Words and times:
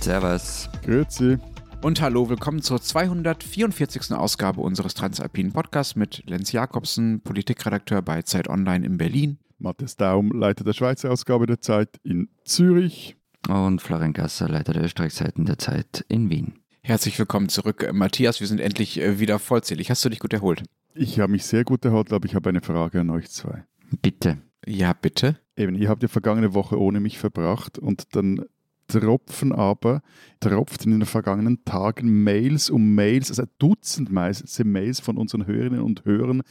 Servus. 0.00 0.68
Grüezi. 0.84 1.38
Und 1.82 2.00
hallo, 2.00 2.28
willkommen 2.28 2.62
zur 2.62 2.80
244. 2.80 4.12
Ausgabe 4.12 4.60
unseres 4.60 4.94
Transalpinen 4.94 5.52
Podcasts 5.52 5.96
mit 5.96 6.22
Lenz 6.26 6.52
Jakobsen, 6.52 7.20
Politikredakteur 7.20 8.02
bei 8.02 8.22
Zeit 8.22 8.48
Online 8.48 8.84
in 8.86 8.98
Berlin. 8.98 9.38
Matthias 9.58 9.96
Daum, 9.96 10.32
Leiter 10.32 10.64
der 10.64 10.72
Schweizer 10.72 11.10
Ausgabe 11.10 11.46
der 11.46 11.60
Zeit 11.60 12.00
in 12.04 12.28
Zürich. 12.44 13.16
Und 13.48 13.82
Florian 13.82 14.12
Gasser, 14.12 14.48
Leiter 14.48 14.72
der 14.72 14.84
Österreichseiten 14.84 15.46
der 15.46 15.58
Zeit 15.58 16.04
in 16.08 16.30
Wien. 16.30 16.54
Herzlich 16.82 17.18
willkommen 17.18 17.48
zurück, 17.48 17.88
Matthias. 17.92 18.40
Wir 18.40 18.46
sind 18.46 18.60
endlich 18.60 19.00
äh, 19.00 19.18
wieder 19.20 19.38
vollzählig. 19.38 19.90
Hast 19.90 20.04
du 20.04 20.08
dich 20.08 20.20
gut 20.20 20.32
erholt? 20.32 20.64
Ich 20.94 21.20
habe 21.20 21.32
mich 21.32 21.44
sehr 21.44 21.64
gut 21.64 21.84
erholt, 21.84 22.12
aber 22.12 22.24
ich 22.26 22.34
habe 22.34 22.48
eine 22.48 22.60
Frage 22.60 23.00
an 23.00 23.10
euch 23.10 23.30
zwei. 23.30 23.64
Bitte. 24.02 24.38
Ja, 24.66 24.92
bitte. 24.92 25.38
Eben, 25.56 25.76
ihr 25.76 25.88
habt 25.88 26.02
ja 26.02 26.08
vergangene 26.08 26.54
Woche 26.54 26.80
ohne 26.80 27.00
mich 27.00 27.18
verbracht 27.18 27.78
und 27.78 28.16
dann 28.16 28.44
tropfen 28.88 29.52
aber, 29.52 30.02
tropften 30.40 30.92
in 30.92 31.00
den 31.00 31.06
vergangenen 31.06 31.64
Tagen 31.64 32.24
Mails 32.24 32.70
um 32.70 32.94
Mails, 32.94 33.30
also 33.30 33.44
dutzendweise 33.58 34.64
Mails 34.64 35.00
von 35.00 35.16
unseren 35.16 35.46
Hörerinnen 35.46 35.82
und 35.82 36.04
Hörern 36.04 36.42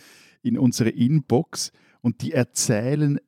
in 0.42 0.58
unsere 0.58 0.90
Inbox 0.90 1.72
und 2.02 2.22
die 2.22 2.32
erzählen 2.32 3.20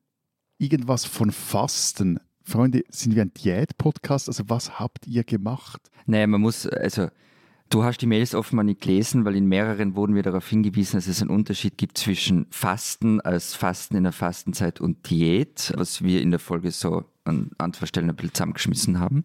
irgendwas 0.58 1.04
von 1.04 1.32
Fasten. 1.32 2.20
Freunde, 2.42 2.82
sind 2.88 3.14
wir 3.14 3.22
ein 3.22 3.34
Diät-Podcast? 3.34 4.28
Also 4.28 4.44
was 4.48 4.78
habt 4.78 5.06
ihr 5.06 5.24
gemacht? 5.24 5.90
Naja, 6.06 6.26
man 6.26 6.40
muss, 6.40 6.66
also 6.66 7.08
du 7.70 7.84
hast 7.84 7.98
die 7.98 8.06
Mails 8.06 8.34
offenbar 8.34 8.64
nicht 8.64 8.82
gelesen, 8.82 9.24
weil 9.24 9.36
in 9.36 9.46
mehreren 9.46 9.94
wurden 9.94 10.14
wir 10.14 10.22
darauf 10.22 10.48
hingewiesen, 10.48 10.96
dass 10.96 11.06
es 11.06 11.22
einen 11.22 11.30
Unterschied 11.30 11.78
gibt 11.78 11.96
zwischen 11.96 12.46
Fasten 12.50 13.20
als 13.20 13.54
Fasten 13.54 13.96
in 13.96 14.02
der 14.02 14.12
Fastenzeit 14.12 14.80
und 14.80 15.08
Diät, 15.08 15.72
was 15.76 16.02
wir 16.02 16.20
in 16.20 16.30
der 16.30 16.40
Folge 16.40 16.70
so 16.72 17.04
an 17.24 17.50
anderen 17.58 17.86
Stellen 17.86 18.10
ein 18.10 18.16
bisschen 18.16 18.34
zusammengeschmissen 18.34 18.98
haben. 18.98 19.24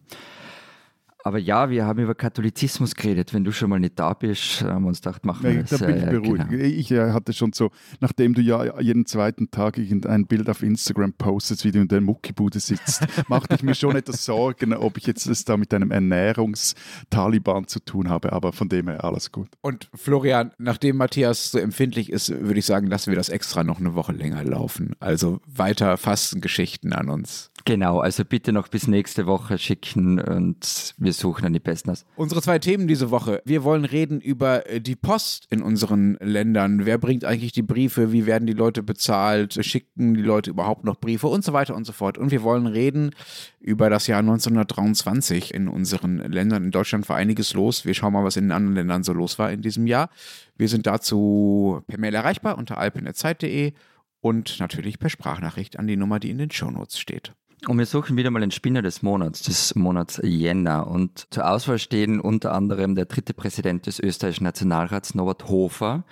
Aber 1.26 1.38
ja, 1.38 1.70
wir 1.70 1.84
haben 1.86 1.98
über 1.98 2.14
Katholizismus 2.14 2.94
geredet. 2.94 3.34
Wenn 3.34 3.42
du 3.42 3.50
schon 3.50 3.68
mal 3.68 3.80
nicht 3.80 3.98
da 3.98 4.12
bist, 4.14 4.62
haben 4.62 4.84
wir 4.84 4.88
uns 4.90 5.00
gedacht, 5.00 5.26
machen 5.26 5.42
wir 5.42 5.54
Ja, 5.54 5.62
das. 5.62 5.70
da 5.80 5.86
bin 5.86 5.96
ich 5.96 6.02
äh, 6.04 6.10
beruhigt. 6.10 6.48
genau. 6.50 6.62
Ich 6.62 6.92
äh, 6.92 7.10
hatte 7.10 7.32
schon 7.32 7.52
so, 7.52 7.72
nachdem 7.98 8.32
du 8.32 8.40
ja 8.42 8.78
jeden 8.80 9.06
zweiten 9.06 9.50
Tag 9.50 9.76
irgendein 9.76 10.28
Bild 10.28 10.48
auf 10.48 10.62
Instagram 10.62 11.14
postest, 11.14 11.64
wie 11.64 11.72
du 11.72 11.80
in 11.80 11.88
der 11.88 12.00
Muckibude 12.00 12.60
sitzt, 12.60 13.04
machte 13.28 13.56
ich 13.56 13.64
mir 13.64 13.74
schon 13.74 13.96
etwas 13.96 14.24
Sorgen, 14.24 14.72
ob 14.72 14.98
ich 14.98 15.06
jetzt 15.08 15.26
es 15.26 15.44
da 15.44 15.56
mit 15.56 15.74
einem 15.74 15.90
Ernährungstaliban 15.90 17.66
zu 17.66 17.80
tun 17.80 18.08
habe. 18.08 18.32
Aber 18.32 18.52
von 18.52 18.68
dem 18.68 18.86
her 18.86 19.02
alles 19.02 19.32
gut. 19.32 19.48
Und 19.62 19.90
Florian, 19.94 20.52
nachdem 20.58 20.96
Matthias 20.96 21.50
so 21.50 21.58
empfindlich 21.58 22.08
ist, 22.12 22.30
würde 22.30 22.60
ich 22.60 22.66
sagen, 22.66 22.86
lassen 22.86 23.10
wir 23.10 23.16
das 23.16 23.30
extra 23.30 23.64
noch 23.64 23.80
eine 23.80 23.96
Woche 23.96 24.12
länger 24.12 24.44
laufen. 24.44 24.92
Also 25.00 25.40
weiter 25.44 25.96
Fastengeschichten 25.96 26.92
an 26.92 27.10
uns. 27.10 27.50
Genau, 27.66 27.98
also 27.98 28.24
bitte 28.24 28.52
noch 28.52 28.68
bis 28.68 28.86
nächste 28.86 29.26
Woche 29.26 29.58
schicken 29.58 30.20
und 30.20 30.94
wir 30.98 31.12
suchen 31.12 31.42
dann 31.42 31.52
die 31.52 31.58
Besten 31.58 31.90
aus. 31.90 32.06
Unsere 32.14 32.40
zwei 32.40 32.60
Themen 32.60 32.86
diese 32.86 33.10
Woche. 33.10 33.42
Wir 33.44 33.64
wollen 33.64 33.84
reden 33.84 34.20
über 34.20 34.70
äh, 34.70 34.80
die 34.80 34.94
Post 34.94 35.48
in 35.50 35.62
unseren 35.62 36.16
Ländern. 36.20 36.86
Wer 36.86 36.98
bringt 36.98 37.24
eigentlich 37.24 37.50
die 37.50 37.62
Briefe? 37.62 38.12
Wie 38.12 38.24
werden 38.24 38.46
die 38.46 38.52
Leute 38.52 38.84
bezahlt? 38.84 39.58
Schicken 39.66 40.14
die 40.14 40.22
Leute 40.22 40.50
überhaupt 40.50 40.84
noch 40.84 40.94
Briefe? 41.00 41.26
Und 41.26 41.42
so 41.42 41.52
weiter 41.52 41.74
und 41.74 41.84
so 41.84 41.92
fort. 41.92 42.18
Und 42.18 42.30
wir 42.30 42.44
wollen 42.44 42.68
reden 42.68 43.10
über 43.58 43.90
das 43.90 44.06
Jahr 44.06 44.20
1923 44.20 45.52
in 45.52 45.66
unseren 45.66 46.18
Ländern. 46.18 46.66
In 46.66 46.70
Deutschland 46.70 47.08
war 47.08 47.16
einiges 47.16 47.52
los. 47.52 47.84
Wir 47.84 47.94
schauen 47.94 48.12
mal, 48.12 48.22
was 48.22 48.36
in 48.36 48.44
den 48.44 48.52
anderen 48.52 48.76
Ländern 48.76 49.02
so 49.02 49.12
los 49.12 49.40
war 49.40 49.50
in 49.50 49.62
diesem 49.62 49.88
Jahr. 49.88 50.08
Wir 50.56 50.68
sind 50.68 50.86
dazu 50.86 51.82
per 51.88 51.98
Mail 51.98 52.14
erreichbar 52.14 52.58
unter 52.58 52.78
alpen.zeit.de 52.78 53.72
und 54.20 54.60
natürlich 54.60 55.00
per 55.00 55.10
Sprachnachricht 55.10 55.80
an 55.80 55.88
die 55.88 55.96
Nummer, 55.96 56.20
die 56.20 56.30
in 56.30 56.38
den 56.38 56.52
Shownotes 56.52 57.00
steht. 57.00 57.34
Und 57.66 57.78
wir 57.78 57.86
suchen 57.86 58.16
wieder 58.16 58.30
mal 58.30 58.40
den 58.40 58.50
Spinner 58.50 58.82
des 58.82 59.02
Monats, 59.02 59.42
des 59.42 59.74
Monats 59.74 60.20
Jänner. 60.22 60.86
Und 60.86 61.26
zur 61.30 61.50
Auswahl 61.50 61.78
stehen 61.78 62.20
unter 62.20 62.52
anderem 62.52 62.94
der 62.94 63.06
dritte 63.06 63.34
Präsident 63.34 63.86
des 63.86 63.98
österreichischen 63.98 64.44
Nationalrats, 64.44 65.14
Norbert 65.14 65.48
Hofer, 65.48 66.04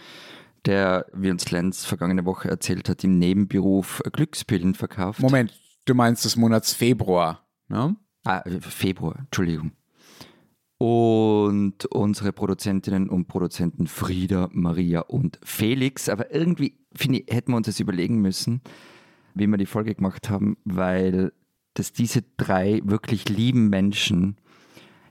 der, 0.65 1.07
wie 1.13 1.31
uns 1.31 1.51
Lenz 1.51 1.85
vergangene 1.85 2.25
Woche 2.25 2.49
erzählt 2.49 2.89
hat, 2.89 3.05
im 3.05 3.19
Nebenberuf 3.19 4.03
Glückspillen 4.13 4.75
verkauft. 4.75 5.21
Moment, 5.21 5.53
du 5.85 5.95
meinst 5.95 6.25
des 6.25 6.37
Monats 6.37 6.73
Februar, 6.73 7.47
ne? 7.69 7.95
Ah, 8.25 8.43
Februar, 8.61 9.19
Entschuldigung. 9.19 9.73
Und 10.79 11.85
unsere 11.87 12.33
Produzentinnen 12.33 13.09
und 13.09 13.29
Produzenten 13.29 13.87
Frieda, 13.87 14.49
Maria 14.53 15.01
und 15.01 15.39
Felix. 15.43 16.09
Aber 16.09 16.35
irgendwie, 16.35 16.79
finde 16.95 17.21
ich, 17.21 17.33
hätten 17.33 17.53
wir 17.53 17.59
uns 17.59 17.67
das 17.67 17.81
überlegen 17.81 18.21
müssen, 18.21 18.63
wie 19.35 19.47
wir 19.47 19.57
die 19.57 19.67
Folge 19.67 19.95
gemacht 19.95 20.31
haben, 20.31 20.57
weil 20.65 21.33
dass 21.75 21.93
diese 21.93 22.23
drei 22.37 22.81
wirklich 22.85 23.29
lieben 23.29 23.69
Menschen 23.69 24.37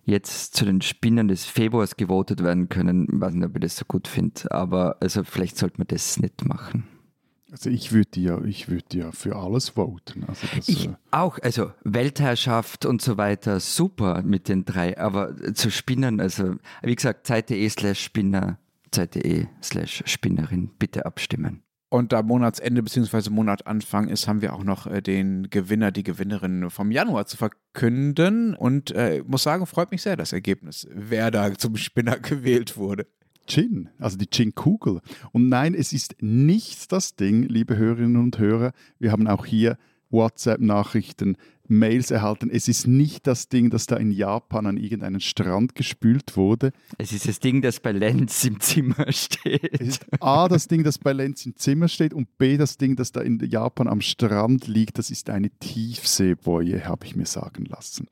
jetzt 0.05 0.55
zu 0.55 0.65
den 0.65 0.81
Spinnern 0.81 1.27
des 1.27 1.45
Februars 1.45 1.97
gewotet 1.97 2.43
werden 2.43 2.69
können. 2.69 3.07
Ich 3.11 3.21
weiß 3.21 3.33
nicht, 3.33 3.45
ob 3.45 3.55
ich 3.55 3.61
das 3.61 3.77
so 3.77 3.85
gut 3.85 4.07
finde, 4.07 4.49
aber 4.51 4.97
also 5.01 5.23
vielleicht 5.23 5.57
sollte 5.57 5.77
man 5.77 5.87
das 5.87 6.19
nicht 6.19 6.45
machen. 6.45 6.87
Also 7.51 7.69
ich 7.69 7.91
würde 7.91 8.19
ja, 8.19 8.43
ich 8.43 8.67
würde 8.67 8.97
ja 8.97 9.11
für 9.11 9.35
alles 9.35 9.69
voten. 9.69 10.23
Also 10.27 10.47
das, 10.55 10.67
Ich 10.67 10.87
äh, 10.87 10.95
auch, 11.11 11.37
also 11.39 11.71
Weltherrschaft 11.83 12.85
und 12.85 13.01
so 13.01 13.17
weiter, 13.17 13.59
super 13.59 14.23
mit 14.23 14.49
den 14.49 14.65
drei, 14.65 14.97
aber 14.97 15.35
zu 15.53 15.69
Spinnern, 15.69 16.19
also 16.19 16.55
wie 16.81 16.95
gesagt, 16.95 17.27
Zeit.de 17.27 17.69
slash 17.69 18.03
Spinner, 18.03 18.57
Zeit.de 18.91 19.45
slash 19.61 20.03
Spinnerin, 20.07 20.71
bitte 20.79 21.05
abstimmen. 21.05 21.61
Und 21.93 22.11
da 22.11 22.23
Monatsende 22.23 22.81
bzw. 22.81 23.29
Monatanfang 23.29 24.07
ist, 24.07 24.27
haben 24.27 24.41
wir 24.41 24.53
auch 24.53 24.63
noch 24.63 24.87
äh, 24.87 25.03
den 25.03 25.51
Gewinner, 25.51 25.91
die 25.91 26.01
Gewinnerin 26.01 26.71
vom 26.71 26.89
Januar 26.89 27.27
zu 27.27 27.37
verkünden. 27.37 28.55
Und 28.55 28.89
äh, 28.95 29.21
muss 29.27 29.43
sagen, 29.43 29.67
freut 29.67 29.91
mich 29.91 30.01
sehr 30.01 30.17
das 30.17 30.33
Ergebnis, 30.33 30.87
wer 30.91 31.29
da 31.29 31.53
zum 31.53 31.77
Spinner 31.77 32.17
gewählt 32.19 32.77
wurde. 32.77 33.05
Gin, 33.45 33.89
also 33.99 34.17
die 34.17 34.25
Gin-Kugel. 34.25 35.01
Und 35.33 35.49
nein, 35.49 35.75
es 35.75 35.93
ist 35.93 36.15
nicht 36.19 36.91
das 36.91 37.15
Ding, 37.15 37.43
liebe 37.43 37.77
Hörerinnen 37.77 38.15
und 38.15 38.39
Hörer. 38.39 38.71
Wir 38.97 39.11
haben 39.11 39.27
auch 39.27 39.45
hier 39.45 39.77
WhatsApp-Nachrichten, 40.09 41.37
Mails 41.67 42.11
erhalten. 42.11 42.49
Es 42.49 42.67
ist 42.67 42.87
nicht 42.87 43.25
das 43.27 43.47
Ding, 43.49 43.69
das 43.69 43.85
da 43.85 43.95
in 43.95 44.11
Japan 44.11 44.65
an 44.65 44.77
irgendeinen 44.77 45.21
Strand 45.21 45.75
gespült 45.75 46.35
wurde. 46.35 46.71
Es 46.97 47.11
ist 47.11 47.27
das 47.27 47.39
Ding, 47.39 47.61
das 47.61 47.79
bei 47.79 47.91
Lenz 47.91 48.43
im 48.43 48.59
Zimmer 48.59 49.11
steht. 49.11 49.81
Es 49.81 49.87
ist 49.87 50.05
A, 50.21 50.47
das 50.47 50.67
Ding, 50.67 50.83
das 50.83 50.97
bei 50.97 51.13
Lenz 51.13 51.45
im 51.45 51.55
Zimmer 51.55 51.87
steht 51.87 52.13
und 52.13 52.37
B, 52.37 52.57
das 52.57 52.77
Ding, 52.77 52.95
das 52.95 53.11
da 53.11 53.21
in 53.21 53.39
Japan 53.39 53.87
am 53.87 54.01
Strand 54.01 54.67
liegt. 54.67 54.97
Das 54.97 55.09
ist 55.09 55.29
eine 55.29 55.49
Tiefseeboje, 55.49 56.85
habe 56.85 57.05
ich 57.05 57.15
mir 57.15 57.25
sagen 57.25 57.65
lassen. 57.65 58.07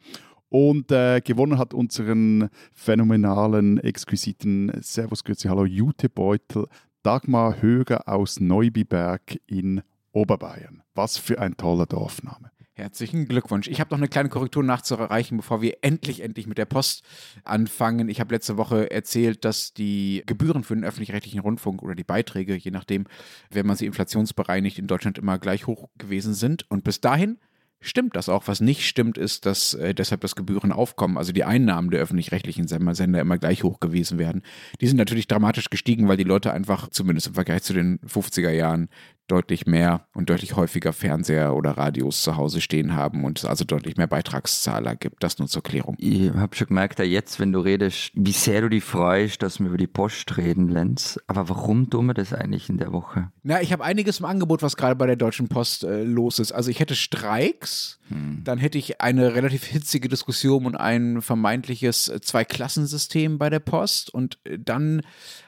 Und 0.49 0.91
äh, 0.91 1.21
gewonnen 1.21 1.57
hat 1.57 1.73
unseren 1.73 2.49
phänomenalen, 2.73 3.77
exquisiten 3.77 4.71
Servus, 4.81 5.23
Grüezi, 5.23 5.47
Hallo 5.47 5.65
Jutebeutel 5.65 6.67
Dagmar 7.03 7.61
Höger 7.61 8.07
aus 8.07 8.39
Neubiberg 8.39 9.39
in 9.47 9.81
Oberbayern. 10.11 10.83
Was 10.93 11.17
für 11.17 11.39
ein 11.39 11.57
toller 11.57 11.85
Dorfname. 11.85 12.51
Herzlichen 12.81 13.27
Glückwunsch. 13.27 13.67
Ich 13.67 13.79
habe 13.79 13.91
noch 13.91 13.99
eine 13.99 14.07
kleine 14.07 14.29
Korrektur 14.29 14.63
nachzureichen, 14.63 15.37
bevor 15.37 15.61
wir 15.61 15.77
endlich, 15.81 16.21
endlich 16.21 16.47
mit 16.47 16.57
der 16.57 16.65
Post 16.65 17.03
anfangen. 17.43 18.09
Ich 18.09 18.19
habe 18.19 18.33
letzte 18.33 18.57
Woche 18.57 18.89
erzählt, 18.89 19.45
dass 19.45 19.75
die 19.75 20.23
Gebühren 20.25 20.63
für 20.63 20.73
den 20.73 20.83
öffentlich-rechtlichen 20.83 21.41
Rundfunk 21.41 21.83
oder 21.83 21.93
die 21.93 22.03
Beiträge, 22.03 22.55
je 22.55 22.71
nachdem, 22.71 23.05
wenn 23.51 23.67
man 23.67 23.75
sie 23.75 23.85
inflationsbereinigt, 23.85 24.79
in 24.79 24.87
Deutschland 24.87 25.19
immer 25.19 25.37
gleich 25.37 25.67
hoch 25.67 25.89
gewesen 25.99 26.33
sind. 26.33 26.65
Und 26.71 26.83
bis 26.83 27.01
dahin 27.01 27.37
stimmt 27.81 28.15
das 28.15 28.29
auch. 28.29 28.47
Was 28.47 28.61
nicht 28.61 28.87
stimmt, 28.87 29.19
ist, 29.19 29.45
dass 29.45 29.75
äh, 29.75 29.93
deshalb 29.93 30.21
das 30.21 30.35
Gebührenaufkommen, 30.35 31.17
also 31.17 31.33
die 31.33 31.43
Einnahmen 31.43 31.91
der 31.91 31.99
öffentlich-rechtlichen 31.99 32.67
Sender, 32.67 33.21
immer 33.21 33.37
gleich 33.37 33.63
hoch 33.63 33.79
gewesen 33.79 34.17
wären. 34.17 34.41
Die 34.79 34.87
sind 34.87 34.97
natürlich 34.97 35.27
dramatisch 35.27 35.69
gestiegen, 35.69 36.07
weil 36.07 36.17
die 36.17 36.23
Leute 36.23 36.51
einfach, 36.51 36.89
zumindest 36.89 37.27
im 37.27 37.33
Vergleich 37.35 37.61
zu 37.61 37.73
den 37.73 37.99
50er 37.99 38.51
Jahren, 38.51 38.89
deutlich 39.31 39.65
mehr 39.65 40.07
und 40.13 40.29
deutlich 40.29 40.55
häufiger 40.55 40.91
Fernseher 40.91 41.55
oder 41.55 41.71
Radios 41.71 42.21
zu 42.21 42.35
Hause 42.35 42.59
stehen 42.59 42.95
haben 42.95 43.23
und 43.23 43.39
es 43.39 43.45
also 43.45 43.63
deutlich 43.63 43.95
mehr 43.95 44.07
Beitragszahler 44.07 44.95
gibt. 44.95 45.23
Das 45.23 45.39
nur 45.39 45.47
zur 45.47 45.63
Klärung. 45.63 45.95
Ich 45.99 46.31
habe 46.33 46.55
schon 46.55 46.67
gemerkt, 46.67 46.99
ja, 46.99 47.05
jetzt, 47.05 47.39
wenn 47.39 47.53
du 47.53 47.59
redest, 47.59 48.11
wie 48.13 48.33
sehr 48.33 48.61
du 48.61 48.69
dich 48.69 48.83
freust, 48.83 49.41
dass 49.41 49.59
wir 49.59 49.67
über 49.67 49.77
die 49.77 49.87
Post 49.87 50.37
reden, 50.37 50.67
Lenz. 50.67 51.19
Aber 51.27 51.47
warum 51.47 51.89
tun 51.89 52.07
wir 52.07 52.13
das 52.13 52.33
eigentlich 52.33 52.69
in 52.69 52.77
der 52.77 52.91
Woche? 52.91 53.31
Na, 53.43 53.61
ich 53.61 53.71
habe 53.71 53.83
einiges 53.83 54.19
im 54.19 54.25
Angebot, 54.25 54.61
was 54.61 54.75
gerade 54.75 54.95
bei 54.95 55.07
der 55.07 55.15
Deutschen 55.15 55.47
Post 55.47 55.83
äh, 55.83 56.03
los 56.03 56.39
ist. 56.39 56.51
Also 56.51 56.69
ich 56.69 56.79
hätte 56.79 56.95
Streiks, 56.95 57.99
dann 58.43 58.57
hätte 58.57 58.77
ich 58.77 59.01
eine 59.01 59.35
relativ 59.35 59.63
hitzige 59.65 60.09
Diskussion 60.09 60.65
und 60.65 60.75
ein 60.75 61.21
vermeintliches 61.21 62.09
äh, 62.09 62.21
Zweiklassensystem 62.21 63.37
bei 63.37 63.49
der 63.49 63.59
Post 63.59 64.13
und 64.13 64.39
äh, 64.43 64.57
dann 64.59 65.01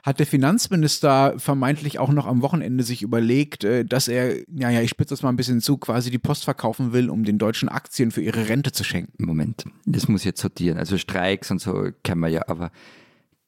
hat 0.04 0.20
der 0.20 0.28
Finanzminister 0.28 1.36
vermeintlich 1.38 2.00
auch 2.00 2.12
noch 2.12 2.26
am 2.26 2.42
Wochenende 2.42 2.84
sich 2.84 3.02
überlegt, 3.02 3.64
äh, 3.64 3.86
dass 3.86 4.08
er, 4.08 4.38
ja, 4.50 4.70
ja, 4.70 4.82
ich 4.82 4.90
spitze 4.90 5.14
das 5.14 5.24
mal 5.24 5.30
ein 5.30 5.36
bisschen 5.36 5.62
zu, 5.62 5.78
quasi 5.78 6.12
die 6.12 6.20
Post 6.20 6.44
verkaufen 6.44 6.94
will, 6.94 7.10
um 7.10 7.24
den 7.24 7.38
Deutschen 7.38 7.70
Aktien 7.70 8.12
für 8.12 8.22
ihre 8.22 8.50
Rente 8.50 8.72
zu 8.72 8.84
schenken. 8.84 9.26
Moment, 9.26 9.66
das 9.86 10.08
muss 10.08 10.22
ich 10.22 10.26
jetzt 10.26 10.42
sortieren. 10.42 10.78
Also 10.78 10.98
Streiks 10.98 11.52
und 11.52 11.60
so 11.60 11.90
kennen 12.04 12.22
wir 12.22 12.30
ja, 12.30 12.48
aber 12.48 12.72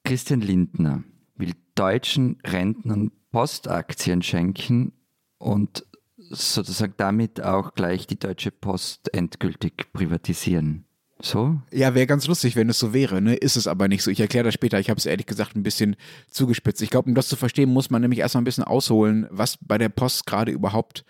Christian 0.04 0.42
Lindner 0.42 1.04
will 1.36 1.54
deutschen 1.76 2.38
Rentnern 2.46 3.12
Postaktien 3.32 4.22
schenken 4.22 4.94
und 5.38 5.86
sozusagen 6.30 6.94
damit 6.98 7.42
auch 7.42 7.74
gleich 7.74 8.08
die 8.08 8.20
Deutsche 8.20 8.52
Post 8.52 9.14
endgültig 9.14 9.92
privatisieren. 9.94 10.86
So? 11.22 11.60
Ja, 11.72 11.96
wäre 11.96 12.08
ganz 12.08 12.28
lustig, 12.28 12.56
wenn 12.56 12.70
es 12.70 12.80
so 12.80 12.94
wäre, 12.94 13.22
ne? 13.22 13.36
Ist 13.36 13.56
es 13.56 13.68
aber 13.68 13.88
nicht 13.88 14.04
so. 14.04 14.12
Ich 14.12 14.20
erkläre 14.20 14.44
das 14.44 14.54
später. 14.54 14.80
Ich 14.80 14.90
habe 14.90 14.98
es 14.98 15.06
ehrlich 15.06 15.26
gesagt 15.26 15.56
ein 15.56 15.64
bisschen 15.64 15.96
zugespitzt. 16.30 16.82
Ich 16.82 16.90
glaube, 16.90 17.08
um 17.08 17.16
das 17.16 17.30
zu 17.30 17.36
verstehen, 17.36 17.72
muss 17.72 17.90
man 17.90 18.02
nämlich 18.02 18.20
erstmal 18.20 18.42
ein 18.42 18.46
bisschen 18.46 18.66
ausholen, 18.66 19.28
was 19.30 19.58
bei 19.62 19.78
der 19.78 19.90
Post 19.90 20.26
gerade 20.26 20.52
überhaupt 20.52 21.06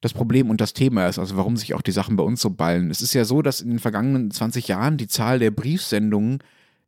das 0.00 0.12
Problem 0.12 0.50
und 0.50 0.60
das 0.60 0.72
Thema 0.72 1.08
ist, 1.08 1.18
also 1.18 1.36
warum 1.36 1.56
sich 1.56 1.74
auch 1.74 1.82
die 1.82 1.92
Sachen 1.92 2.16
bei 2.16 2.24
uns 2.24 2.40
so 2.40 2.50
ballen. 2.50 2.90
Es 2.90 3.02
ist 3.02 3.12
ja 3.12 3.24
so, 3.24 3.42
dass 3.42 3.60
in 3.60 3.70
den 3.70 3.78
vergangenen 3.78 4.30
20 4.30 4.68
Jahren 4.68 4.96
die 4.96 5.08
Zahl 5.08 5.38
der 5.38 5.50
Briefsendungen 5.50 6.38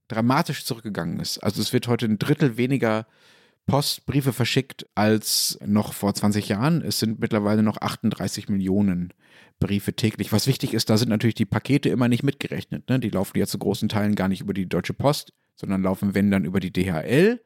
dramatisch 0.08 0.64
zurückgegangen 0.64 1.20
ist. 1.20 1.38
Also 1.38 1.60
es 1.60 1.72
wird 1.72 1.88
heute 1.88 2.06
ein 2.06 2.18
Drittel 2.18 2.56
weniger 2.56 3.06
Postbriefe 3.66 4.32
verschickt 4.32 4.86
als 4.94 5.58
noch 5.64 5.92
vor 5.92 6.14
20 6.14 6.48
Jahren. 6.48 6.82
Es 6.82 6.98
sind 6.98 7.20
mittlerweile 7.20 7.62
noch 7.62 7.78
38 7.80 8.48
Millionen 8.48 9.12
Briefe 9.60 9.94
täglich. 9.94 10.32
Was 10.32 10.46
wichtig 10.46 10.74
ist, 10.74 10.90
da 10.90 10.96
sind 10.96 11.08
natürlich 11.08 11.36
die 11.36 11.46
Pakete 11.46 11.88
immer 11.88 12.08
nicht 12.08 12.24
mitgerechnet. 12.24 12.88
Ne? 12.88 12.98
Die 12.98 13.10
laufen 13.10 13.38
ja 13.38 13.46
zu 13.46 13.58
großen 13.58 13.88
Teilen 13.88 14.14
gar 14.14 14.28
nicht 14.28 14.40
über 14.40 14.54
die 14.54 14.68
Deutsche 14.68 14.94
Post, 14.94 15.32
sondern 15.54 15.82
laufen, 15.82 16.14
wenn 16.14 16.30
dann, 16.30 16.44
über 16.44 16.58
die 16.58 16.72
DHL 16.72 17.40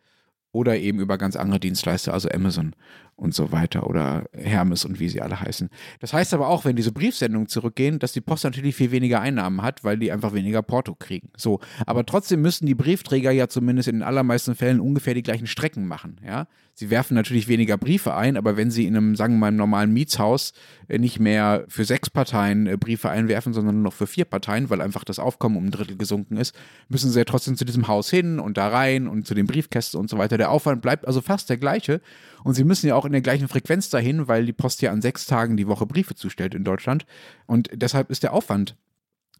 oder 0.52 0.78
eben 0.78 1.00
über 1.00 1.18
ganz 1.18 1.36
andere 1.36 1.60
Dienstleister, 1.60 2.14
also 2.14 2.30
Amazon 2.30 2.74
und 3.16 3.34
so 3.34 3.50
weiter 3.50 3.86
oder 3.86 4.26
Hermes 4.32 4.84
und 4.84 5.00
wie 5.00 5.08
sie 5.08 5.22
alle 5.22 5.40
heißen. 5.40 5.70
Das 6.00 6.12
heißt 6.12 6.34
aber 6.34 6.48
auch, 6.48 6.64
wenn 6.64 6.76
diese 6.76 6.92
Briefsendungen 6.92 7.48
zurückgehen, 7.48 7.98
dass 7.98 8.12
die 8.12 8.20
Post 8.20 8.44
natürlich 8.44 8.76
viel 8.76 8.90
weniger 8.90 9.20
Einnahmen 9.20 9.62
hat, 9.62 9.84
weil 9.84 9.98
die 9.98 10.12
einfach 10.12 10.34
weniger 10.34 10.62
Porto 10.62 10.94
kriegen. 10.94 11.30
So, 11.36 11.60
aber 11.86 12.04
trotzdem 12.04 12.42
müssen 12.42 12.66
die 12.66 12.74
Briefträger 12.74 13.30
ja 13.30 13.48
zumindest 13.48 13.88
in 13.88 13.96
den 13.96 14.02
allermeisten 14.02 14.54
Fällen 14.54 14.80
ungefähr 14.80 15.14
die 15.14 15.22
gleichen 15.22 15.46
Strecken 15.46 15.86
machen, 15.86 16.20
ja? 16.24 16.46
Sie 16.78 16.90
werfen 16.90 17.14
natürlich 17.14 17.48
weniger 17.48 17.78
Briefe 17.78 18.14
ein, 18.14 18.36
aber 18.36 18.58
wenn 18.58 18.70
sie 18.70 18.84
in 18.84 18.94
einem, 18.94 19.16
sagen 19.16 19.36
wir 19.36 19.38
mal, 19.38 19.50
normalen 19.50 19.94
Mietshaus 19.94 20.52
äh, 20.88 20.98
nicht 20.98 21.18
mehr 21.18 21.64
für 21.68 21.86
sechs 21.86 22.10
Parteien 22.10 22.66
äh, 22.66 22.76
Briefe 22.76 23.08
einwerfen, 23.08 23.54
sondern 23.54 23.76
nur 23.76 23.84
noch 23.84 23.92
für 23.94 24.06
vier 24.06 24.26
Parteien, 24.26 24.68
weil 24.68 24.82
einfach 24.82 25.02
das 25.02 25.18
Aufkommen 25.18 25.56
um 25.56 25.64
ein 25.64 25.70
Drittel 25.70 25.96
gesunken 25.96 26.36
ist, 26.36 26.54
müssen 26.90 27.10
sie 27.10 27.18
ja 27.18 27.24
trotzdem 27.24 27.56
zu 27.56 27.64
diesem 27.64 27.88
Haus 27.88 28.10
hin 28.10 28.38
und 28.38 28.58
da 28.58 28.68
rein 28.68 29.08
und 29.08 29.26
zu 29.26 29.34
den 29.34 29.46
Briefkästen 29.46 29.98
und 29.98 30.10
so 30.10 30.18
weiter. 30.18 30.36
Der 30.36 30.50
Aufwand 30.50 30.82
bleibt 30.82 31.06
also 31.06 31.22
fast 31.22 31.48
der 31.48 31.56
gleiche. 31.56 32.02
Und 32.46 32.54
sie 32.54 32.62
müssen 32.62 32.87
ja 32.87 32.94
auch 32.94 33.04
in 33.04 33.10
der 33.10 33.22
gleichen 33.22 33.48
Frequenz 33.48 33.90
dahin, 33.90 34.28
weil 34.28 34.46
die 34.46 34.52
Post 34.52 34.81
ja 34.81 34.93
an 34.93 35.02
sechs 35.02 35.26
Tagen 35.26 35.56
die 35.56 35.66
Woche 35.66 35.84
Briefe 35.84 36.14
zustellt 36.14 36.54
in 36.54 36.62
Deutschland. 36.62 37.04
Und 37.46 37.69
deshalb 37.75 38.08
ist 38.08 38.22
der 38.22 38.32
Aufwand 38.32 38.76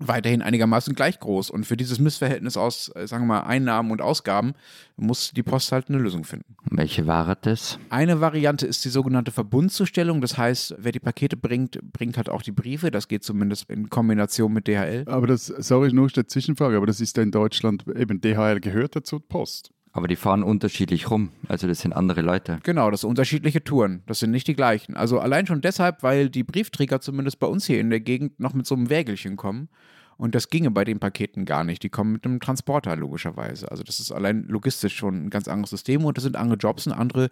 weiterhin 0.00 0.43
einigermaßen 0.43 0.93
gleich 0.93 1.20
groß. 1.20 1.50
Und 1.50 1.67
für 1.67 1.76
dieses 1.76 2.00
Missverhältnis 2.00 2.56
aus, 2.56 2.91
äh, 2.97 3.06
sagen 3.06 3.23
wir 3.23 3.35
mal, 3.35 3.41
Einnahmen 3.43 3.93
und 3.93 4.03
Ausgaben 4.03 4.55
muss 4.97 5.31
die 5.31 5.44
Post 5.44 5.70
halt 5.70 5.88
eine 5.88 5.99
Lösung 5.99 6.25
finden. 6.25 6.56
Welche 6.69 7.06
war 7.06 7.37
das? 7.37 7.79
Eine 7.91 8.20
Variante 8.20 8.67
ist 8.67 8.85
die 8.85 8.88
sogenannte 8.88 9.31
Verbundzustellung. 9.31 10.20
Das 10.20 10.37
heißt, 10.37 10.75
wer 10.76 10.91
die 10.91 10.99
Pakete 10.99 11.37
bringt, 11.37 11.79
bringt 11.93 12.17
halt 12.17 12.29
auch 12.29 12.43
die 12.43 12.50
Briefe. 12.50 12.91
Das 12.91 13.06
geht 13.06 13.23
zumindest 13.23 13.70
in 13.70 13.88
Kombination 13.88 14.52
mit 14.52 14.67
DHL. 14.67 15.05
Aber 15.06 15.29
das, 15.29 15.47
sorry, 15.47 15.93
nur 15.93 16.11
eine 16.12 16.26
Zwischenfrage, 16.26 16.76
aber 16.76 16.87
das 16.87 17.00
ist 17.00 17.17
ja 17.17 17.23
in 17.23 17.31
Deutschland, 17.31 17.85
eben 17.87 18.20
DHL 18.20 18.59
gehört 18.59 18.97
dazu 18.97 19.20
Post. 19.20 19.70
Aber 19.97 20.09
die 20.09 20.17
fahren 20.17 20.43
unterschiedlich 20.43 21.11
rum. 21.11 21.31
Also 21.49 21.67
das 21.67 21.81
sind 21.81 21.95
andere 21.95 22.21
Leute. 22.21 22.59
Genau, 22.65 22.91
das 22.91 23.01
sind 23.01 23.09
unterschiedliche 23.09 23.65
Touren. 23.65 24.03
Das 24.07 24.19
sind 24.19 24.31
nicht 24.31 24.47
die 24.47 24.55
gleichen. 24.55 24.95
Also 24.95 25.19
allein 25.21 25.47
schon 25.47 25.63
deshalb, 25.63 26.03
weil 26.03 26.29
die 26.29 26.45
Briefträger 26.45 27.01
zumindest 27.01 27.39
bei 27.39 27.47
uns 27.47 27.65
hier 27.65 27.81
in 27.81 27.89
der 27.89 28.01
Gegend 28.01 28.39
noch 28.39 28.53
mit 28.53 28.67
so 28.67 28.75
einem 28.75 28.91
Wägelchen 28.91 29.37
kommen. 29.37 29.71
Und 30.19 30.35
das 30.35 30.51
ginge 30.51 30.71
bei 30.71 30.85
den 30.85 30.99
Paketen 30.99 31.47
gar 31.47 31.65
nicht. 31.65 31.83
Die 31.83 31.89
kommen 31.89 32.13
mit 32.13 32.27
einem 32.27 32.41
Transporter 32.41 32.95
logischerweise. 32.95 33.71
Also 33.71 33.83
das 33.83 33.99
ist 33.99 34.13
allein 34.13 34.45
logistisch 34.49 34.95
schon 34.95 35.27
ein 35.27 35.31
ganz 35.31 35.49
anderes 35.49 35.71
System 35.71 36.05
und 36.05 36.19
das 36.19 36.25
sind 36.25 36.37
andere 36.37 36.59
Jobs 36.59 36.87
und 36.87 36.93
andere 36.93 37.31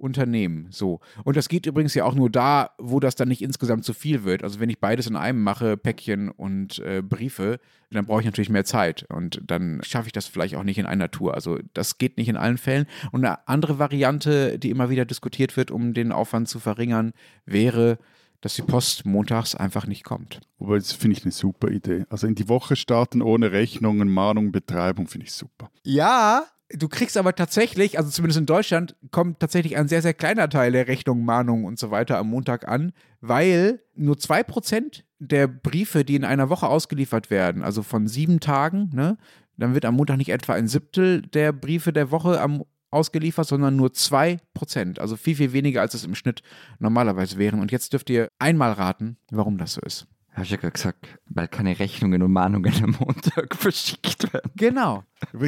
Unternehmen. 0.00 0.68
So. 0.70 1.00
Und 1.24 1.36
das 1.36 1.48
geht 1.48 1.66
übrigens 1.66 1.94
ja 1.94 2.04
auch 2.04 2.14
nur 2.14 2.30
da, 2.30 2.70
wo 2.78 3.00
das 3.00 3.14
dann 3.14 3.28
nicht 3.28 3.42
insgesamt 3.42 3.84
zu 3.84 3.92
viel 3.92 4.24
wird. 4.24 4.42
Also 4.42 4.60
wenn 4.60 4.70
ich 4.70 4.80
beides 4.80 5.06
in 5.06 5.16
einem 5.16 5.42
mache, 5.42 5.76
Päckchen 5.76 6.30
und 6.30 6.78
äh, 6.80 7.02
Briefe, 7.02 7.60
dann 7.90 8.06
brauche 8.06 8.20
ich 8.20 8.26
natürlich 8.26 8.50
mehr 8.50 8.64
Zeit. 8.64 9.04
Und 9.08 9.42
dann 9.44 9.80
schaffe 9.82 10.06
ich 10.06 10.12
das 10.12 10.26
vielleicht 10.26 10.56
auch 10.56 10.62
nicht 10.62 10.78
in 10.78 10.86
einer 10.86 11.10
Tour. 11.10 11.34
Also 11.34 11.58
das 11.74 11.98
geht 11.98 12.16
nicht 12.16 12.28
in 12.28 12.36
allen 12.36 12.58
Fällen. 12.58 12.86
Und 13.12 13.24
eine 13.24 13.46
andere 13.48 13.78
Variante, 13.78 14.58
die 14.58 14.70
immer 14.70 14.90
wieder 14.90 15.04
diskutiert 15.04 15.56
wird, 15.56 15.70
um 15.70 15.94
den 15.94 16.12
Aufwand 16.12 16.48
zu 16.48 16.58
verringern, 16.58 17.12
wäre, 17.46 17.98
dass 18.40 18.54
die 18.54 18.62
Post 18.62 19.04
montags 19.04 19.54
einfach 19.54 19.86
nicht 19.86 20.04
kommt. 20.04 20.40
Aber 20.58 20.76
das 20.76 20.92
finde 20.92 21.16
ich 21.16 21.24
eine 21.24 21.32
super 21.32 21.68
Idee. 21.68 22.04
Also 22.08 22.26
in 22.26 22.34
die 22.34 22.48
Woche 22.48 22.76
starten 22.76 23.22
ohne 23.22 23.52
Rechnungen, 23.52 24.08
Mahnung, 24.08 24.52
Betreibung 24.52 25.08
finde 25.08 25.26
ich 25.26 25.32
super. 25.32 25.70
Ja, 25.84 26.46
Du 26.72 26.88
kriegst 26.88 27.16
aber 27.16 27.34
tatsächlich, 27.34 27.98
also 27.98 28.10
zumindest 28.10 28.38
in 28.38 28.46
Deutschland, 28.46 28.94
kommt 29.10 29.40
tatsächlich 29.40 29.76
ein 29.76 29.88
sehr, 29.88 30.02
sehr 30.02 30.14
kleiner 30.14 30.48
Teil 30.48 30.72
der 30.72 30.86
Rechnungen, 30.86 31.24
Mahnungen 31.24 31.64
und 31.64 31.78
so 31.78 31.90
weiter 31.90 32.18
am 32.18 32.30
Montag 32.30 32.68
an, 32.68 32.92
weil 33.20 33.80
nur 33.94 34.16
2% 34.16 35.02
der 35.18 35.48
Briefe, 35.48 36.04
die 36.04 36.14
in 36.14 36.24
einer 36.24 36.48
Woche 36.48 36.68
ausgeliefert 36.68 37.30
werden, 37.30 37.62
also 37.62 37.82
von 37.82 38.06
sieben 38.06 38.40
Tagen, 38.40 38.90
ne, 38.94 39.18
dann 39.56 39.74
wird 39.74 39.84
am 39.84 39.96
Montag 39.96 40.16
nicht 40.16 40.30
etwa 40.30 40.54
ein 40.54 40.68
Siebtel 40.68 41.22
der 41.22 41.52
Briefe 41.52 41.92
der 41.92 42.10
Woche 42.10 42.40
am, 42.40 42.64
ausgeliefert, 42.90 43.46
sondern 43.46 43.76
nur 43.76 43.88
2%. 43.88 44.98
Also 44.98 45.16
viel, 45.16 45.36
viel 45.36 45.52
weniger, 45.52 45.80
als 45.80 45.94
es 45.94 46.04
im 46.04 46.14
Schnitt 46.14 46.42
normalerweise 46.78 47.38
wären. 47.38 47.60
Und 47.60 47.72
jetzt 47.72 47.92
dürft 47.92 48.10
ihr 48.10 48.28
einmal 48.38 48.72
raten, 48.72 49.16
warum 49.30 49.58
das 49.58 49.74
so 49.74 49.80
ist. 49.82 50.06
Hast 50.40 50.50
du 50.50 50.54
ja 50.54 50.60
gerade 50.62 50.72
gesagt, 50.72 51.06
weil 51.28 51.48
keine 51.48 51.78
Rechnungen 51.78 52.22
und 52.22 52.32
Mahnungen 52.32 52.72
am 52.82 52.96
Montag 52.98 53.54
verschickt 53.56 54.32
werden. 54.32 54.50
Genau. 54.56 55.04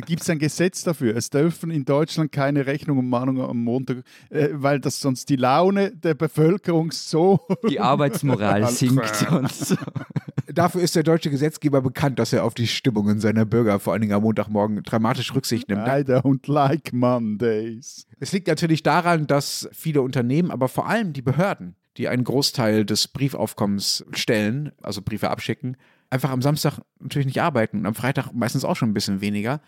Gibt 0.06 0.20
es 0.20 0.28
ein 0.28 0.38
Gesetz 0.38 0.84
dafür? 0.84 1.16
Es 1.16 1.30
dürfen 1.30 1.70
in 1.70 1.86
Deutschland 1.86 2.30
keine 2.30 2.66
Rechnungen 2.66 3.04
und 3.06 3.08
Mahnungen 3.08 3.40
am 3.40 3.64
Montag, 3.64 4.04
äh, 4.28 4.50
weil 4.52 4.80
das 4.80 5.00
sonst 5.00 5.30
die 5.30 5.36
Laune 5.36 5.92
der 5.92 6.12
Bevölkerung 6.12 6.90
so. 6.92 7.40
Die 7.70 7.80
Arbeitsmoral 7.80 8.68
sinkt 8.68 9.16
sonst. 9.16 9.78
Dafür 10.52 10.82
ist 10.82 10.94
der 10.94 11.04
deutsche 11.04 11.30
Gesetzgeber 11.30 11.80
bekannt, 11.80 12.18
dass 12.18 12.34
er 12.34 12.44
auf 12.44 12.52
die 12.52 12.66
Stimmungen 12.66 13.18
seiner 13.18 13.46
Bürger 13.46 13.80
vor 13.80 13.94
allen 13.94 14.02
Dingen 14.02 14.12
am 14.12 14.22
Montagmorgen 14.22 14.82
dramatisch 14.82 15.34
Rücksicht 15.34 15.70
nimmt. 15.70 15.86
I 15.86 16.02
don't 16.02 16.52
like 16.52 16.92
Mondays. 16.92 18.06
Es 18.20 18.32
liegt 18.32 18.48
natürlich 18.48 18.82
daran, 18.82 19.26
dass 19.26 19.70
viele 19.72 20.02
Unternehmen, 20.02 20.50
aber 20.50 20.68
vor 20.68 20.86
allem 20.86 21.14
die 21.14 21.22
Behörden, 21.22 21.76
die 21.96 22.08
einen 22.08 22.24
Großteil 22.24 22.84
des 22.84 23.08
Briefaufkommens 23.08 24.04
stellen, 24.12 24.72
also 24.82 25.02
Briefe 25.02 25.30
abschicken, 25.30 25.76
einfach 26.10 26.30
am 26.30 26.42
Samstag 26.42 26.80
natürlich 27.00 27.26
nicht 27.26 27.42
arbeiten 27.42 27.78
und 27.78 27.86
am 27.86 27.94
Freitag 27.94 28.32
meistens 28.32 28.64
auch 28.64 28.76
schon 28.76 28.90
ein 28.90 28.94
bisschen 28.94 29.20
weniger. 29.20 29.60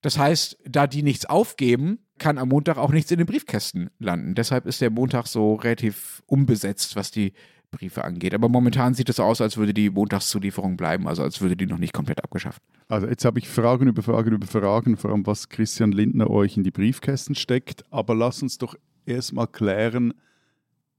Das 0.00 0.18
heißt, 0.18 0.58
da 0.64 0.86
die 0.86 1.02
nichts 1.02 1.26
aufgeben, 1.26 2.00
kann 2.18 2.38
am 2.38 2.48
Montag 2.48 2.76
auch 2.76 2.90
nichts 2.90 3.10
in 3.10 3.18
den 3.18 3.26
Briefkästen 3.26 3.90
landen. 3.98 4.34
Deshalb 4.34 4.66
ist 4.66 4.80
der 4.80 4.90
Montag 4.90 5.26
so 5.26 5.54
relativ 5.54 6.22
unbesetzt, 6.26 6.96
was 6.96 7.10
die 7.10 7.32
Briefe 7.70 8.04
angeht. 8.04 8.34
Aber 8.34 8.48
momentan 8.48 8.94
sieht 8.94 9.08
es 9.08 9.18
aus, 9.18 9.40
als 9.40 9.56
würde 9.56 9.74
die 9.74 9.90
Montagszulieferung 9.90 10.76
bleiben, 10.76 11.08
also 11.08 11.22
als 11.22 11.40
würde 11.40 11.56
die 11.56 11.66
noch 11.66 11.78
nicht 11.78 11.92
komplett 11.92 12.22
abgeschafft. 12.22 12.62
Also 12.88 13.08
jetzt 13.08 13.24
habe 13.24 13.38
ich 13.38 13.48
Fragen 13.48 13.88
über 13.88 14.02
Fragen 14.02 14.32
über 14.32 14.46
Fragen, 14.46 14.96
vor 14.96 15.10
allem 15.10 15.26
was 15.26 15.48
Christian 15.48 15.92
Lindner 15.92 16.30
euch 16.30 16.56
in 16.56 16.64
die 16.64 16.70
Briefkästen 16.70 17.34
steckt. 17.34 17.84
Aber 17.90 18.14
lass 18.14 18.42
uns 18.42 18.58
doch 18.58 18.76
erstmal 19.06 19.46
klären, 19.48 20.14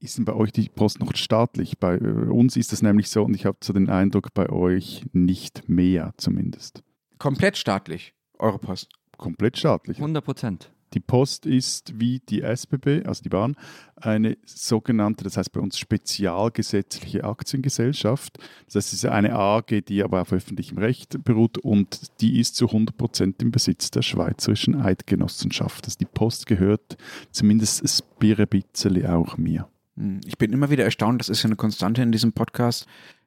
ist 0.04 0.18
denn 0.18 0.24
bei 0.24 0.34
euch 0.34 0.52
die 0.52 0.68
Post 0.68 1.00
noch 1.00 1.14
staatlich? 1.16 1.78
Bei 1.78 1.96
äh, 1.96 1.98
uns 1.98 2.56
ist 2.56 2.72
das 2.72 2.82
nämlich 2.82 3.08
so 3.08 3.24
und 3.24 3.34
ich 3.34 3.46
habe 3.46 3.58
so 3.62 3.72
den 3.72 3.88
Eindruck, 3.88 4.34
bei 4.34 4.50
euch 4.50 5.04
nicht 5.12 5.68
mehr 5.68 6.12
zumindest. 6.18 6.82
Komplett 7.18 7.56
staatlich, 7.56 8.14
eure 8.38 8.58
Post. 8.58 8.90
Komplett 9.16 9.58
staatlich. 9.58 9.98
100 9.98 10.24
Prozent. 10.24 10.70
Die 10.92 11.00
Post 11.00 11.44
ist 11.44 11.98
wie 11.98 12.20
die 12.20 12.42
SBB, 12.42 13.04
also 13.04 13.22
die 13.22 13.28
Bahn, 13.28 13.56
eine 13.96 14.36
sogenannte, 14.44 15.24
das 15.24 15.36
heißt 15.36 15.50
bei 15.50 15.60
uns 15.60 15.76
spezialgesetzliche 15.76 17.24
Aktiengesellschaft. 17.24 18.38
Das 18.66 18.76
heißt, 18.76 18.92
es 18.92 19.04
ist 19.04 19.06
eine 19.06 19.34
AG, 19.34 19.82
die 19.88 20.04
aber 20.04 20.22
auf 20.22 20.32
öffentlichem 20.32 20.78
Recht 20.78 21.24
beruht 21.24 21.58
und 21.58 22.20
die 22.20 22.38
ist 22.38 22.54
zu 22.54 22.66
100 22.66 22.96
Prozent 22.96 23.42
im 23.42 23.50
Besitz 23.50 23.90
der 23.90 24.02
Schweizerischen 24.02 24.80
Eidgenossenschaft. 24.80 25.84
Also 25.84 25.96
die 25.98 26.04
Post 26.04 26.46
gehört 26.46 26.96
zumindest 27.32 27.82
ein 27.82 28.46
bisschen 28.48 29.06
auch 29.06 29.36
mir. 29.36 29.68
Hm, 29.96 30.20
ich 30.26 30.38
bin 30.38 30.52
immer 30.52 30.70
wieder 30.70 30.84
erstaunt, 30.84 31.20
das 31.20 31.28
ist 31.28 31.42
ja 31.42 31.48
eine 31.48 31.56
Konstante 31.56 32.02
in 32.02 32.12
diesem 32.12 32.32
Podcast, 32.32 32.86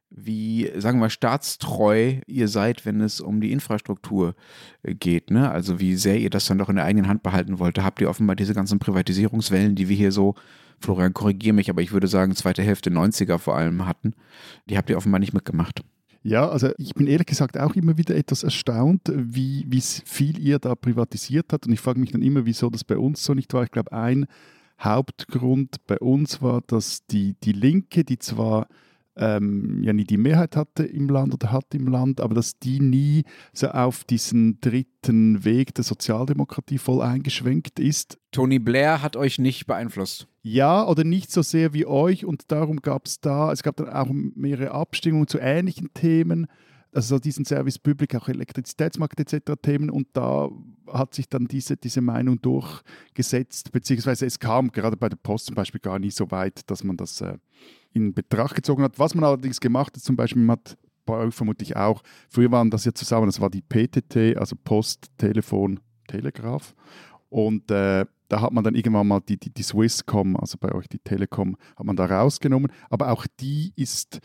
wie, 0.09 0.71
sagen 0.77 0.99
wir, 0.99 1.09
staatstreu 1.09 2.15
ihr 2.27 2.47
seid, 2.47 2.85
wenn 2.85 3.01
es 3.01 3.19
um 3.19 3.41
die 3.41 3.51
Infrastruktur 3.51 4.35
äh, 4.83 4.95
geht. 4.95 5.31
Ne? 5.31 5.51
Also 5.51 5.79
wie 5.79 5.95
sehr 5.95 6.17
ihr 6.17 6.29
das 6.29 6.45
dann 6.45 6.57
doch 6.57 6.69
in 6.69 6.77
der 6.77 6.85
eigenen 6.85 7.09
Hand 7.09 7.23
behalten 7.23 7.59
wollt. 7.59 7.77
Habt 7.79 7.99
ihr 7.99 8.09
offenbar 8.09 8.35
diese 8.35 8.53
ganzen 8.53 8.79
Privatisierungswellen, 8.79 9.75
die 9.75 9.89
wir 9.89 9.97
hier 9.97 10.11
so, 10.11 10.35
Florian, 10.79 11.13
korrigiere 11.13 11.53
mich, 11.53 11.69
aber 11.69 11.81
ich 11.81 11.91
würde 11.91 12.07
sagen, 12.07 12.35
zweite 12.35 12.61
Hälfte 12.61 12.89
90er 12.89 13.37
vor 13.37 13.57
allem 13.57 13.85
hatten, 13.85 14.13
die 14.69 14.77
habt 14.77 14.89
ihr 14.89 14.97
offenbar 14.97 15.19
nicht 15.19 15.33
mitgemacht. 15.33 15.83
Ja, 16.23 16.49
also 16.49 16.71
ich 16.77 16.93
bin 16.93 17.07
ehrlich 17.07 17.27
gesagt 17.27 17.57
auch 17.57 17.75
immer 17.75 17.97
wieder 17.97 18.15
etwas 18.15 18.43
erstaunt, 18.43 19.11
wie 19.13 19.65
viel 20.05 20.39
ihr 20.39 20.59
da 20.59 20.75
privatisiert 20.75 21.53
habt. 21.53 21.67
Und 21.67 21.73
ich 21.73 21.79
frage 21.79 21.99
mich 21.99 22.11
dann 22.11 22.21
immer, 22.21 22.45
wieso 22.45 22.69
das 22.69 22.83
bei 22.83 22.97
uns 22.97 23.23
so 23.23 23.33
nicht 23.33 23.53
war. 23.53 23.63
Ich 23.63 23.71
glaube, 23.71 23.93
ein 23.93 24.25
Hauptgrund 24.79 25.85
bei 25.87 25.97
uns 25.99 26.41
war, 26.41 26.61
dass 26.61 27.05
die, 27.07 27.35
die 27.43 27.53
Linke, 27.53 28.03
die 28.03 28.19
zwar 28.19 28.67
ähm, 29.17 29.81
ja 29.83 29.93
nie 29.93 30.03
die 30.03 30.17
Mehrheit 30.17 30.55
hatte 30.55 30.83
im 30.83 31.09
Land 31.09 31.33
oder 31.33 31.51
hat 31.51 31.73
im 31.73 31.87
Land, 31.87 32.21
aber 32.21 32.35
dass 32.35 32.59
die 32.59 32.79
nie 32.79 33.23
so 33.51 33.67
auf 33.69 34.03
diesen 34.03 34.61
dritten 34.61 35.43
Weg 35.43 35.73
der 35.73 35.83
Sozialdemokratie 35.83 36.77
voll 36.77 37.01
eingeschwenkt 37.01 37.79
ist. 37.79 38.19
Tony 38.31 38.59
Blair 38.59 39.01
hat 39.01 39.15
euch 39.15 39.39
nicht 39.39 39.65
beeinflusst. 39.65 40.27
Ja, 40.43 40.87
oder 40.87 41.03
nicht 41.03 41.31
so 41.31 41.41
sehr 41.41 41.73
wie 41.73 41.85
euch 41.85 42.25
und 42.25 42.51
darum 42.51 42.77
gab 42.77 43.05
es 43.05 43.19
da, 43.19 43.51
es 43.51 43.63
gab 43.63 43.77
dann 43.77 43.89
auch 43.89 44.09
mehrere 44.11 44.71
Abstimmungen 44.71 45.27
zu 45.27 45.39
ähnlichen 45.39 45.93
Themen 45.93 46.47
also 46.93 47.19
diesen 47.19 47.45
Service 47.45 47.77
Public, 47.77 48.15
auch 48.15 48.27
Elektrizitätsmarkt 48.27 49.19
etc. 49.19 49.53
Themen 49.61 49.89
und 49.89 50.07
da 50.13 50.49
hat 50.87 51.13
sich 51.13 51.27
dann 51.29 51.47
diese, 51.47 51.77
diese 51.77 52.01
Meinung 52.01 52.41
durchgesetzt, 52.41 53.71
beziehungsweise 53.71 54.25
es 54.25 54.39
kam 54.39 54.71
gerade 54.71 54.97
bei 54.97 55.09
der 55.09 55.17
Post 55.17 55.47
zum 55.47 55.55
Beispiel 55.55 55.81
gar 55.81 55.99
nicht 55.99 56.15
so 56.15 56.31
weit, 56.31 56.69
dass 56.69 56.83
man 56.83 56.97
das 56.97 57.21
äh, 57.21 57.37
in 57.93 58.13
Betracht 58.13 58.55
gezogen 58.55 58.83
hat. 58.83 58.99
Was 58.99 59.15
man 59.15 59.23
allerdings 59.23 59.59
gemacht 59.59 59.95
hat, 59.95 60.03
zum 60.03 60.15
Beispiel, 60.15 60.41
man 60.41 60.57
hat 60.57 60.77
bei 61.05 61.17
euch 61.17 61.33
vermutlich 61.33 61.75
auch, 61.75 62.03
früher 62.29 62.51
waren 62.51 62.69
das 62.69 62.85
ja 62.85 62.93
zusammen, 62.93 63.27
das 63.27 63.39
war 63.39 63.49
die 63.49 63.61
PTT, 63.61 64.37
also 64.37 64.55
Post, 64.55 65.07
Telefon, 65.17 65.79
Telegraph 66.07 66.73
und 67.29 67.69
äh, 67.71 68.05
da 68.29 68.41
hat 68.41 68.51
man 68.51 68.63
dann 68.63 68.75
irgendwann 68.75 69.07
mal 69.07 69.21
die, 69.21 69.37
die, 69.37 69.53
die 69.53 69.63
Swisscom, 69.63 70.35
also 70.35 70.57
bei 70.59 70.73
euch 70.73 70.87
die 70.87 70.99
Telekom, 70.99 71.55
hat 71.75 71.85
man 71.85 71.95
da 71.95 72.05
rausgenommen. 72.05 72.71
Aber 72.89 73.11
auch 73.11 73.25
die 73.39 73.71
ist 73.75 74.19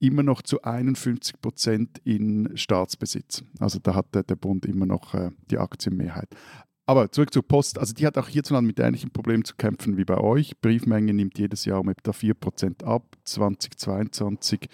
immer 0.00 0.22
noch 0.22 0.42
zu 0.42 0.62
51 0.62 1.40
Prozent 1.40 1.98
in 2.04 2.56
Staatsbesitz. 2.56 3.44
Also 3.58 3.78
da 3.80 3.94
hat 3.94 4.14
der, 4.14 4.22
Bund 4.36 4.66
immer 4.66 4.86
noch 4.86 5.14
äh, 5.14 5.30
die 5.50 5.58
Aktienmehrheit. 5.58 6.28
Aber 6.86 7.12
zurück 7.12 7.32
zur 7.32 7.46
Post. 7.46 7.78
Also 7.78 7.92
die 7.92 8.06
hat 8.06 8.16
auch 8.16 8.28
hierzulande 8.28 8.66
mit 8.66 8.78
ähnlichen 8.80 9.10
Problemen 9.10 9.44
zu 9.44 9.56
kämpfen 9.56 9.98
wie 9.98 10.04
bei 10.04 10.16
euch. 10.16 10.58
Briefmenge 10.60 11.12
nimmt 11.12 11.38
jedes 11.38 11.64
Jahr 11.64 11.80
um 11.80 11.88
etwa 11.90 12.12
4 12.12 12.34
Prozent 12.34 12.82
ab. 12.82 13.16
2022 13.24 14.68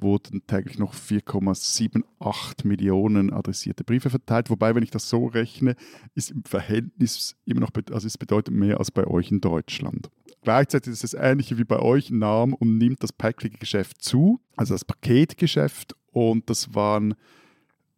wurden 0.00 0.46
täglich 0.46 0.78
noch 0.78 0.94
4,78 0.94 2.66
Millionen 2.66 3.32
adressierte 3.32 3.84
Briefe 3.84 4.10
verteilt. 4.10 4.50
Wobei, 4.50 4.74
wenn 4.74 4.82
ich 4.82 4.90
das 4.90 5.08
so 5.08 5.26
rechne, 5.26 5.74
ist 6.14 6.30
im 6.30 6.44
Verhältnis 6.44 7.36
immer 7.44 7.60
noch, 7.60 7.70
also 7.90 8.06
es 8.06 8.16
bedeutet 8.16 8.54
mehr 8.54 8.78
als 8.78 8.90
bei 8.90 9.06
euch 9.06 9.30
in 9.30 9.40
Deutschland. 9.40 10.10
Gleichzeitig 10.42 10.92
ist 10.92 11.04
es 11.04 11.14
ähnlich 11.14 11.56
wie 11.58 11.64
bei 11.64 11.80
euch 11.80 12.10
nahm 12.10 12.54
und 12.54 12.78
nimmt 12.78 13.02
das 13.02 13.12
Package-Geschäft 13.12 14.02
zu, 14.02 14.40
also 14.56 14.74
das 14.74 14.84
Paketgeschäft. 14.84 15.94
Und 16.12 16.48
das 16.48 16.74
waren 16.74 17.14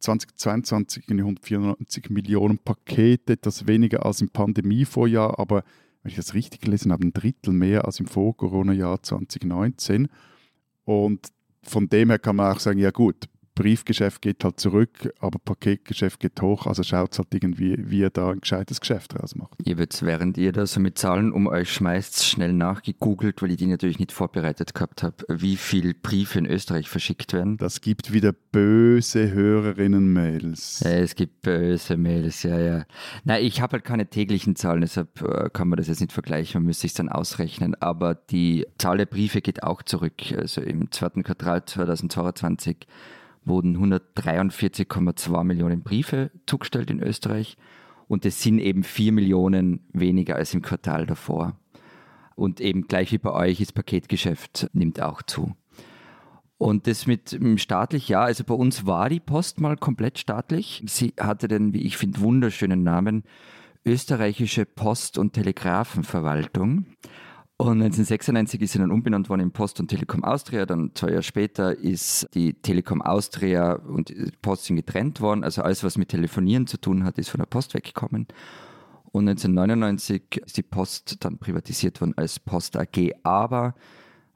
2022 0.00 1.04
194 1.08 2.10
Millionen 2.10 2.58
Pakete, 2.58 3.36
das 3.36 3.66
weniger 3.66 4.04
als 4.06 4.20
im 4.20 4.30
Pandemievorjahr, 4.30 5.38
aber 5.38 5.62
wenn 6.02 6.10
ich 6.10 6.16
das 6.16 6.32
richtig 6.32 6.62
gelesen 6.62 6.92
habe, 6.92 7.06
ein 7.06 7.12
Drittel 7.12 7.52
mehr 7.52 7.84
als 7.84 8.00
im 8.00 8.06
Vor-Corona-Jahr 8.06 9.02
2019. 9.02 10.08
Und 10.84 11.28
von 11.62 11.88
dem 11.88 12.10
her 12.10 12.18
kann 12.18 12.36
man 12.36 12.54
auch 12.54 12.60
sagen, 12.60 12.78
ja 12.78 12.90
gut, 12.90 13.28
Briefgeschäft 13.60 14.22
geht 14.22 14.42
halt 14.42 14.58
zurück, 14.58 15.12
aber 15.18 15.38
Paketgeschäft 15.38 16.18
geht 16.18 16.40
hoch. 16.40 16.66
Also 16.66 16.82
schaut 16.82 17.12
es 17.12 17.18
halt 17.18 17.28
irgendwie, 17.34 17.76
wie 17.78 17.98
ihr 17.98 18.08
da 18.08 18.30
ein 18.30 18.40
gescheites 18.40 18.80
Geschäft 18.80 19.12
draus 19.12 19.34
macht. 19.34 19.52
Ihr 19.62 19.76
wird, 19.76 20.02
während 20.02 20.38
ihr 20.38 20.52
da 20.52 20.64
so 20.64 20.80
mit 20.80 20.96
Zahlen 20.96 21.30
um 21.30 21.46
euch 21.46 21.70
schmeißt, 21.70 22.24
schnell 22.24 22.54
nachgegoogelt, 22.54 23.42
weil 23.42 23.50
ich 23.50 23.58
die 23.58 23.66
natürlich 23.66 23.98
nicht 23.98 24.12
vorbereitet 24.12 24.72
gehabt 24.72 25.02
habe, 25.02 25.16
wie 25.28 25.58
viele 25.58 25.92
Briefe 25.92 26.38
in 26.38 26.46
Österreich 26.46 26.88
verschickt 26.88 27.34
werden. 27.34 27.58
Das 27.58 27.82
gibt 27.82 28.14
wieder 28.14 28.32
böse 28.32 29.30
Hörerinnen-Mails. 29.30 30.80
Ja, 30.82 30.92
es 30.92 31.14
gibt 31.14 31.42
böse 31.42 31.98
Mails, 31.98 32.42
ja, 32.44 32.58
ja. 32.58 32.84
Nein, 33.24 33.44
ich 33.44 33.60
habe 33.60 33.72
halt 33.72 33.84
keine 33.84 34.06
täglichen 34.06 34.56
Zahlen, 34.56 34.80
deshalb 34.80 35.20
äh, 35.20 35.50
kann 35.50 35.68
man 35.68 35.76
das 35.76 35.88
jetzt 35.88 36.00
nicht 36.00 36.12
vergleichen, 36.12 36.62
man 36.62 36.68
müsste 36.68 36.82
sich 36.82 36.94
dann 36.94 37.10
ausrechnen. 37.10 37.74
Aber 37.74 38.14
die 38.14 38.66
Zahl 38.78 38.96
der 38.96 39.04
Briefe 39.04 39.42
geht 39.42 39.62
auch 39.62 39.82
zurück. 39.82 40.32
Also 40.34 40.62
im 40.62 40.90
zweiten 40.90 41.24
Quartal 41.24 41.66
2022 41.66 42.86
wurden 43.50 43.76
143,2 43.76 45.44
Millionen 45.44 45.82
Briefe 45.82 46.30
zugestellt 46.46 46.90
in 46.90 47.02
Österreich 47.02 47.58
und 48.08 48.24
es 48.24 48.42
sind 48.42 48.58
eben 48.58 48.82
4 48.82 49.12
Millionen 49.12 49.80
weniger 49.92 50.36
als 50.36 50.54
im 50.54 50.62
Quartal 50.62 51.04
davor. 51.04 51.60
Und 52.36 52.60
eben 52.60 52.88
gleich 52.88 53.12
wie 53.12 53.18
bei 53.18 53.32
euch, 53.32 53.58
das 53.58 53.72
Paketgeschäft 53.72 54.70
nimmt 54.72 55.02
auch 55.02 55.20
zu. 55.20 55.54
Und 56.56 56.86
das 56.86 57.06
mit 57.06 57.38
staatlich, 57.56 58.08
ja, 58.08 58.22
also 58.22 58.44
bei 58.44 58.54
uns 58.54 58.86
war 58.86 59.08
die 59.08 59.20
Post 59.20 59.60
mal 59.60 59.76
komplett 59.76 60.18
staatlich. 60.18 60.82
Sie 60.86 61.14
hatte 61.18 61.48
den, 61.48 61.72
wie 61.74 61.82
ich 61.82 61.96
finde, 61.96 62.20
wunderschönen 62.20 62.82
Namen 62.82 63.24
Österreichische 63.84 64.66
Post- 64.66 65.16
und 65.18 65.32
Telegrafenverwaltung. 65.32 66.86
Und 67.60 67.82
1996 67.82 68.62
ist 68.62 68.72
sie 68.72 68.78
dann 68.78 68.90
umbenannt 68.90 69.28
worden 69.28 69.42
in 69.42 69.50
Post 69.50 69.80
und 69.80 69.88
Telekom 69.88 70.24
Austria. 70.24 70.64
Dann 70.64 70.92
zwei 70.94 71.10
Jahre 71.10 71.22
später 71.22 71.76
ist 71.76 72.26
die 72.32 72.54
Telekom 72.54 73.02
Austria 73.02 73.74
und 73.74 74.10
Post 74.40 74.64
sind 74.64 74.76
getrennt 74.76 75.20
worden. 75.20 75.44
Also 75.44 75.60
alles, 75.60 75.84
was 75.84 75.98
mit 75.98 76.08
Telefonieren 76.08 76.66
zu 76.66 76.78
tun 76.78 77.04
hat, 77.04 77.18
ist 77.18 77.28
von 77.28 77.38
der 77.38 77.44
Post 77.44 77.74
weggekommen. 77.74 78.28
Und 79.12 79.28
1999 79.28 80.40
ist 80.46 80.56
die 80.56 80.62
Post 80.62 81.22
dann 81.22 81.36
privatisiert 81.36 82.00
worden 82.00 82.14
als 82.16 82.40
Post 82.40 82.78
AG. 82.78 83.12
Aber 83.24 83.74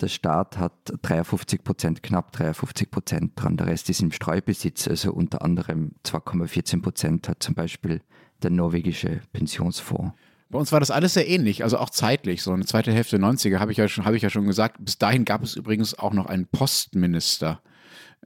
der 0.03 0.09
Staat 0.09 0.59
hat 0.59 0.75
53 1.01 1.65
Prozent, 1.65 2.03
knapp 2.03 2.31
53 2.33 2.91
Prozent 2.91 3.33
dran. 3.37 3.57
Der 3.57 3.69
Rest 3.69 3.89
ist 3.89 4.03
im 4.03 4.13
Streubesitz. 4.13 4.87
Also 4.87 5.15
unter 5.15 5.41
anderem 5.41 5.93
2,14 6.05 6.83
Prozent 6.83 7.31
hat 7.31 7.43
zum 7.43 7.55
Beispiel 7.55 8.03
der 8.43 8.51
norwegische 8.51 9.23
Pensionsfonds. 9.33 10.13
Bei 10.51 10.59
uns 10.59 10.73
war 10.73 10.81
das 10.81 10.91
alles 10.91 11.15
sehr 11.15 11.29
ähnlich, 11.29 11.65
also 11.65 11.79
auch 11.79 11.91
zeitlich. 11.91 12.43
So 12.43 12.53
eine 12.53 12.65
zweite 12.65 12.93
Hälfte 12.93 13.19
der 13.19 13.29
90er 13.29 13.59
habe 13.59 13.73
ich, 13.73 13.79
ja 13.79 13.89
schon, 13.89 14.05
hab 14.05 14.15
ich 14.15 14.23
ja 14.23 14.31
schon 14.31 14.47
gesagt. 14.47 14.77
Bis 14.85 14.99
dahin 14.99 15.25
gab 15.25 15.43
es 15.43 15.57
übrigens 15.57 15.99
auch 15.99 16.13
noch 16.13 16.27
einen 16.27 16.47
Postminister 16.47 17.61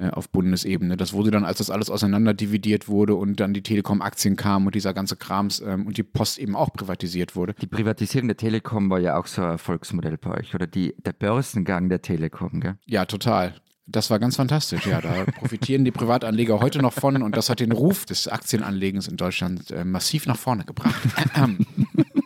äh, 0.01 0.11
auf 0.11 0.29
Bundesebene. 0.31 0.97
Das 0.97 1.13
wurde 1.13 1.31
dann, 1.31 1.45
als 1.45 1.59
das 1.59 1.71
alles 1.71 1.91
auseinander 1.91 2.33
dividiert 2.35 2.87
wurde 2.87 3.15
und 3.15 3.41
dann 3.41 3.53
die 3.53 3.63
Telekom-Aktien 3.63 4.37
kamen 4.37 4.67
und 4.67 4.75
dieser 4.75 4.95
ganze 4.95 5.17
Krams 5.17 5.61
ähm, 5.61 5.87
und 5.87 5.97
die 5.97 6.05
Post 6.05 6.39
eben 6.39 6.55
auch 6.55 6.73
privatisiert 6.73 7.35
wurde. 7.35 7.55
Die 7.55 7.67
Privatisierung 7.67 8.29
der 8.29 8.37
Telekom 8.37 8.91
war 8.91 9.01
ja 9.01 9.19
auch 9.19 9.27
so 9.27 9.43
ein 9.43 9.51
Erfolgsmodell 9.51 10.17
bei 10.19 10.39
euch 10.39 10.55
oder 10.55 10.67
die, 10.67 10.95
der 11.05 11.13
Börsengang 11.13 11.89
der 11.89 12.03
Telekom, 12.03 12.61
gell? 12.61 12.77
Ja, 12.87 13.07
total. 13.07 13.55
Das 13.91 14.11
war 14.11 14.19
ganz 14.19 14.37
fantastisch, 14.37 14.87
ja. 14.87 15.01
Da 15.01 15.25
profitieren 15.25 15.85
die 15.85 15.91
Privatanleger 15.91 16.61
heute 16.61 16.81
noch 16.81 16.93
von 16.93 17.23
und 17.23 17.37
das 17.37 17.49
hat 17.49 17.61
den 17.61 17.73
Ruf 17.73 18.05
des 18.05 18.29
Aktienanlegens 18.29 19.09
in 19.09 19.17
Deutschland 19.17 19.71
äh, 19.71 19.83
massiv 19.85 20.27
nach 20.27 20.37
vorne 20.37 20.65
gebracht. 20.65 20.95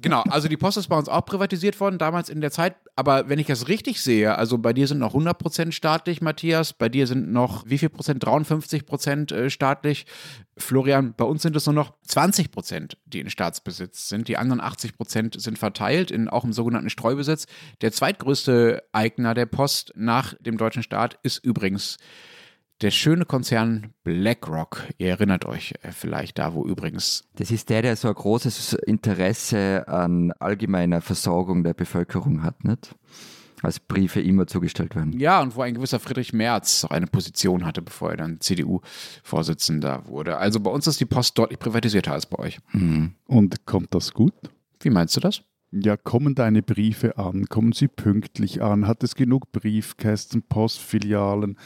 genau, 0.00 0.22
also 0.28 0.48
die 0.48 0.56
Post 0.56 0.78
ist 0.78 0.88
bei 0.88 0.96
uns 0.96 1.08
auch 1.08 1.24
privatisiert 1.24 1.78
worden, 1.80 1.98
damals 1.98 2.28
in 2.28 2.40
der 2.40 2.50
Zeit. 2.50 2.76
Aber 2.96 3.28
wenn 3.28 3.38
ich 3.38 3.46
das 3.46 3.68
richtig 3.68 4.00
sehe, 4.02 4.36
also 4.36 4.58
bei 4.58 4.72
dir 4.72 4.86
sind 4.86 4.98
noch 4.98 5.14
100% 5.14 5.72
staatlich, 5.72 6.20
Matthias, 6.20 6.72
bei 6.72 6.88
dir 6.88 7.06
sind 7.06 7.32
noch 7.32 7.64
wie 7.66 7.78
viel 7.78 7.88
Prozent? 7.88 8.24
53 8.24 8.86
Prozent 8.86 9.32
äh, 9.32 9.50
staatlich. 9.50 10.06
Florian, 10.56 11.14
bei 11.16 11.24
uns 11.24 11.42
sind 11.42 11.54
es 11.56 11.66
nur 11.66 11.74
noch 11.74 11.92
20 12.02 12.50
Prozent, 12.50 12.98
die 13.06 13.20
in 13.20 13.30
Staatsbesitz 13.30 14.08
sind. 14.08 14.28
Die 14.28 14.36
anderen 14.36 14.60
80 14.60 14.96
Prozent 14.96 15.40
sind 15.40 15.58
verteilt, 15.58 16.10
in, 16.10 16.28
auch 16.28 16.44
im 16.44 16.52
sogenannten 16.52 16.90
Streubesitz. 16.90 17.46
Der 17.80 17.92
zweitgrößte 17.92 18.82
Eigner 18.92 19.34
der 19.34 19.46
Post 19.46 19.92
nach 19.94 20.34
dem 20.40 20.56
deutschen 20.58 20.82
Staat 20.82 21.18
ist 21.22 21.44
übrigens 21.44 21.98
der 22.80 22.90
schöne 22.90 23.24
Konzern 23.24 23.92
BlackRock, 24.04 24.84
ihr 24.98 25.08
erinnert 25.08 25.44
euch 25.44 25.74
äh, 25.82 25.92
vielleicht 25.92 26.38
da, 26.38 26.54
wo 26.54 26.64
übrigens. 26.64 27.24
Das 27.36 27.50
ist 27.50 27.70
der, 27.70 27.82
der 27.82 27.96
so 27.96 28.08
ein 28.08 28.14
großes 28.14 28.74
Interesse 28.74 29.86
an 29.88 30.32
allgemeiner 30.38 31.00
Versorgung 31.00 31.64
der 31.64 31.74
Bevölkerung 31.74 32.42
hat, 32.42 32.64
nicht? 32.64 32.94
Als 33.60 33.80
Briefe 33.80 34.20
immer 34.20 34.46
zugestellt 34.46 34.94
werden. 34.94 35.18
Ja, 35.18 35.40
und 35.40 35.56
wo 35.56 35.62
ein 35.62 35.74
gewisser 35.74 35.98
Friedrich 35.98 36.32
Merz 36.32 36.84
eine 36.84 37.08
Position 37.08 37.64
hatte, 37.64 37.82
bevor 37.82 38.12
er 38.12 38.16
dann 38.16 38.40
CDU-Vorsitzender 38.40 40.06
wurde. 40.06 40.36
Also 40.36 40.60
bei 40.60 40.70
uns 40.70 40.86
ist 40.86 41.00
die 41.00 41.06
Post 41.06 41.36
deutlich 41.36 41.58
privatisierter 41.58 42.12
als 42.12 42.26
bei 42.26 42.38
euch. 42.38 42.58
Mhm. 42.70 43.14
Und 43.26 43.66
kommt 43.66 43.94
das 43.94 44.14
gut? 44.14 44.32
Wie 44.80 44.90
meinst 44.90 45.16
du 45.16 45.20
das? 45.20 45.42
Ja, 45.70 45.96
kommen 45.98 46.34
deine 46.34 46.62
Briefe 46.62 47.18
an? 47.18 47.46
Kommen 47.46 47.72
sie 47.72 47.88
pünktlich 47.88 48.62
an? 48.62 48.86
Hat 48.86 49.02
es 49.02 49.14
genug 49.14 49.52
Briefkästen, 49.52 50.42
Postfilialen? 50.42 51.58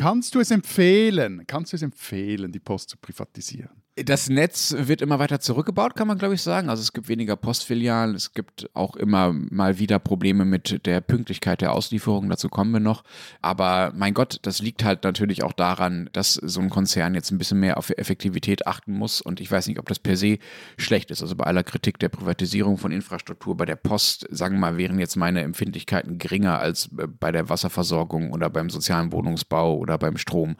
Kannst 0.00 0.34
du 0.34 0.40
es 0.40 0.50
empfehlen? 0.50 1.44
Kannst 1.46 1.72
du 1.72 1.76
es 1.76 1.82
empfehlen, 1.82 2.50
die 2.50 2.58
Post 2.58 2.88
zu 2.88 2.96
privatisieren? 2.96 3.79
Das 4.04 4.28
Netz 4.28 4.74
wird 4.76 5.02
immer 5.02 5.18
weiter 5.18 5.40
zurückgebaut, 5.40 5.94
kann 5.96 6.06
man 6.08 6.18
glaube 6.18 6.34
ich 6.34 6.42
sagen. 6.42 6.68
Also 6.70 6.82
es 6.82 6.92
gibt 6.92 7.08
weniger 7.08 7.36
Postfilialen, 7.36 8.14
es 8.14 8.32
gibt 8.32 8.70
auch 8.74 8.96
immer 8.96 9.32
mal 9.32 9.78
wieder 9.78 9.98
Probleme 9.98 10.44
mit 10.44 10.86
der 10.86 11.00
Pünktlichkeit 11.00 11.60
der 11.60 11.72
Auslieferung, 11.72 12.28
dazu 12.28 12.48
kommen 12.48 12.72
wir 12.72 12.80
noch. 12.80 13.02
Aber 13.42 13.92
mein 13.94 14.14
Gott, 14.14 14.38
das 14.42 14.60
liegt 14.60 14.84
halt 14.84 15.04
natürlich 15.04 15.42
auch 15.42 15.52
daran, 15.52 16.08
dass 16.12 16.34
so 16.34 16.60
ein 16.60 16.70
Konzern 16.70 17.14
jetzt 17.14 17.30
ein 17.30 17.38
bisschen 17.38 17.60
mehr 17.60 17.78
auf 17.78 17.90
Effektivität 17.90 18.66
achten 18.66 18.92
muss. 18.92 19.20
Und 19.20 19.40
ich 19.40 19.50
weiß 19.50 19.66
nicht, 19.66 19.78
ob 19.78 19.88
das 19.88 19.98
per 19.98 20.16
se 20.16 20.38
schlecht 20.76 21.10
ist. 21.10 21.22
Also 21.22 21.34
bei 21.36 21.44
aller 21.44 21.64
Kritik 21.64 21.98
der 21.98 22.08
Privatisierung 22.08 22.78
von 22.78 22.92
Infrastruktur 22.92 23.56
bei 23.56 23.66
der 23.66 23.76
Post, 23.76 24.26
sagen 24.30 24.56
wir 24.56 24.60
mal, 24.60 24.76
wären 24.76 24.98
jetzt 24.98 25.16
meine 25.16 25.42
Empfindlichkeiten 25.42 26.18
geringer 26.18 26.58
als 26.58 26.88
äh, 26.98 27.06
bei 27.06 27.32
der 27.32 27.48
Wasserversorgung 27.48 28.32
oder 28.32 28.50
beim 28.50 28.70
sozialen 28.70 29.12
Wohnungsbau 29.12 29.76
oder 29.76 29.98
beim 29.98 30.16
Strom 30.16 30.56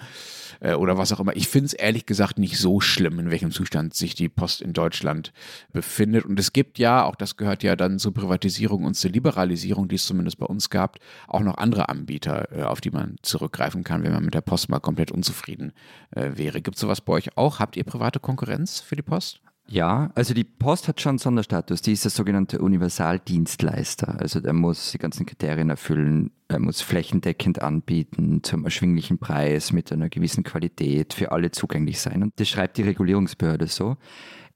äh, 0.60 0.74
oder 0.74 0.96
was 0.98 1.12
auch 1.12 1.20
immer. 1.20 1.34
Ich 1.34 1.48
finde 1.48 1.66
es 1.66 1.72
ehrlich 1.72 2.06
gesagt 2.06 2.38
nicht 2.38 2.58
so 2.58 2.80
schlimm, 2.80 3.18
in 3.18 3.30
welchem 3.30 3.50
Zustand 3.50 3.94
sich 3.94 4.14
die 4.14 4.28
Post 4.28 4.60
in 4.62 4.72
Deutschland 4.72 5.32
befindet. 5.72 6.24
Und 6.24 6.38
es 6.38 6.52
gibt 6.52 6.78
ja, 6.78 7.04
auch 7.04 7.16
das 7.16 7.36
gehört 7.36 7.62
ja 7.62 7.76
dann 7.76 7.98
zur 7.98 8.14
Privatisierung 8.14 8.84
und 8.84 8.94
zur 8.94 9.10
Liberalisierung, 9.10 9.88
die 9.88 9.96
es 9.96 10.06
zumindest 10.06 10.38
bei 10.38 10.46
uns 10.46 10.70
gab, 10.70 10.98
auch 11.26 11.40
noch 11.40 11.58
andere 11.58 11.88
Anbieter, 11.88 12.48
äh, 12.52 12.62
auf 12.62 12.80
die 12.80 12.90
man 12.90 13.16
zurückgreifen 13.22 13.84
kann, 13.84 14.02
wenn 14.02 14.12
man 14.12 14.24
mit 14.24 14.34
der 14.34 14.40
Post 14.40 14.68
mal 14.68 14.80
komplett 14.80 15.10
unzufrieden 15.10 15.72
äh, 16.12 16.30
wäre. 16.34 16.62
Gibt 16.62 16.76
es 16.76 16.80
sowas 16.80 17.00
bei 17.00 17.14
euch 17.14 17.36
auch? 17.36 17.58
Habt 17.58 17.76
ihr 17.76 17.84
private 17.84 18.20
Konkurrenz 18.20 18.80
für 18.80 18.96
die 18.96 19.02
Post? 19.02 19.40
Ja, 19.72 20.10
also 20.16 20.34
die 20.34 20.42
Post 20.42 20.88
hat 20.88 21.00
schon 21.00 21.18
Sonderstatus. 21.18 21.80
Die 21.80 21.92
ist 21.92 22.02
der 22.02 22.10
sogenannte 22.10 22.58
Universaldienstleister. 22.58 24.18
Also 24.18 24.40
der 24.40 24.52
muss 24.52 24.90
die 24.90 24.98
ganzen 24.98 25.26
Kriterien 25.26 25.70
erfüllen. 25.70 26.32
Er 26.48 26.58
muss 26.58 26.80
flächendeckend 26.80 27.62
anbieten, 27.62 28.42
zum 28.42 28.64
erschwinglichen 28.64 29.18
Preis, 29.18 29.72
mit 29.72 29.92
einer 29.92 30.08
gewissen 30.08 30.42
Qualität, 30.42 31.14
für 31.14 31.30
alle 31.30 31.52
zugänglich 31.52 32.00
sein. 32.00 32.24
Und 32.24 32.32
das 32.40 32.48
schreibt 32.48 32.78
die 32.78 32.82
Regulierungsbehörde 32.82 33.68
so. 33.68 33.96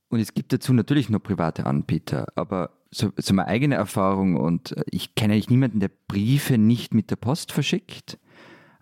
Und 0.08 0.18
es 0.18 0.34
gibt 0.34 0.52
dazu 0.52 0.72
natürlich 0.72 1.08
nur 1.08 1.22
private 1.22 1.64
Anbieter, 1.64 2.26
aber 2.34 2.70
so, 2.90 3.12
so 3.16 3.34
meine 3.34 3.48
eigene 3.48 3.76
Erfahrung 3.76 4.36
und 4.36 4.76
äh, 4.76 4.82
ich 4.90 5.14
kenne 5.14 5.34
eigentlich 5.34 5.50
niemanden, 5.50 5.80
der 5.80 5.90
Briefe 6.08 6.58
nicht 6.58 6.94
mit 6.94 7.10
der 7.10 7.16
Post 7.16 7.52
verschickt. 7.52 8.18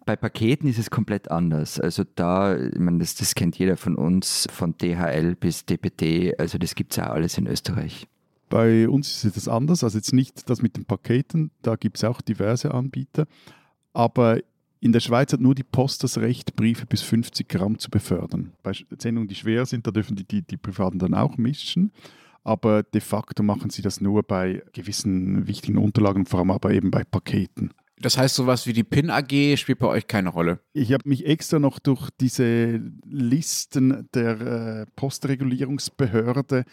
Bei 0.05 0.17
Paketen 0.17 0.69
ist 0.69 0.79
es 0.79 0.91
komplett 0.91 1.31
anders. 1.31 1.79
Also 1.79 2.05
da, 2.15 2.57
ich 2.57 2.79
meine, 2.79 2.99
das, 2.99 3.15
das 3.15 3.35
kennt 3.35 3.59
jeder 3.59 3.77
von 3.77 3.95
uns, 3.95 4.49
von 4.51 4.77
DHL 4.77 5.37
bis 5.37 5.65
DPD, 5.65 6.37
also 6.39 6.59
das 6.59 6.75
gibt 6.75 6.93
es 6.93 6.97
ja 6.97 7.11
alles 7.11 7.39
in 7.39 7.47
Österreich. 7.47 8.09
Bei 8.49 8.89
uns 8.89 9.25
ist 9.25 9.37
es 9.37 9.49
anders, 9.49 9.83
also 9.85 9.97
jetzt 9.97 10.13
nicht 10.13 10.51
das 10.51 10.61
mit 10.61 10.77
den 10.77 10.85
Paketen, 10.85 11.51
da 11.63 11.77
gibt 11.77 11.97
es 11.97 12.05
auch 12.05 12.21
diverse 12.21 12.75
Anbieter, 12.75 13.27
aber 13.93 14.41
in 14.81 14.91
der 14.91 15.01
Schweiz 15.01 15.33
hat 15.33 15.41
nur 15.41 15.55
die 15.55 15.63
Post 15.63 16.03
das 16.03 16.19
Recht, 16.19 16.57
Briefe 16.57 16.87
bis 16.87 17.03
50 17.03 17.49
Gramm 17.49 17.79
zu 17.79 17.89
befördern. 17.89 18.53
Bei 18.65 18.73
Sendungen, 18.99 19.29
die 19.29 19.37
schwer 19.37 19.65
sind, 19.65 19.87
da 19.87 19.93
dürfen 19.93 20.17
die, 20.17 20.25
die, 20.25 20.43
die 20.43 20.57
Privaten 20.57 20.99
dann 20.99 21.15
auch 21.15 21.37
mischen. 21.37 21.93
Aber 22.43 22.83
de 22.83 23.01
facto 23.01 23.45
machen 23.45 23.71
sie 23.71 23.83
das 23.83 24.01
nur 24.01 24.25
bei 24.25 24.61
gewissen 24.73 25.47
wichtigen 25.47 25.79
Unterlagen, 25.79 26.27
vor 26.27 26.41
allem 26.41 26.51
aber 26.51 26.73
eben 26.73 26.91
bei 26.91 27.05
Paketen. 27.05 27.71
Das 28.03 28.19
heißt, 28.19 28.35
sowas 28.35 28.67
wie 28.67 28.73
die 28.73 28.83
PIN 28.83 29.11
AG 29.11 29.57
spielt 29.57 29.79
bei 29.79 29.87
euch 29.87 30.09
keine 30.09 30.29
Rolle. 30.29 30.59
Ich 30.73 30.93
habe 30.93 31.09
mich 31.09 31.25
extra 31.25 31.61
noch 31.61 31.79
durch 31.79 32.11
diese 32.21 32.81
Listen 33.07 34.09
der 34.13 34.41
äh, 34.41 34.87
Postregulierungsbehörde 34.97 36.65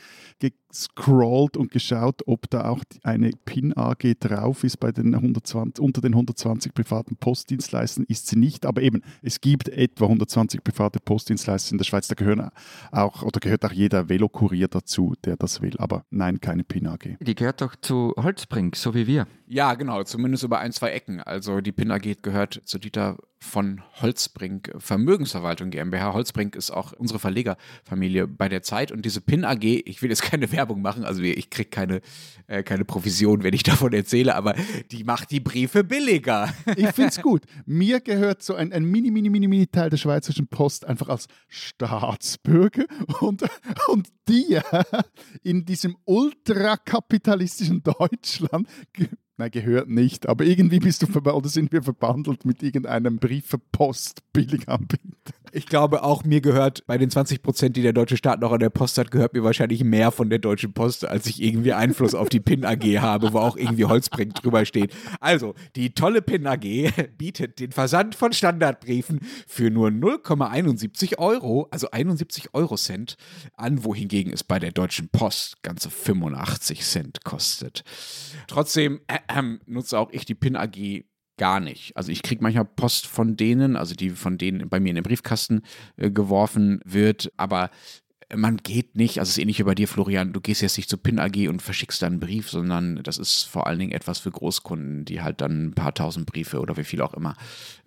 gescrollt 0.70 1.58
und 1.58 1.72
geschaut, 1.72 2.22
ob 2.28 2.50
da 2.50 2.70
auch 2.70 2.84
eine 3.04 3.32
PIN 3.46 3.76
AG 3.76 4.16
drauf 4.20 4.64
ist 4.64 4.78
bei 4.80 4.92
den 4.92 5.16
120, 5.16 5.84
unter 5.84 6.02
den 6.02 6.14
120 6.14 6.74
privaten 6.74 7.16
Postdienstleistern 7.18 8.06
ist 8.08 8.28
sie 8.28 8.38
nicht, 8.38 8.66
aber 8.66 8.82
eben 8.82 9.02
es 9.22 9.42
gibt 9.42 9.70
etwa 9.70 10.06
120 10.06 10.64
private 10.64 11.00
Postdienstleister 11.00 11.72
in 11.72 11.78
der 11.78 11.86
Schweiz, 11.86 12.08
da 12.08 12.16
gehören 12.16 12.50
auch 12.92 13.24
oder 13.24 13.40
gehört 13.40 13.66
auch 13.66 13.72
jeder 13.72 14.10
Velokurier 14.10 14.68
dazu, 14.68 15.16
der 15.26 15.38
das 15.38 15.62
will, 15.62 15.76
aber 15.78 16.06
nein, 16.12 16.40
keine 16.40 16.64
PIN 16.64 16.88
AG. 16.88 17.18
Die 17.20 17.36
gehört 17.36 17.62
doch 17.62 17.76
zu 17.76 18.14
Holzbrink, 18.18 18.76
so 18.76 18.94
wie 18.94 19.08
wir. 19.08 19.28
Ja, 19.48 19.74
genau, 19.74 20.04
zumindest 20.04 20.44
über 20.44 20.60
ein, 20.60 20.72
zwei 20.72 20.92
Ecken. 20.92 21.20
Also 21.22 21.62
die 21.62 21.72
PIN 21.72 21.92
AG 21.92 22.22
gehört 22.22 22.62
zu 22.66 22.78
Dieter 22.78 23.18
von 23.40 23.82
Holzbrink 24.02 24.74
Vermögensverwaltung 24.78 25.70
GmbH. 25.70 26.14
Holzbrink 26.14 26.56
ist 26.56 26.72
auch 26.72 26.92
unsere 26.94 27.20
Verlegerfamilie 27.20 28.28
bei 28.28 28.50
der 28.50 28.62
Zeit 28.62 28.92
und 28.92 29.06
diese 29.06 29.22
PIN 29.22 29.46
AG, 29.46 29.64
ich 29.64 30.02
will 30.02 30.10
jetzt 30.10 30.24
keine 30.24 30.52
Werbung 30.52 30.82
machen, 30.82 31.06
also 31.06 31.22
ich 31.22 31.50
kriege 31.50 31.70
keine, 31.70 32.02
äh, 32.48 32.64
keine 32.64 32.86
Provision, 32.86 33.44
wenn 33.44 33.54
ich 33.54 33.64
davon 33.70 33.94
erzähle, 33.94 34.36
aber 34.36 34.56
die 34.92 35.04
macht 35.04 35.32
die 35.32 35.40
Briefe 35.40 35.84
billiger. 35.84 36.54
Ich 36.76 36.90
finde 36.90 37.10
es 37.10 37.22
gut. 37.22 37.44
Mir 37.66 38.02
gehört 38.02 38.44
so 38.44 38.56
ein, 38.56 38.74
ein 38.74 38.84
mini, 38.84 39.10
mini, 39.10 39.30
mini, 39.30 39.48
mini 39.48 39.68
Teil 39.68 39.90
der 39.90 39.98
Schweizerischen 39.98 40.48
Post 40.48 40.86
einfach 40.86 41.10
als 41.10 41.28
Staatsbürger 41.48 42.86
und, 43.22 43.44
und 43.88 44.10
dir 44.28 44.64
in 45.44 45.66
diesem 45.66 45.98
ultrakapitalistischen 46.06 47.84
Deutschland 47.84 48.68
Nein, 49.40 49.52
gehört 49.52 49.90
nicht. 49.90 50.28
Aber 50.28 50.44
irgendwie 50.44 50.80
bist 50.80 51.02
du 51.02 51.08
oder 51.08 51.48
sind 51.48 51.72
wir 51.72 51.82
verbandelt 51.82 52.44
mit 52.44 52.62
irgendeinem 52.62 53.20
Briefepost-Billiganbieter. 53.20 55.34
Ich 55.52 55.66
glaube 55.66 56.04
auch, 56.04 56.24
mir 56.24 56.42
gehört 56.42 56.86
bei 56.86 56.98
den 56.98 57.10
20 57.10 57.42
Prozent, 57.42 57.76
die 57.76 57.82
der 57.82 57.94
deutsche 57.94 58.18
Staat 58.18 58.40
noch 58.40 58.52
an 58.52 58.60
der 58.60 58.70
Post 58.70 58.98
hat, 58.98 59.12
gehört 59.12 59.34
mir 59.34 59.44
wahrscheinlich 59.44 59.84
mehr 59.84 60.12
von 60.12 60.30
der 60.30 60.40
Deutschen 60.40 60.74
Post, 60.74 61.06
als 61.06 61.26
ich 61.26 61.42
irgendwie 61.42 61.74
Einfluss 61.74 62.14
auf 62.14 62.30
die 62.30 62.40
PIN 62.40 62.66
AG 62.66 62.84
habe, 63.00 63.34
wo 63.34 63.40
auch 63.40 63.58
irgendwie 63.58 63.86
Holzbrink 63.86 64.36
drüber 64.36 64.66
steht. 64.66 64.94
Also, 65.20 65.56
die 65.76 65.94
tolle 65.94 66.22
PIN 66.22 66.46
AG 66.46 66.92
bietet 67.18 67.60
den 67.60 67.72
Versand 67.72 68.16
von 68.16 68.34
Standardbriefen 68.34 69.22
für 69.48 69.72
nur 69.72 69.90
0,71 69.90 71.18
Euro, 71.18 71.68
also 71.72 71.90
71 71.90 72.54
Euro 72.54 72.76
Cent, 72.76 73.16
an, 73.56 73.84
wohingegen 73.84 74.34
es 74.34 74.44
bei 74.44 74.60
der 74.60 74.72
Deutschen 74.72 75.10
Post 75.10 75.64
ganze 75.64 75.90
85 75.90 76.82
Cent 76.82 77.24
kostet. 77.24 77.84
Trotzdem 78.48 79.02
äh, 79.08 79.18
äh, 79.30 79.60
nutze 79.66 79.98
auch 79.98 80.12
ich 80.12 80.26
die 80.26 80.36
PIN 80.36 80.56
AG 80.56 81.06
gar 81.38 81.60
nicht. 81.60 81.96
Also 81.96 82.12
ich 82.12 82.22
kriege 82.22 82.44
manchmal 82.44 82.66
Post 82.66 83.08
von 83.08 83.38
denen, 83.38 83.76
also 83.76 83.96
die 83.96 84.12
von 84.12 84.38
denen 84.38 84.70
bei 84.70 84.80
mir 84.80 84.90
in 84.90 84.96
den 84.96 85.04
Briefkasten 85.04 85.62
äh, 85.96 86.12
geworfen 86.12 86.82
wird, 86.86 87.32
aber 87.38 87.70
man 88.36 88.58
geht 88.58 88.96
nicht, 88.96 89.20
also 89.20 89.30
es 89.30 89.38
ist 89.38 89.42
ähnlich 89.42 89.60
wie 89.60 89.64
bei 89.64 89.76
dir, 89.76 89.88
Florian, 89.88 90.34
du 90.34 90.42
gehst 90.42 90.62
jetzt 90.62 90.78
nicht 90.78 90.90
zur 90.90 91.02
PIN 91.02 91.20
AG 91.20 91.48
und 91.48 91.62
verschickst 91.62 92.02
dann 92.02 92.14
einen 92.14 92.20
Brief, 92.20 92.50
sondern 92.50 93.02
das 93.04 93.18
ist 93.18 93.44
vor 93.44 93.66
allen 93.66 93.80
Dingen 93.80 93.92
etwas 93.92 94.20
für 94.20 94.32
Großkunden, 94.32 95.06
die 95.06 95.22
halt 95.22 95.42
dann 95.42 95.68
ein 95.68 95.74
paar 95.74 95.94
tausend 95.94 96.26
Briefe 96.26 96.60
oder 96.60 96.78
wie 96.78 96.84
viel 96.84 97.02
auch 97.02 97.14
immer 97.14 97.36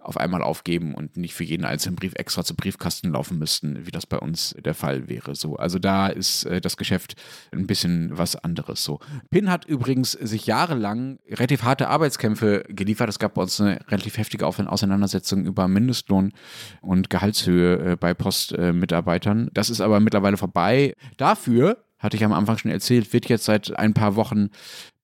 auf 0.02 0.16
einmal 0.16 0.42
aufgeben 0.42 0.94
und 0.94 1.16
nicht 1.16 1.34
für 1.34 1.44
jeden 1.44 1.64
einzelnen 1.64 1.96
Brief 1.96 2.14
extra 2.16 2.44
zum 2.44 2.56
Briefkasten 2.56 3.12
laufen 3.12 3.38
müssten, 3.38 3.86
wie 3.86 3.90
das 3.90 4.06
bei 4.06 4.18
uns 4.18 4.54
der 4.64 4.74
Fall 4.74 5.08
wäre. 5.08 5.34
So, 5.34 5.56
also 5.56 5.78
da 5.78 6.08
ist 6.08 6.44
äh, 6.44 6.60
das 6.60 6.76
Geschäft 6.76 7.14
ein 7.52 7.66
bisschen 7.66 8.10
was 8.18 8.36
anderes. 8.36 8.82
So, 8.84 9.00
PIN 9.30 9.50
hat 9.50 9.64
übrigens 9.64 10.12
sich 10.12 10.46
jahrelang 10.46 11.18
relativ 11.28 11.62
harte 11.62 11.88
Arbeitskämpfe 11.88 12.64
geliefert. 12.68 13.08
Es 13.08 13.18
gab 13.18 13.34
bei 13.34 13.42
uns 13.42 13.60
eine 13.60 13.78
relativ 13.88 14.18
heftige 14.18 14.46
Auseinandersetzung 14.46 15.44
über 15.44 15.68
Mindestlohn 15.68 16.32
und 16.80 17.10
Gehaltshöhe 17.10 17.92
äh, 17.92 17.96
bei 17.96 18.14
Postmitarbeitern. 18.14 19.50
das 19.54 19.70
ist 19.70 19.80
aber 19.80 20.00
mittlerweile 20.00 20.31
vorbei. 20.36 20.94
Dafür 21.16 21.84
hatte 21.98 22.16
ich 22.16 22.24
am 22.24 22.32
Anfang 22.32 22.58
schon 22.58 22.70
erzählt, 22.70 23.12
wird 23.12 23.28
jetzt 23.28 23.44
seit 23.44 23.76
ein 23.78 23.94
paar 23.94 24.16
Wochen 24.16 24.50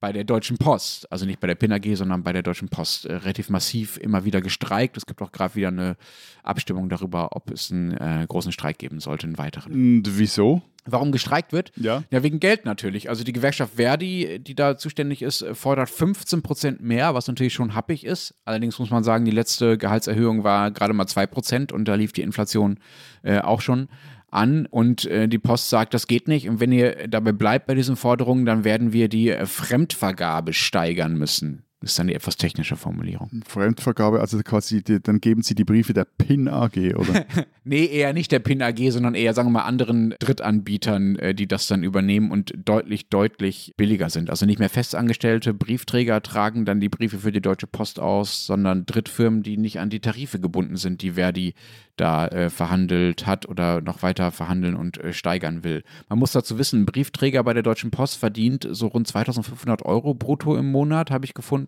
bei 0.00 0.12
der 0.12 0.24
Deutschen 0.24 0.58
Post, 0.58 1.10
also 1.10 1.26
nicht 1.26 1.40
bei 1.40 1.46
der 1.46 1.54
PIN 1.54 1.72
AG, 1.72 1.96
sondern 1.96 2.22
bei 2.22 2.32
der 2.32 2.42
Deutschen 2.42 2.68
Post, 2.68 3.06
äh, 3.06 3.14
relativ 3.14 3.50
massiv 3.50 3.96
immer 3.98 4.24
wieder 4.24 4.40
gestreikt. 4.40 4.96
Es 4.96 5.06
gibt 5.06 5.22
auch 5.22 5.32
gerade 5.32 5.54
wieder 5.54 5.68
eine 5.68 5.96
Abstimmung 6.42 6.88
darüber, 6.88 7.36
ob 7.36 7.50
es 7.50 7.70
einen 7.70 7.92
äh, 7.92 8.24
großen 8.28 8.52
Streik 8.52 8.78
geben 8.78 9.00
sollte, 9.00 9.26
einen 9.26 9.38
weiteren. 9.38 9.72
Und 9.72 10.18
wieso? 10.18 10.62
Warum 10.90 11.12
gestreikt 11.12 11.52
wird? 11.52 11.72
Ja. 11.76 12.04
Ja, 12.10 12.22
wegen 12.22 12.40
Geld 12.40 12.64
natürlich. 12.64 13.10
Also 13.10 13.22
die 13.22 13.32
Gewerkschaft 13.32 13.74
Verdi, 13.74 14.38
die 14.40 14.54
da 14.54 14.78
zuständig 14.78 15.20
ist, 15.20 15.44
fordert 15.52 15.90
15 15.90 16.42
Prozent 16.42 16.80
mehr, 16.80 17.14
was 17.14 17.26
natürlich 17.26 17.52
schon 17.52 17.74
happig 17.74 18.04
ist. 18.06 18.34
Allerdings 18.44 18.78
muss 18.78 18.90
man 18.90 19.04
sagen, 19.04 19.24
die 19.24 19.30
letzte 19.30 19.76
Gehaltserhöhung 19.76 20.44
war 20.44 20.70
gerade 20.70 20.94
mal 20.94 21.06
2 21.06 21.26
Prozent 21.26 21.72
und 21.72 21.86
da 21.86 21.94
lief 21.94 22.12
die 22.12 22.22
Inflation 22.22 22.78
äh, 23.22 23.40
auch 23.40 23.60
schon 23.60 23.88
an 24.30 24.66
und 24.66 25.06
äh, 25.06 25.28
die 25.28 25.38
Post 25.38 25.70
sagt, 25.70 25.94
das 25.94 26.06
geht 26.06 26.28
nicht. 26.28 26.48
Und 26.48 26.60
wenn 26.60 26.72
ihr 26.72 27.08
dabei 27.08 27.32
bleibt 27.32 27.66
bei 27.66 27.74
diesen 27.74 27.96
Forderungen, 27.96 28.44
dann 28.44 28.64
werden 28.64 28.92
wir 28.92 29.08
die 29.08 29.30
äh, 29.30 29.46
Fremdvergabe 29.46 30.52
steigern 30.52 31.16
müssen. 31.16 31.64
Das 31.80 31.90
ist 31.90 31.98
dann 31.98 32.08
die 32.08 32.14
etwas 32.14 32.36
technische 32.36 32.74
Formulierung. 32.74 33.42
Fremdvergabe, 33.46 34.20
also 34.20 34.36
quasi, 34.42 34.82
die, 34.82 35.00
dann 35.00 35.20
geben 35.20 35.42
Sie 35.42 35.54
die 35.54 35.64
Briefe 35.64 35.92
der 35.92 36.04
PIN 36.04 36.48
AG, 36.48 36.76
oder? 36.96 37.24
nee, 37.64 37.84
eher 37.86 38.12
nicht 38.12 38.32
der 38.32 38.40
PIN 38.40 38.62
AG, 38.62 38.90
sondern 38.90 39.14
eher, 39.14 39.32
sagen 39.32 39.48
wir 39.48 39.60
mal, 39.60 39.62
anderen 39.62 40.14
Drittanbietern, 40.18 41.16
äh, 41.16 41.34
die 41.36 41.46
das 41.46 41.68
dann 41.68 41.84
übernehmen 41.84 42.32
und 42.32 42.52
deutlich, 42.64 43.10
deutlich 43.10 43.74
billiger 43.76 44.10
sind. 44.10 44.28
Also 44.28 44.44
nicht 44.44 44.58
mehr 44.58 44.70
festangestellte 44.70 45.54
Briefträger 45.54 46.20
tragen 46.20 46.64
dann 46.64 46.80
die 46.80 46.88
Briefe 46.88 47.18
für 47.18 47.30
die 47.30 47.40
Deutsche 47.40 47.68
Post 47.68 48.00
aus, 48.00 48.44
sondern 48.44 48.84
Drittfirmen, 48.84 49.44
die 49.44 49.56
nicht 49.56 49.78
an 49.78 49.88
die 49.88 50.00
Tarife 50.00 50.40
gebunden 50.40 50.76
sind, 50.76 51.00
die 51.02 51.12
Verdi 51.12 51.54
da 51.98 52.26
äh, 52.28 52.50
verhandelt 52.50 53.26
hat 53.26 53.48
oder 53.48 53.80
noch 53.80 54.02
weiter 54.02 54.30
verhandeln 54.30 54.74
und 54.74 54.98
äh, 54.98 55.12
steigern 55.12 55.64
will. 55.64 55.82
Man 56.08 56.18
muss 56.18 56.32
dazu 56.32 56.58
wissen, 56.58 56.82
ein 56.82 56.86
Briefträger 56.86 57.42
bei 57.44 57.54
der 57.54 57.62
Deutschen 57.62 57.90
Post 57.90 58.16
verdient 58.16 58.66
so 58.70 58.86
rund 58.86 59.06
2500 59.06 59.84
Euro 59.84 60.14
brutto 60.14 60.56
im 60.56 60.70
Monat, 60.70 61.10
habe 61.10 61.24
ich 61.24 61.34
gefunden 61.34 61.67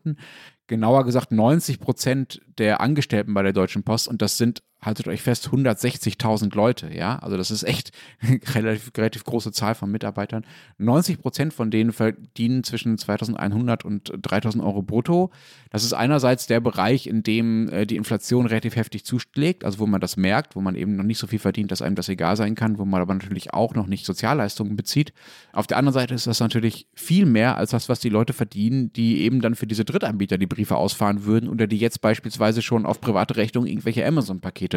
genauer 0.66 1.04
gesagt 1.04 1.32
90 1.32 1.80
Prozent 1.80 2.40
der 2.58 2.80
Angestellten 2.80 3.34
bei 3.34 3.42
der 3.42 3.52
Deutschen 3.52 3.82
Post 3.82 4.08
und 4.08 4.22
das 4.22 4.36
sind, 4.36 4.62
haltet 4.82 5.08
euch 5.08 5.22
fest, 5.22 5.48
160.000 5.48 6.54
Leute, 6.54 6.92
ja, 6.92 7.18
also 7.18 7.36
das 7.36 7.50
ist 7.50 7.64
echt 7.64 7.92
eine 8.20 8.40
relativ, 8.54 8.90
relativ 8.96 9.24
große 9.24 9.52
Zahl 9.52 9.74
von 9.74 9.90
Mitarbeitern. 9.90 10.44
90 10.78 11.20
Prozent 11.20 11.52
von 11.52 11.70
denen 11.70 11.92
verdienen 11.92 12.64
zwischen 12.64 12.96
2.100 12.96 13.84
und 13.84 14.10
3.000 14.10 14.64
Euro 14.64 14.82
brutto. 14.82 15.30
Das 15.70 15.84
ist 15.84 15.92
einerseits 15.92 16.46
der 16.46 16.60
Bereich, 16.60 17.06
in 17.06 17.22
dem 17.22 17.68
äh, 17.68 17.86
die 17.86 17.96
Inflation 17.96 18.46
relativ 18.46 18.76
heftig 18.76 19.04
zuschlägt, 19.04 19.64
also 19.64 19.80
wo 19.80 19.86
man 19.86 20.00
das 20.00 20.16
merkt, 20.16 20.56
wo 20.56 20.60
man 20.60 20.74
eben 20.74 20.96
noch 20.96 21.04
nicht 21.04 21.18
so 21.18 21.26
viel 21.26 21.38
verdient, 21.38 21.70
dass 21.70 21.82
einem 21.82 21.96
das 21.96 22.08
egal 22.08 22.36
sein 22.36 22.54
kann, 22.54 22.78
wo 22.78 22.84
man 22.84 23.02
aber 23.02 23.14
natürlich 23.14 23.52
auch 23.52 23.74
noch 23.74 23.86
nicht 23.86 24.06
Sozialleistungen 24.06 24.76
bezieht. 24.76 25.12
Auf 25.52 25.66
der 25.66 25.76
anderen 25.76 25.94
Seite 25.94 26.14
ist 26.14 26.26
das 26.26 26.40
natürlich 26.40 26.86
viel 26.94 27.26
mehr 27.26 27.56
als 27.58 27.70
das, 27.70 27.88
was 27.88 28.00
die 28.00 28.08
Leute 28.08 28.32
verdienen, 28.32 28.92
die 28.92 29.20
eben 29.20 29.40
dann 29.42 29.54
für 29.54 29.66
diese 29.66 29.84
Drittanbieter 29.84 30.38
die 30.38 30.46
Briefe 30.46 30.76
ausfahren 30.76 31.24
würden 31.24 31.50
oder 31.50 31.66
die 31.66 31.76
jetzt 31.76 32.00
beispielsweise 32.00 32.62
schon 32.62 32.86
auf 32.86 33.00
private 33.00 33.36
Rechnung 33.36 33.66
irgendwelche 33.66 34.06
Amazon-Pakete 34.06 34.69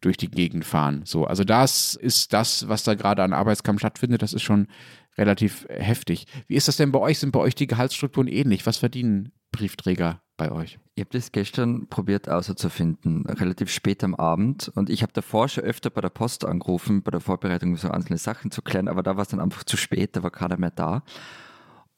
durch 0.00 0.16
die 0.16 0.30
Gegend 0.30 0.64
fahren. 0.64 1.02
So, 1.04 1.26
also 1.26 1.44
das 1.44 1.94
ist 1.94 2.32
das, 2.32 2.68
was 2.68 2.84
da 2.84 2.94
gerade 2.94 3.22
an 3.22 3.32
Arbeitskampf 3.32 3.80
stattfindet. 3.80 4.22
Das 4.22 4.32
ist 4.32 4.42
schon 4.42 4.68
relativ 5.16 5.66
heftig. 5.68 6.26
Wie 6.46 6.54
ist 6.54 6.68
das 6.68 6.76
denn 6.76 6.92
bei 6.92 7.00
euch? 7.00 7.18
Sind 7.18 7.32
bei 7.32 7.40
euch 7.40 7.54
die 7.54 7.66
Gehaltsstrukturen 7.66 8.28
ähnlich? 8.28 8.66
Was 8.66 8.78
verdienen 8.78 9.32
Briefträger 9.50 10.22
bei 10.36 10.52
euch? 10.52 10.78
Ich 10.94 11.00
habe 11.00 11.10
das 11.12 11.32
gestern 11.32 11.88
probiert 11.88 12.28
auszufinden, 12.28 13.26
relativ 13.26 13.70
spät 13.70 14.02
am 14.04 14.14
Abend. 14.14 14.70
Und 14.74 14.90
ich 14.90 15.02
habe 15.02 15.12
davor 15.12 15.48
schon 15.48 15.64
öfter 15.64 15.90
bei 15.90 16.00
der 16.00 16.08
Post 16.08 16.44
angerufen, 16.44 17.02
bei 17.02 17.10
der 17.10 17.20
Vorbereitung 17.20 17.76
so 17.76 17.90
einzelne 17.90 18.18
Sachen 18.18 18.50
zu 18.50 18.62
klären, 18.62 18.88
aber 18.88 19.02
da 19.02 19.16
war 19.16 19.22
es 19.22 19.28
dann 19.28 19.40
einfach 19.40 19.64
zu 19.64 19.76
spät, 19.76 20.16
da 20.16 20.22
war 20.22 20.30
keiner 20.30 20.56
mehr 20.56 20.70
da. 20.70 21.02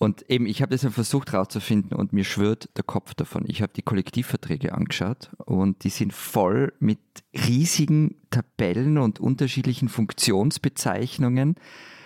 Und 0.02 0.30
eben, 0.30 0.46
ich 0.46 0.62
habe 0.62 0.72
das 0.72 0.80
dann 0.80 0.92
versucht 0.92 1.32
herauszufinden 1.32 1.94
und 1.94 2.14
mir 2.14 2.24
schwirrt 2.24 2.70
der 2.78 2.84
Kopf 2.84 3.12
davon. 3.12 3.44
Ich 3.46 3.60
habe 3.60 3.74
die 3.76 3.82
Kollektivverträge 3.82 4.72
angeschaut 4.72 5.30
und 5.44 5.84
die 5.84 5.90
sind 5.90 6.14
voll 6.14 6.72
mit 6.80 6.98
riesigen 7.34 8.16
Tabellen 8.30 8.96
und 8.96 9.20
unterschiedlichen 9.20 9.90
Funktionsbezeichnungen. 9.90 11.56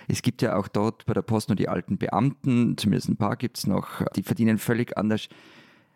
Es 0.09 0.21
gibt 0.23 0.41
ja 0.41 0.57
auch 0.57 0.67
dort 0.67 1.05
bei 1.05 1.13
der 1.13 1.21
Post 1.21 1.47
nur 1.47 1.55
die 1.55 1.69
alten 1.69 1.97
Beamten, 1.97 2.77
zumindest 2.77 3.07
ein 3.07 3.15
paar 3.15 3.37
gibt 3.37 3.59
es 3.59 3.65
noch, 3.65 4.05
die 4.17 4.23
verdienen 4.23 4.57
völlig 4.57 4.97
anders. 4.97 5.29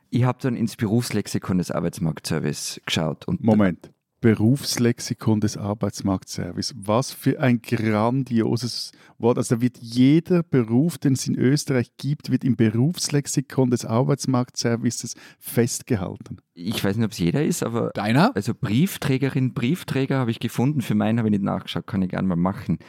Ich 0.10 0.24
habe 0.24 0.40
dann 0.42 0.56
ins 0.56 0.78
Berufslexikon 0.78 1.58
des 1.58 1.70
Arbeitsmarktservice 1.70 2.80
geschaut. 2.86 3.28
Und 3.28 3.44
Moment. 3.44 3.92
Berufslexikon 4.22 5.40
des 5.40 5.58
Arbeitsmarktservice. 5.58 6.74
Was 6.78 7.12
für 7.12 7.40
ein 7.40 7.62
grandioses 7.62 8.92
Wort. 9.18 9.38
Also 9.38 9.56
da 9.56 9.62
wird 9.62 9.78
jeder 9.80 10.44
Beruf, 10.44 10.98
den 10.98 11.14
es 11.14 11.28
in 11.28 11.38
Österreich 11.38 11.92
gibt, 11.98 12.30
wird 12.30 12.44
im 12.44 12.56
Berufslexikon 12.56 13.72
des 13.72 13.86
Arbeitsmarktservices 13.86 15.16
festgehalten. 15.40 16.38
Ich 16.54 16.84
weiß 16.84 16.98
nicht, 16.98 17.06
ob 17.06 17.12
es 17.12 17.20
jeder 17.20 17.44
ist, 17.44 17.64
aber 17.64 17.92
Deiner? 17.94 18.36
also 18.36 18.54
Briefträgerin, 18.54 19.54
Briefträger 19.54 20.18
habe 20.18 20.32
ich 20.32 20.40
gefunden. 20.40 20.82
Für 20.82 20.96
meinen 20.96 21.20
habe 21.20 21.30
ich 21.30 21.34
nicht 21.34 21.44
nachgeschaut, 21.44 21.88
kann 21.88 22.02
ich 22.02 22.10
gerne 22.10 22.28
mal 22.28 22.36
machen. 22.36 22.80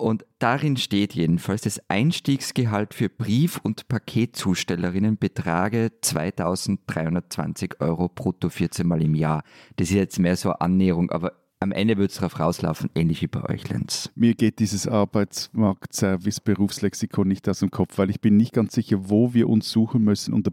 Und 0.00 0.24
darin 0.38 0.76
steht 0.78 1.14
jedenfalls, 1.14 1.62
das 1.62 1.80
Einstiegsgehalt 1.88 2.94
für 2.94 3.10
Brief- 3.10 3.60
und 3.62 3.86
Paketzustellerinnen 3.86 5.18
betrage 5.18 5.92
2320 6.00 7.80
Euro 7.80 8.08
brutto 8.08 8.48
14 8.48 8.88
Mal 8.88 9.02
im 9.02 9.14
Jahr. 9.14 9.42
Das 9.76 9.90
ist 9.90 9.94
jetzt 9.94 10.18
mehr 10.18 10.36
so 10.36 10.50
eine 10.50 10.60
Annäherung, 10.62 11.10
aber 11.10 11.34
am 11.62 11.72
Ende 11.72 11.98
wird 11.98 12.10
es 12.10 12.16
darauf 12.16 12.40
rauslaufen, 12.40 12.88
ähnlich 12.94 13.20
wie 13.20 13.26
bei 13.26 13.44
euch, 13.44 13.68
Lenz. 13.68 14.10
Mir 14.14 14.34
geht 14.34 14.60
dieses 14.60 14.88
Arbeitsmarktservice 14.88 16.40
Berufslexikon 16.40 17.28
nicht 17.28 17.46
aus 17.50 17.58
dem 17.58 17.70
Kopf, 17.70 17.98
weil 17.98 18.08
ich 18.08 18.22
bin 18.22 18.38
nicht 18.38 18.54
ganz 18.54 18.72
sicher, 18.72 19.10
wo 19.10 19.34
wir 19.34 19.46
uns 19.50 19.70
suchen 19.70 20.02
müssen 20.02 20.32
unter 20.32 20.52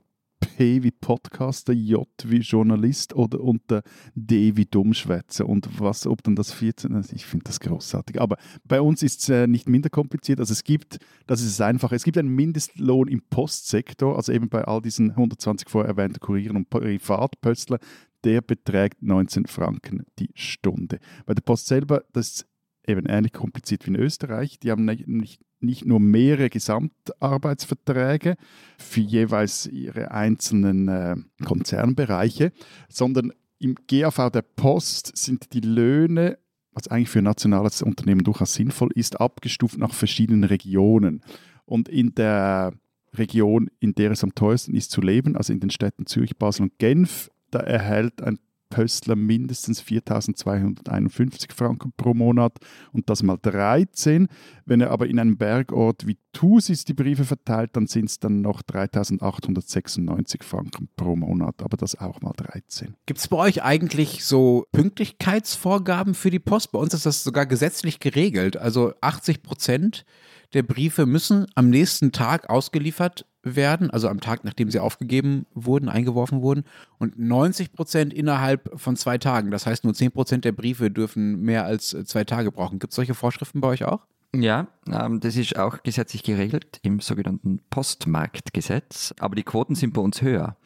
Wie 0.58 0.91
Podcaster, 0.91 1.74
J 1.74 2.08
wie 2.26 2.39
Journalist 2.39 3.15
oder 3.15 3.41
unter 3.41 3.84
D 4.15 4.56
wie 4.56 4.65
Dummschwätzer. 4.65 5.48
Und 5.48 5.80
was, 5.80 6.08
ob 6.08 6.24
dann 6.24 6.36
das 6.36 6.52
14 6.52 6.96
ist, 6.96 7.13
ich 7.13 7.26
finde 7.26 7.46
das 7.46 7.60
großartig. 7.60 8.20
Aber 8.20 8.38
bei 8.63 8.82
uns 8.82 9.04
ist 9.04 9.22
es 9.22 9.30
äh, 9.30 9.48
nicht 9.48 9.70
minder 9.70 9.89
kompliziert. 9.89 10.39
Also 10.39 10.54
es 10.54 10.63
gibt, 10.63 11.00
das 11.28 11.41
ist 11.41 11.62
einfach, 11.62 11.91
es 11.91 12.04
gibt 12.04 12.17
einen 12.17 12.30
Mindestlohn 12.30 13.08
im 13.08 13.22
Postsektor, 13.30 14.15
also 14.15 14.32
eben 14.32 14.50
bei 14.50 14.63
all 14.63 14.82
diesen 14.82 15.12
120 15.12 15.70
vorher 15.70 15.89
erwähnten 15.89 16.20
Kurieren 16.20 16.58
und 16.58 16.70
Privatpöstler, 16.70 17.80
der 18.24 18.41
beträgt 18.41 19.02
19 19.04 19.46
Franken 19.46 20.06
die 20.20 20.32
Stunde. 20.34 21.00
Bei 21.26 21.34
der 21.34 21.41
Post 21.41 21.67
selber, 21.67 22.04
das 22.13 22.28
ist 22.30 22.48
eben 22.88 23.06
ähnlich 23.06 23.34
kompliziert 23.34 23.86
wie 23.86 23.91
in 23.91 23.96
Österreich. 23.96 24.60
Die 24.60 24.72
haben 24.72 24.86
nicht, 24.86 25.39
nicht 25.60 25.86
nur 25.86 26.00
mehrere 26.00 26.50
Gesamtarbeitsverträge 26.50 28.36
für 28.78 29.02
jeweils 29.02 29.65
ihre 29.67 30.12
einzelnen 30.12 30.88
äh, 30.88 31.15
Konzernbereiche, 31.43 32.52
sondern 32.89 33.34
im 33.60 33.76
GAV 33.88 34.30
der 34.30 34.43
Post 34.43 35.17
sind 35.17 35.54
die 35.54 35.62
Löhne, 35.62 36.38
was 36.74 36.88
eigentlich 36.88 37.10
für 37.10 37.20
ein 37.20 37.26
nationales 37.26 37.82
Unternehmen 37.82 38.24
durchaus 38.24 38.54
sinnvoll 38.54 38.91
ist, 38.93 39.20
abgestuft 39.20 39.80
nach 39.80 39.93
verschiedenen 39.93 40.43
Regionen. 40.43 41.24
Und 41.65 41.89
in 41.89 42.13
der 42.13 42.74
Region, 43.15 43.70
in 43.80 43.93
der 43.93 44.12
es 44.12 44.24
am 44.24 44.36
teuersten 44.36 44.76
ist 44.76 44.91
zu 44.91 45.02
leben, 45.02 45.36
also 45.36 45.54
in 45.54 45.60
den 45.60 45.72
Städten 45.72 46.06
Zürich, 46.06 46.38
Basel 46.38 46.63
und 46.63 46.78
Genf, 46.78 47.32
da 47.50 47.60
erhält 47.60 48.22
ein 48.22 48.39
Pöstler 48.69 49.15
mindestens 49.15 49.82
4.251 49.82 51.53
Franken 51.53 51.93
pro 51.95 52.13
Monat 52.13 52.58
und 52.91 53.10
das 53.10 53.23
mal 53.23 53.38
13. 53.41 54.27
Wenn 54.65 54.82
er 54.82 54.91
aber 54.91 55.08
in 55.08 55.19
einem 55.19 55.38
Bergort 55.38 56.08
wie 56.08 56.17
Thusis 56.34 56.86
die 56.86 56.93
Briefe 56.93 57.25
verteilt, 57.25 57.71
dann 57.73 57.88
sind 57.88 58.06
es 58.06 58.19
dann 58.19 58.41
noch 58.41 58.62
3.896 58.62 60.43
Franken 60.43 60.89
pro 60.95 61.15
Monat, 61.15 61.63
aber 61.63 61.77
das 61.77 61.95
auch 61.99 62.21
mal 62.21 62.34
13. 62.36 62.95
Gibt 63.06 63.19
es 63.19 63.27
bei 63.27 63.38
euch 63.38 63.63
eigentlich 63.63 64.23
so 64.23 64.65
Pünktlichkeitsvorgaben 64.71 66.13
für 66.13 66.30
die 66.30 66.39
Post? 66.39 66.71
Bei 66.71 66.80
uns 66.80 66.93
ist 66.93 67.06
das 67.06 67.23
sogar 67.23 67.45
gesetzlich 67.45 67.99
geregelt. 67.99 68.58
Also 68.58 68.93
80 69.01 69.41
Prozent 69.41 70.06
der 70.53 70.63
Briefe 70.63 71.06
müssen 71.06 71.45
am 71.56 71.69
nächsten 71.69 72.12
Tag 72.12 72.49
ausgeliefert 72.49 73.25
werden, 73.55 73.89
also 73.89 74.10
am 74.10 74.19
Tag, 74.19 74.43
nachdem 74.43 74.69
sie 74.69 74.79
aufgegeben 74.79 75.45
wurden, 75.53 75.89
eingeworfen 75.89 76.41
wurden, 76.41 76.63
und 76.99 77.17
90 77.17 77.73
Prozent 77.73 78.13
innerhalb 78.13 78.71
von 78.79 78.95
zwei 78.95 79.17
Tagen. 79.17 79.51
Das 79.51 79.65
heißt, 79.65 79.83
nur 79.83 79.93
10 79.93 80.12
Prozent 80.12 80.45
der 80.45 80.51
Briefe 80.51 80.91
dürfen 80.91 81.41
mehr 81.41 81.65
als 81.65 81.93
äh, 81.93 82.05
zwei 82.05 82.23
Tage 82.23 82.51
brauchen. 82.51 82.79
Gibt 82.79 82.93
es 82.93 82.95
solche 82.95 83.13
Vorschriften 83.13 83.62
bei 83.62 83.69
euch 83.69 83.86
auch? 83.86 84.01
Ja, 84.36 84.67
ähm, 84.91 85.19
das 85.19 85.36
ist 85.36 85.57
auch 85.57 85.83
gesetzlich 85.83 86.23
geregelt 86.23 86.79
im 86.83 86.99
sogenannten 86.99 87.62
Postmarktgesetz, 87.69 89.13
aber 89.19 89.36
die 89.36 89.43
Quoten 89.43 89.75
sind 89.75 89.93
bei 89.93 90.01
uns 90.01 90.21
höher 90.21 90.57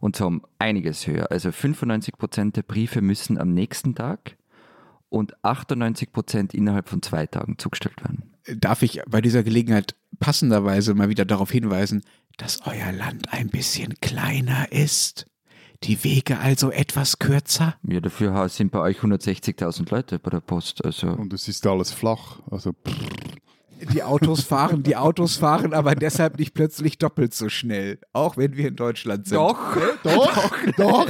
und 0.00 0.16
so 0.16 0.26
um 0.26 0.42
einiges 0.58 1.06
höher. 1.06 1.30
Also 1.30 1.52
95 1.52 2.16
Prozent 2.16 2.56
der 2.56 2.62
Briefe 2.62 3.02
müssen 3.02 3.38
am 3.38 3.52
nächsten 3.52 3.94
Tag 3.94 4.36
und 5.08 5.44
98 5.44 6.10
Prozent 6.10 6.54
innerhalb 6.54 6.88
von 6.88 7.02
zwei 7.02 7.26
Tagen 7.26 7.58
zugestellt 7.58 8.02
werden. 8.02 8.34
Darf 8.56 8.82
ich 8.82 9.02
bei 9.06 9.20
dieser 9.20 9.42
Gelegenheit 9.42 9.94
passenderweise 10.22 10.94
mal 10.94 11.08
wieder 11.08 11.24
darauf 11.24 11.50
hinweisen, 11.50 12.02
dass 12.38 12.60
euer 12.64 12.92
Land 12.92 13.32
ein 13.32 13.48
bisschen 13.48 13.94
kleiner 14.00 14.70
ist? 14.72 15.26
Die 15.82 16.04
Wege 16.04 16.38
also 16.38 16.70
etwas 16.70 17.18
kürzer? 17.18 17.74
Ja, 17.82 18.00
dafür 18.00 18.48
sind 18.48 18.70
bei 18.70 18.78
euch 18.78 18.98
160.000 19.00 19.90
Leute 19.90 20.18
bei 20.20 20.30
der 20.30 20.40
Post. 20.40 20.84
Also 20.84 21.08
Und 21.08 21.32
es 21.32 21.48
ist 21.48 21.66
alles 21.66 21.92
flach. 21.92 22.38
Also 22.50 22.72
pff. 22.72 22.94
Die 23.90 24.02
Autos 24.02 24.44
fahren, 24.44 24.82
die 24.82 24.96
Autos 24.96 25.36
fahren 25.36 25.72
aber 25.74 25.94
deshalb 25.94 26.38
nicht 26.38 26.54
plötzlich 26.54 26.98
doppelt 26.98 27.34
so 27.34 27.48
schnell, 27.48 27.98
auch 28.12 28.36
wenn 28.36 28.56
wir 28.56 28.68
in 28.68 28.76
Deutschland 28.76 29.26
sind. 29.26 29.36
Doch, 29.36 29.76
doch, 30.02 30.52
doch, 30.76 31.08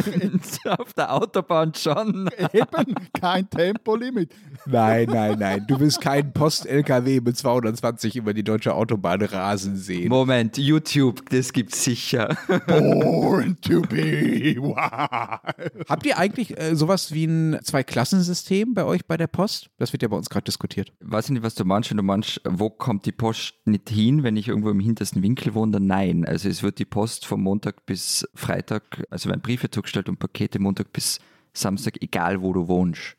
auf 0.78 0.92
der 0.94 1.12
Autobahn 1.12 1.74
schon. 1.74 2.28
eben 2.52 2.94
kein 3.18 3.48
Tempolimit. 3.48 4.32
Nein, 4.66 5.08
nein, 5.10 5.38
nein. 5.38 5.64
Du 5.66 5.78
willst 5.80 6.00
keinen 6.00 6.32
Post-LKW 6.32 7.20
mit 7.20 7.36
220 7.36 8.16
über 8.16 8.34
die 8.34 8.44
deutsche 8.44 8.74
Autobahn 8.74 9.22
rasen 9.22 9.76
sehen. 9.76 10.08
Moment, 10.08 10.58
YouTube, 10.58 11.28
das 11.30 11.52
gibt's 11.52 11.84
sicher. 11.84 12.36
Born 12.66 13.56
to 13.60 13.82
be 13.82 14.56
wild. 14.56 15.88
Habt 15.88 16.06
ihr 16.06 16.18
eigentlich 16.18 16.58
äh, 16.58 16.74
sowas 16.74 17.12
wie 17.12 17.26
ein 17.26 17.58
Zwei-Klassensystem 17.62 18.74
bei 18.74 18.84
euch 18.84 19.06
bei 19.06 19.16
der 19.16 19.26
Post? 19.26 19.70
Das 19.78 19.92
wird 19.92 20.02
ja 20.02 20.08
bei 20.08 20.16
uns 20.16 20.30
gerade 20.30 20.44
diskutiert. 20.44 20.92
Weiß 21.00 21.28
nicht, 21.30 21.42
was 21.42 21.54
du 21.54 21.64
meinst, 21.64 21.90
wenn 21.90 21.96
du 21.96 22.02
meinst, 22.02 22.40
wo 22.62 22.70
kommt 22.70 23.06
die 23.06 23.12
Post 23.12 23.54
nicht 23.64 23.90
hin, 23.90 24.22
wenn 24.22 24.36
ich 24.36 24.46
irgendwo 24.46 24.70
im 24.70 24.78
hintersten 24.78 25.20
Winkel 25.20 25.52
wohne? 25.54 25.80
Nein. 25.80 26.24
Also 26.24 26.48
es 26.48 26.62
wird 26.62 26.78
die 26.78 26.84
Post 26.84 27.26
von 27.26 27.42
Montag 27.42 27.86
bis 27.86 28.24
Freitag, 28.36 29.04
also 29.10 29.28
werden 29.28 29.42
Briefe 29.42 29.68
zugestellt 29.68 30.08
und 30.08 30.20
Pakete 30.20 30.60
Montag 30.60 30.92
bis 30.92 31.18
Samstag, 31.52 32.00
egal 32.00 32.40
wo 32.40 32.52
du 32.52 32.68
wohnst. 32.68 33.16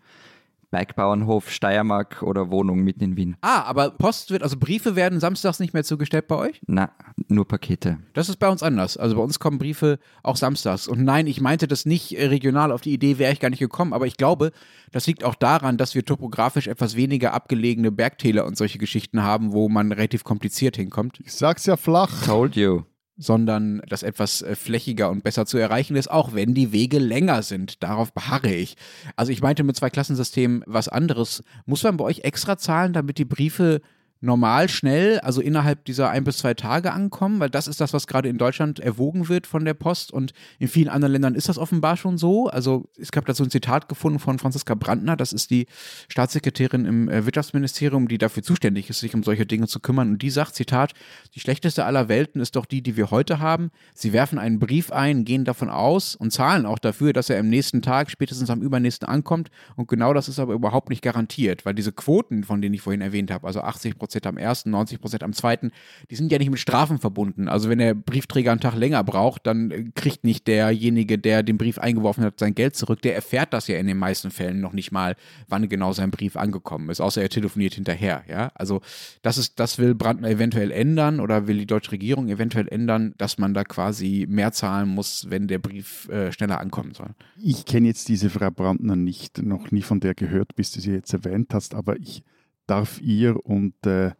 Bergbauernhof, 0.74 1.52
Steiermark 1.52 2.24
oder 2.24 2.50
Wohnung 2.50 2.80
mitten 2.80 3.04
in 3.04 3.16
Wien. 3.16 3.38
Ah, 3.42 3.62
aber 3.62 3.92
Post 3.92 4.32
wird, 4.32 4.42
also 4.42 4.58
Briefe 4.58 4.96
werden 4.96 5.20
samstags 5.20 5.60
nicht 5.60 5.76
mehr 5.76 5.84
zugestellt 5.84 6.28
bei 6.28 6.36
euch? 6.36 6.62
Na, 6.66 6.90
nur 7.28 7.48
Pakete. 7.48 8.00
Das 8.14 8.28
ist 8.28 8.38
bei 8.38 8.50
uns 8.50 8.64
anders. 8.64 8.98
Also 8.98 9.16
bei 9.16 9.22
uns 9.22 9.38
kommen 9.38 9.60
Briefe 9.60 10.00
auch 10.24 10.36
samstags. 10.36 10.88
Und 10.88 11.04
nein, 11.04 11.28
ich 11.28 11.40
meinte 11.42 11.68
das 11.68 11.86
nicht 11.86 12.18
äh, 12.18 12.26
regional. 12.26 12.72
Auf 12.72 12.82
die 12.82 12.92
Idee 12.92 13.20
wäre 13.20 13.32
ich 13.32 13.40
gar 13.40 13.52
nicht 13.52 13.60
gekommen. 13.60 13.94
Aber 13.94 14.08
ich 14.08 14.18
glaube, 14.18 14.52
das 14.92 15.06
liegt 15.06 15.24
auch 15.24 15.36
daran, 15.36 15.78
dass 15.78 15.94
wir 15.94 16.06
topografisch 16.06 16.66
etwas 16.66 16.96
weniger 16.96 17.36
abgelegene 17.36 17.92
Bergtäler 17.92 18.46
und 18.46 18.58
solche 18.58 18.80
Geschichten 18.80 19.22
haben, 19.22 19.54
wo 19.54 19.70
man 19.70 19.92
relativ 19.92 20.24
kompliziert 20.24 20.76
hinkommt. 20.76 21.20
Ich 21.24 21.34
sag's 21.34 21.68
ja 21.68 21.78
flach. 21.78 22.26
Told 22.26 22.56
you. 22.56 22.82
Sondern 23.18 23.82
das 23.88 24.04
etwas 24.04 24.42
äh, 24.42 24.56
flächiger 24.56 25.10
und 25.10 25.24
besser 25.24 25.46
zu 25.46 25.58
erreichen 25.58 25.96
ist, 25.96 26.10
auch 26.10 26.34
wenn 26.34 26.54
die 26.54 26.72
Wege 26.72 27.00
länger 27.00 27.44
sind. 27.44 27.84
Darauf 27.84 28.14
beharre 28.14 28.54
ich. 28.54 28.76
Also 29.16 29.32
ich 29.32 29.42
meinte 29.42 29.64
mit 29.64 29.76
zwei 29.76 29.90
Klassensystemen 29.90 30.64
was 30.66 30.88
anderes. 30.88 31.44
Muss 31.66 31.84
man 31.84 31.98
bei 31.98 32.06
euch 32.06 32.22
extra 32.22 32.58
zahlen, 32.58 32.94
damit 32.94 33.18
die 33.18 33.26
Briefe 33.26 33.82
normal 34.24 34.70
schnell, 34.70 35.20
also 35.20 35.42
innerhalb 35.42 35.84
dieser 35.86 36.10
ein 36.10 36.24
bis 36.24 36.38
zwei 36.38 36.54
Tage 36.54 36.94
ankommen? 36.94 37.40
Weil 37.40 37.50
das 37.50 37.68
ist 37.68 37.82
das, 37.82 37.94
was 37.94 38.08
gerade 38.08 38.30
in 38.30 38.38
Deutschland 38.38 38.80
erwogen 38.80 39.28
wird 39.28 39.46
von 39.46 39.66
der 39.66 39.74
Post 39.74 40.12
und 40.12 40.34
in 40.60 40.70
vielen 40.70 40.88
anderen 40.88 41.12
Ländern 41.12 41.36
ist 41.36 41.50
das 41.50 41.58
offenbar 41.58 41.98
schon 41.98 42.18
so. 42.18 42.48
Also 42.48 42.86
ich 42.98 43.10
habe 43.16 43.28
da 43.28 43.34
so 43.34 43.44
ein 43.44 43.50
Zitat 43.50 43.90
gefunden 43.90 44.20
von 44.20 44.40
Franziska 44.40 44.76
Brandner, 44.76 45.18
das 45.18 45.34
ist 45.34 45.52
die 45.52 45.68
Staatssekretärin 46.08 46.86
im 46.86 47.10
äh, 47.10 47.26
Wirtschaftsministerium, 47.26 48.08
die 48.08 48.18
dafür 48.18 48.44
zuständig 48.44 48.90
ist, 48.90 49.00
sich 49.00 49.14
um 49.14 49.24
solche 49.24 49.46
Dinge 49.46 49.68
zu 49.68 49.82
kümmern. 49.82 50.12
Und 50.12 50.22
die 50.22 50.30
sagt, 50.30 50.56
Zitat, 50.56 50.94
die 51.36 51.42
schlechteste 51.42 51.84
aller 51.84 52.08
Welten 52.08 52.40
ist 52.40 52.56
doch 52.56 52.66
die, 52.66 52.82
die 52.82 52.96
wir 52.96 53.12
heute 53.12 53.40
haben. 53.40 53.72
Sie 53.94 54.14
werfen 54.14 54.40
einen 54.40 54.60
Brief 54.60 54.92
ein, 54.92 55.26
gehen 55.26 55.44
davon 55.44 55.70
aus 55.70 56.16
und 56.16 56.32
zahlen 56.32 56.66
auch 56.66 56.80
dafür, 56.80 57.12
dass 57.12 57.30
er 57.30 57.40
am 57.40 57.50
nächsten 57.50 57.82
Tag, 57.82 58.10
spätestens 58.10 58.50
am 58.50 58.62
übernächsten 58.62 59.08
ankommt. 59.08 59.52
Und 59.76 59.90
genau 59.90 60.14
das 60.14 60.30
ist 60.30 60.40
aber 60.40 60.54
überhaupt 60.54 60.90
nicht 60.90 61.02
garantiert, 61.02 61.66
weil 61.66 61.74
diese 61.74 61.92
Quoten, 61.92 62.46
von 62.46 62.62
denen 62.62 62.74
ich 62.74 62.82
vorhin 62.82 63.02
erwähnt 63.02 63.30
habe, 63.30 63.46
also 63.46 63.60
80 63.60 64.00
Prozent 64.00 64.13
Prozent 64.14 64.28
am 64.28 64.38
ersten, 64.38 64.70
90 64.70 65.02
Prozent 65.02 65.24
am 65.24 65.34
zweiten, 65.34 65.72
die 66.12 66.16
sind 66.16 66.32
ja 66.32 66.38
nicht 66.38 66.52
mit 66.52 66.60
Strafen 66.60 67.00
verbunden. 67.00 67.48
Also 67.48 67.70
wenn 67.70 67.80
der 67.80 67.96
Briefträger 67.96 68.52
einen 68.52 68.62
Tag 68.62 68.76
länger 68.76 69.04
braucht, 69.04 69.48
dann 69.48 69.72
äh, 69.72 69.86
kriegt 69.96 70.24
nicht 70.24 70.48
derjenige, 70.48 71.18
der 71.18 71.44
den 71.44 71.58
Brief 71.58 71.80
eingeworfen 71.80 72.24
hat, 72.24 72.40
sein 72.40 72.54
Geld 72.54 72.76
zurück. 72.76 73.02
Der 73.02 73.16
erfährt 73.16 73.54
das 73.54 73.68
ja 73.68 73.78
in 73.78 73.88
den 73.88 73.98
meisten 73.98 74.30
Fällen 74.30 74.62
noch 74.62 74.74
nicht 74.74 74.92
mal, 74.92 75.16
wann 75.48 75.68
genau 75.68 75.94
sein 75.94 76.12
Brief 76.12 76.38
angekommen 76.38 76.90
ist, 76.90 77.02
außer 77.02 77.22
er 77.22 77.30
telefoniert 77.30 77.74
hinterher. 77.74 78.24
Ja, 78.28 78.52
also 78.56 78.82
das 79.22 79.38
ist, 79.38 79.60
das 79.60 79.80
will 79.80 79.96
Brandner 79.96 80.30
eventuell 80.30 80.72
ändern 80.72 81.20
oder 81.20 81.48
will 81.48 81.58
die 81.58 81.66
deutsche 81.66 81.92
Regierung 81.92 82.30
eventuell 82.30 82.68
ändern, 82.68 83.14
dass 83.18 83.38
man 83.38 83.54
da 83.54 83.64
quasi 83.64 84.28
mehr 84.30 84.52
zahlen 84.52 84.90
muss, 84.90 85.28
wenn 85.30 85.48
der 85.48 85.60
Brief 85.60 86.08
äh, 86.10 86.32
schneller 86.32 86.60
ankommen 86.60 86.94
soll. 86.94 87.10
Ich 87.42 87.66
kenne 87.66 87.88
jetzt 87.88 88.10
diese 88.10 88.30
Frau 88.30 88.52
Brandner 88.52 88.96
nicht, 88.96 89.42
noch 89.42 89.72
nie 89.72 89.82
von 89.82 90.00
der 90.00 90.14
gehört, 90.14 90.56
bis 90.56 90.72
du 90.72 90.82
sie 90.82 90.92
jetzt 90.92 91.14
erwähnt 91.14 91.54
hast, 91.54 91.74
aber 91.74 91.98
ich 91.98 92.24
darf 92.68 93.02
ihr 93.02 93.46
und 93.46 93.74
äh, 93.86 94.12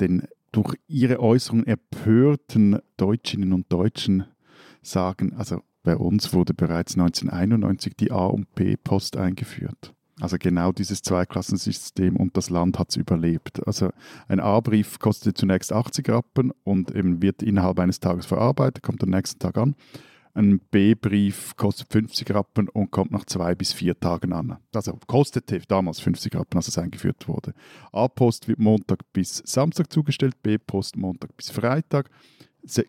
den 0.00 0.26
durch 0.52 0.76
ihre 0.86 1.20
Äußerung 1.20 1.64
empörten 1.64 2.78
Deutschinnen 2.96 3.52
und 3.52 3.70
Deutschen 3.72 4.24
sagen, 4.82 5.34
also 5.34 5.62
bei 5.82 5.96
uns 5.96 6.32
wurde 6.32 6.54
bereits 6.54 6.94
1991 6.94 7.96
die 7.96 8.10
A- 8.10 8.26
und 8.26 8.54
B-Post 8.54 9.16
eingeführt. 9.16 9.94
Also 10.20 10.36
genau 10.38 10.72
dieses 10.72 11.02
Zweiklassensystem 11.02 12.16
und 12.16 12.36
das 12.36 12.50
Land 12.50 12.78
hat 12.78 12.90
es 12.90 12.96
überlebt. 12.96 13.64
Also 13.66 13.90
ein 14.26 14.40
A-Brief 14.40 14.98
kostet 14.98 15.38
zunächst 15.38 15.72
80 15.72 16.08
Rappen 16.08 16.52
und 16.64 16.94
eben 16.94 17.22
wird 17.22 17.42
innerhalb 17.42 17.78
eines 17.78 18.00
Tages 18.00 18.26
verarbeitet, 18.26 18.82
kommt 18.82 19.02
am 19.02 19.10
nächsten 19.10 19.38
Tag 19.38 19.56
an. 19.58 19.76
Ein 20.38 20.60
B-Brief 20.70 21.56
kostet 21.56 21.90
50 21.90 22.32
Rappen 22.32 22.68
und 22.68 22.92
kommt 22.92 23.10
nach 23.10 23.24
zwei 23.24 23.56
bis 23.56 23.72
vier 23.72 23.98
Tagen 23.98 24.32
an. 24.32 24.58
Also 24.72 24.96
kostete 25.08 25.58
damals 25.66 25.98
50 25.98 26.32
Rappen, 26.36 26.58
als 26.58 26.68
es 26.68 26.78
eingeführt 26.78 27.26
wurde. 27.26 27.54
A-Post 27.90 28.46
wird 28.46 28.60
Montag 28.60 29.00
bis 29.12 29.42
Samstag 29.44 29.92
zugestellt, 29.92 30.40
B-Post 30.44 30.96
Montag 30.96 31.36
bis 31.36 31.50
Freitag. 31.50 32.08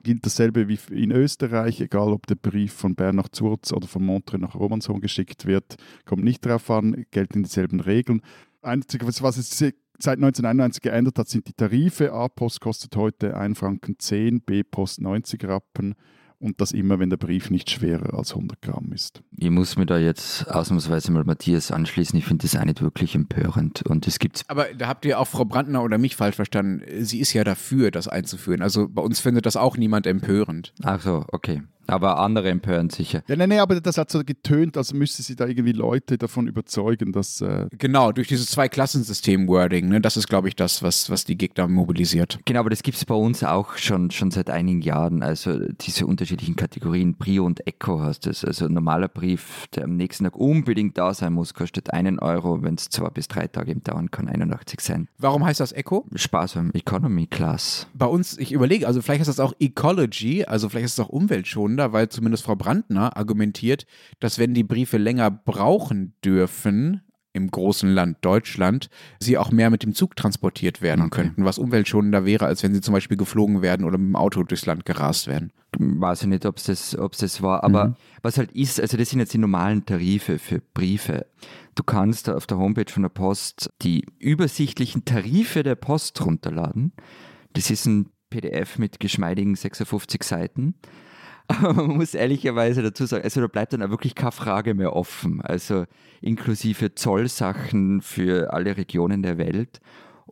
Gilt 0.04 0.24
dasselbe 0.24 0.68
wie 0.68 0.78
in 0.92 1.10
Österreich, 1.10 1.82
egal 1.82 2.14
ob 2.14 2.28
der 2.28 2.36
Brief 2.36 2.72
von 2.72 2.94
Bern 2.94 3.16
nach 3.16 3.30
Zurz 3.30 3.74
oder 3.74 3.88
von 3.88 4.06
Montreux 4.06 4.40
nach 4.40 4.54
Romanshorn 4.54 5.02
geschickt 5.02 5.48
wird, 5.48 5.76
kommt 6.06 6.24
nicht 6.24 6.46
darauf 6.46 6.70
an, 6.70 7.08
gelten 7.10 7.42
dieselben 7.42 7.80
Regeln. 7.80 8.22
Einzige, 8.62 9.08
was 9.08 9.38
es 9.38 9.58
seit 9.58 9.74
1991 9.98 10.84
geändert 10.84 11.18
hat, 11.18 11.30
sind 11.30 11.48
die 11.48 11.54
Tarife. 11.54 12.14
A-Post 12.14 12.62
kostet 12.62 12.96
heute 12.96 13.36
1 13.36 13.58
Franken 13.58 13.98
10, 13.98 14.42
B-Post 14.42 15.02
90 15.02 15.46
Rappen 15.46 15.96
und 16.39 16.62
das 16.62 16.71
immer, 16.71 16.99
wenn 16.99 17.10
der 17.10 17.17
Brief 17.17 17.49
nicht 17.49 17.69
schwerer 17.69 18.17
als 18.17 18.32
100 18.32 18.62
Gramm 18.62 18.91
ist. 18.93 19.21
Ich 19.38 19.49
muss 19.49 19.78
mir 19.78 19.86
da 19.86 19.97
jetzt 19.97 20.47
ausnahmsweise 20.49 21.12
mal 21.12 21.23
Matthias 21.23 21.71
anschließen. 21.71 22.17
Ich 22.17 22.25
finde 22.25 22.43
das 22.43 22.56
auch 22.56 22.65
nicht 22.65 22.82
wirklich 22.82 23.15
empörend. 23.15 23.84
Und 23.84 24.08
es 24.08 24.19
gibt 24.19 24.43
Aber 24.47 24.65
da 24.73 24.88
habt 24.88 25.06
ihr 25.06 25.19
auch 25.19 25.28
Frau 25.28 25.45
Brandner 25.45 25.84
oder 25.84 25.97
mich 25.97 26.15
falsch 26.15 26.36
verstanden. 26.36 26.82
Sie 27.04 27.19
ist 27.19 27.34
ja 27.34 27.43
dafür, 27.43 27.91
das 27.91 28.08
einzuführen. 28.08 28.62
Also 28.62 28.88
bei 28.88 29.02
uns 29.02 29.19
findet 29.19 29.45
das 29.45 29.58
auch 29.58 29.78
niemand 29.78 30.08
empörend. 30.08 30.73
Ach 30.84 31.02
so, 31.02 31.25
okay. 31.32 31.62
Aber 31.89 32.19
andere 32.19 32.49
empören 32.49 32.89
sicher. 32.89 33.23
Ja, 33.28 33.36
nein, 33.36 33.49
nein, 33.49 33.60
aber 33.60 33.80
das 33.80 33.97
hat 33.97 34.10
so 34.12 34.23
getönt, 34.23 34.78
als 34.78 34.93
müsste 34.93 35.23
sie 35.23 35.36
da 35.36 35.47
irgendwie 35.47 35.71
Leute 35.71 36.17
davon 36.17 36.47
überzeugen, 36.47 37.12
dass. 37.12 37.41
Äh 37.41 37.67
Genau, 37.78 38.12
durch 38.12 38.28
dieses 38.28 38.47
Zwei-Klassensystem-Wording. 38.52 39.89
Ne? 39.89 40.02
Das 40.02 40.17
ist, 40.17 40.28
glaube 40.28 40.47
ich, 40.47 40.56
das, 40.56 40.84
was, 40.84 41.10
was 41.10 41.25
die 41.25 41.38
Gegner 41.38 41.67
mobilisiert. 41.67 42.39
Genau, 42.45 42.62
aber 42.62 42.69
das 42.69 42.84
gibt 42.84 42.97
es 42.97 43.06
bei 43.06 43.15
uns 43.15 43.43
auch 43.43 43.78
schon, 43.78 44.12
schon 44.12 44.32
seit 44.32 44.49
einigen 44.49 44.82
Jahren. 44.82 45.23
Also 45.23 45.60
diese 45.82 46.06
unterschiedlichen 46.06 46.56
Kategorien, 46.56 47.15
Prio 47.15 47.45
und 47.45 47.65
Echo 47.67 48.02
hast 48.02 48.28
es. 48.28 48.45
Also 48.45 48.65
ein 48.65 48.73
normaler 48.73 49.08
Brief, 49.08 49.67
der 49.75 49.86
am 49.86 49.95
nächsten 49.95 50.23
Tag 50.23 50.36
unbedingt 50.36 50.97
da 50.97 51.13
sein 51.13 51.34
muss, 51.34 51.54
kostet 51.54 51.91
einen 51.91 52.19
Euro. 52.19 52.62
Wenn 52.62 52.75
es 52.75 52.89
zwei 52.89 53.10
bis 53.10 53.28
drei 53.28 53.47
Tage 53.47 53.71
im 53.71 53.84
dauern 53.84 54.12
kann, 54.12 54.28
81 54.28 54.82
sein. 54.82 55.08
Warum 55.17 55.45
heißt 55.45 55.60
das 55.60 55.71
Echo? 55.71 56.06
Sparsam, 56.15 56.71
Economy 56.73 57.28
Class. 57.28 57.88
Bei 57.93 58.06
uns, 58.06 58.38
ich 58.38 58.52
überlege, 58.52 58.88
also 58.88 59.02
vielleicht 59.02 59.21
ist 59.21 59.28
das 59.28 59.39
auch 59.39 59.54
Ecology, 59.60 60.45
also 60.45 60.69
vielleicht 60.69 60.86
ist 60.86 60.93
es 60.93 60.99
auch 60.99 61.10
umweltschonender, 61.80 61.94
weil 61.94 62.10
zumindest 62.10 62.44
Frau 62.44 62.56
Brandner 62.56 63.15
argumentiert, 63.18 63.86
dass 64.20 64.39
wenn 64.39 64.54
die 64.54 64.63
Briefe 64.63 64.98
länger 64.98 65.32
brauchen 65.32 66.13
dürfen, 66.24 67.02
im 67.32 67.52
großen 67.52 67.94
Land 67.94 68.18
Deutschland, 68.22 68.89
sie 69.20 69.38
auch 69.38 69.52
mehr 69.52 69.70
mit 69.70 69.84
dem 69.84 69.94
Zug 69.94 70.15
transportiert 70.15 70.82
werden 70.82 71.06
Okay. 71.06 71.22
könnten, 71.22 71.46
was 71.46 71.60
umweltschonender 71.60 72.26
wäre, 72.26 72.48
als 72.48 72.63
wenn 72.63 72.74
sie 72.74 72.82
zum 72.82 72.94
Beispiel 72.96 73.18
geflogen 73.18 73.62
werden 73.62 73.86
oder 73.86 74.00
mit 74.00 74.08
dem 74.08 74.15
Auto 74.15 74.44
durchs 74.44 74.65
Land 74.65 74.84
gerast 74.86 75.28
werden. 75.28 75.54
weiß 75.78 76.24
ich 76.24 76.28
nicht, 76.28 76.48
ob 76.48 76.58
es 76.58 76.63
das, 76.63 76.98
ob's 76.98 77.20
das 77.20 77.44
war, 77.44 77.63
aber 77.63 77.96
was 78.24 78.39
halt 78.39 78.52
ist, 78.54 78.82
also 78.82 78.98
das 78.98 79.12
sind 79.12 79.20
jetzt 79.20 79.34
die 79.34 79.38
normalen 79.38 79.86
Tarife 79.86 80.39
für 80.39 80.60
Briefe. 80.74 81.28
Du 81.76 81.84
kannst 81.84 82.30
auf 82.30 82.48
der 82.48 82.58
Homepage 82.58 82.92
von 82.92 83.04
der 83.04 83.10
Post 83.10 83.70
die 83.84 84.06
übersichtlichen 84.18 85.06
Tarife 85.06 85.62
der 85.62 85.76
Post 85.76 86.20
runterladen. 86.26 86.94
Das 87.54 87.70
ist 87.70 87.86
ein 87.86 88.10
PDF 88.32 88.80
mit 88.80 89.00
geschmeidigen 89.00 89.56
56 89.56 90.24
Seiten. 90.24 90.74
Aber 91.50 91.74
man 91.74 91.98
muss 91.98 92.14
ehrlicherweise 92.14 92.84
dazu 92.84 93.06
sagen, 93.06 93.24
also 93.24 93.42
da 93.42 93.48
bleibt 93.48 93.74
dann 93.74 93.82
auch 93.82 93.90
wirklich 93.90 94.14
keine 94.14 94.32
Frage 94.32 94.76
mehr 94.76 94.96
offen. 94.96 95.42
Also 95.42 95.86
inklusive 96.22 96.94
Zollsachen 96.94 98.02
für 98.02 98.54
alle 98.54 98.78
Regionen 98.78 99.24
der 99.24 99.38
Welt 99.38 99.82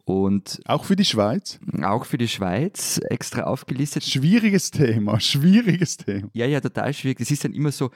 und 0.06 0.62
auch 0.66 0.86
für 0.86 0.96
die 0.96 1.06
Schweiz. 1.06 1.60
auch 1.82 2.06
für 2.06 2.18
die 2.18 2.28
Schweiz 2.28 3.02
extra 3.10 3.44
aufgelistet. 3.44 4.04
Schwieriges 4.04 4.72
Thema, 4.72 5.20
schwieriges 5.20 5.98
Thema. 5.98 6.30
Ja, 6.34 6.46
ja, 6.46 6.62
total 6.62 6.94
schwierig. 6.94 7.18
Das 7.18 7.32
ist 7.32 7.44
dann 7.44 7.54
immer 7.54 7.72
so 7.72 7.90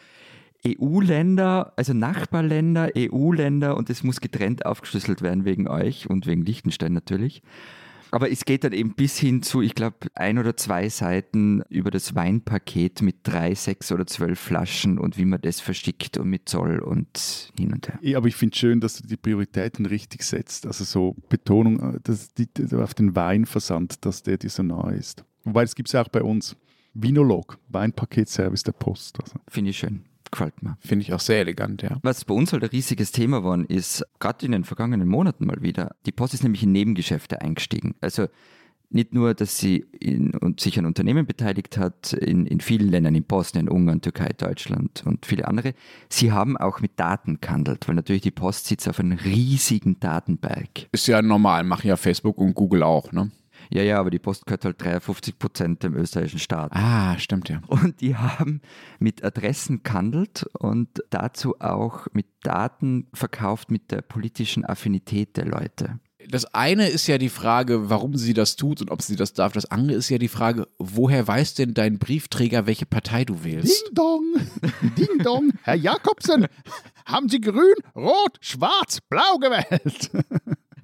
EU-Länder, 0.65 1.73
also 1.75 1.93
Nachbarländer, 1.93 2.89
EU-Länder 2.97 3.77
und 3.77 3.89
es 3.89 4.03
muss 4.03 4.19
getrennt 4.19 4.65
aufgeschlüsselt 4.65 5.21
werden 5.21 5.45
wegen 5.45 5.67
euch 5.67 6.09
und 6.09 6.27
wegen 6.27 6.43
Liechtenstein 6.43 6.93
natürlich. 6.93 7.43
Aber 8.11 8.29
es 8.29 8.43
geht 8.43 8.65
dann 8.65 8.73
eben 8.73 8.93
bis 8.93 9.17
hin 9.17 9.41
zu, 9.41 9.61
ich 9.61 9.73
glaube, 9.73 10.07
ein 10.15 10.37
oder 10.37 10.57
zwei 10.57 10.89
Seiten 10.89 11.63
über 11.69 11.91
das 11.91 12.13
Weinpaket 12.13 13.01
mit 13.01 13.17
drei, 13.23 13.55
sechs 13.55 13.91
oder 13.91 14.05
zwölf 14.05 14.37
Flaschen 14.37 14.99
und 14.99 15.17
wie 15.17 15.23
man 15.23 15.39
das 15.41 15.61
verschickt 15.61 16.17
und 16.17 16.29
mit 16.29 16.49
Zoll 16.49 16.79
und 16.79 17.51
hin 17.57 17.71
und 17.71 17.87
her. 17.87 17.99
Ja, 18.01 18.17
aber 18.17 18.27
ich 18.27 18.35
finde 18.35 18.57
schön, 18.57 18.81
dass 18.81 18.97
du 18.97 19.07
die 19.07 19.15
Prioritäten 19.15 19.85
richtig 19.85 20.23
setzt. 20.23 20.67
Also 20.67 20.83
so 20.83 21.15
Betonung 21.29 21.95
äh, 21.95 21.99
dass 22.03 22.33
die, 22.33 22.47
die, 22.47 22.75
auf 22.75 22.93
den 22.93 23.15
Weinversand, 23.15 24.05
dass 24.05 24.23
der 24.23 24.37
dir 24.37 24.49
so 24.49 24.61
nahe 24.61 24.95
ist. 24.95 25.23
Wobei, 25.45 25.61
das 25.61 25.75
gibt 25.75 25.87
es 25.87 25.93
ja 25.93 26.03
auch 26.03 26.09
bei 26.09 26.21
uns. 26.21 26.57
Vinolog, 26.93 27.57
Weinpaketservice 27.69 28.63
der 28.63 28.73
Post. 28.73 29.19
Also. 29.21 29.39
Finde 29.47 29.71
ich 29.71 29.77
schön. 29.77 30.03
Gefällt 30.31 30.63
mir. 30.63 30.77
Finde 30.79 31.03
ich 31.03 31.13
auch 31.13 31.19
sehr 31.19 31.41
elegant, 31.41 31.81
ja. 31.81 31.99
Was 32.03 32.23
bei 32.23 32.33
uns 32.33 32.53
halt 32.53 32.63
ein 32.63 32.69
riesiges 32.69 33.11
Thema 33.11 33.39
geworden 33.39 33.65
ist, 33.65 34.05
gerade 34.19 34.45
in 34.45 34.53
den 34.53 34.63
vergangenen 34.63 35.07
Monaten 35.07 35.45
mal 35.45 35.61
wieder, 35.61 35.95
die 36.05 36.13
Post 36.13 36.33
ist 36.33 36.43
nämlich 36.43 36.63
in 36.63 36.71
Nebengeschäfte 36.71 37.41
eingestiegen. 37.41 37.95
Also 37.99 38.27
nicht 38.91 39.13
nur, 39.13 39.33
dass 39.33 39.57
sie 39.57 39.85
in, 39.99 40.31
und 40.31 40.59
sich 40.59 40.77
an 40.77 40.85
Unternehmen 40.85 41.25
beteiligt 41.25 41.77
hat, 41.77 42.13
in, 42.13 42.45
in 42.45 42.59
vielen 42.59 42.89
Ländern, 42.89 43.15
in 43.15 43.23
Bosnien, 43.23 43.69
Ungarn, 43.69 44.01
Türkei, 44.01 44.29
Deutschland 44.37 45.03
und 45.05 45.25
viele 45.25 45.47
andere, 45.47 45.73
sie 46.09 46.31
haben 46.31 46.57
auch 46.57 46.81
mit 46.81 46.99
Daten 46.99 47.39
gehandelt, 47.41 47.87
weil 47.87 47.95
natürlich 47.95 48.21
die 48.21 48.31
Post 48.31 48.67
sitzt 48.67 48.87
auf 48.89 48.99
einem 48.99 49.17
riesigen 49.17 49.99
Datenberg. 49.99 50.87
Ist 50.91 51.07
ja 51.07 51.21
normal, 51.21 51.63
machen 51.63 51.87
ja 51.87 51.95
Facebook 51.95 52.37
und 52.37 52.53
Google 52.53 52.83
auch, 52.83 53.11
ne? 53.11 53.31
Ja, 53.73 53.83
ja, 53.83 53.99
aber 53.99 54.09
die 54.09 54.19
Post 54.19 54.45
gehört 54.45 54.65
halt 54.65 54.81
53 54.81 55.39
Prozent 55.39 55.83
dem 55.83 55.95
österreichischen 55.95 56.39
Staat. 56.39 56.71
Ah, 56.73 57.17
stimmt 57.17 57.47
ja. 57.47 57.61
Und 57.67 58.01
die 58.01 58.15
haben 58.15 58.61
mit 58.99 59.23
Adressen 59.23 59.81
gehandelt 59.83 60.45
und 60.59 60.89
dazu 61.09 61.55
auch 61.59 62.07
mit 62.11 62.25
Daten 62.43 63.07
verkauft 63.13 63.71
mit 63.71 63.91
der 63.91 64.01
politischen 64.01 64.65
Affinität 64.65 65.37
der 65.37 65.45
Leute. 65.45 65.99
Das 66.29 66.45
eine 66.53 66.87
ist 66.87 67.07
ja 67.07 67.17
die 67.17 67.29
Frage, 67.29 67.89
warum 67.89 68.15
sie 68.15 68.33
das 68.33 68.55
tut 68.55 68.81
und 68.81 68.91
ob 68.91 69.01
sie 69.01 69.15
das 69.15 69.33
darf. 69.33 69.53
Das 69.53 69.65
andere 69.65 69.97
ist 69.97 70.09
ja 70.09 70.17
die 70.17 70.27
Frage, 70.27 70.67
woher 70.77 71.27
weiß 71.27 71.55
denn 71.55 71.73
dein 71.73 71.97
Briefträger, 71.97 72.67
welche 72.67 72.85
Partei 72.85 73.25
du 73.25 73.43
wählst? 73.43 73.85
Ding 73.87 73.95
Dong, 73.95 74.23
Ding 74.97 75.23
Dong, 75.23 75.51
Herr 75.63 75.75
Jakobsen, 75.75 76.47
haben 77.05 77.29
Sie 77.29 77.41
grün, 77.41 77.75
rot, 77.95 78.37
schwarz, 78.41 78.99
blau 79.09 79.37
gewählt? 79.39 80.11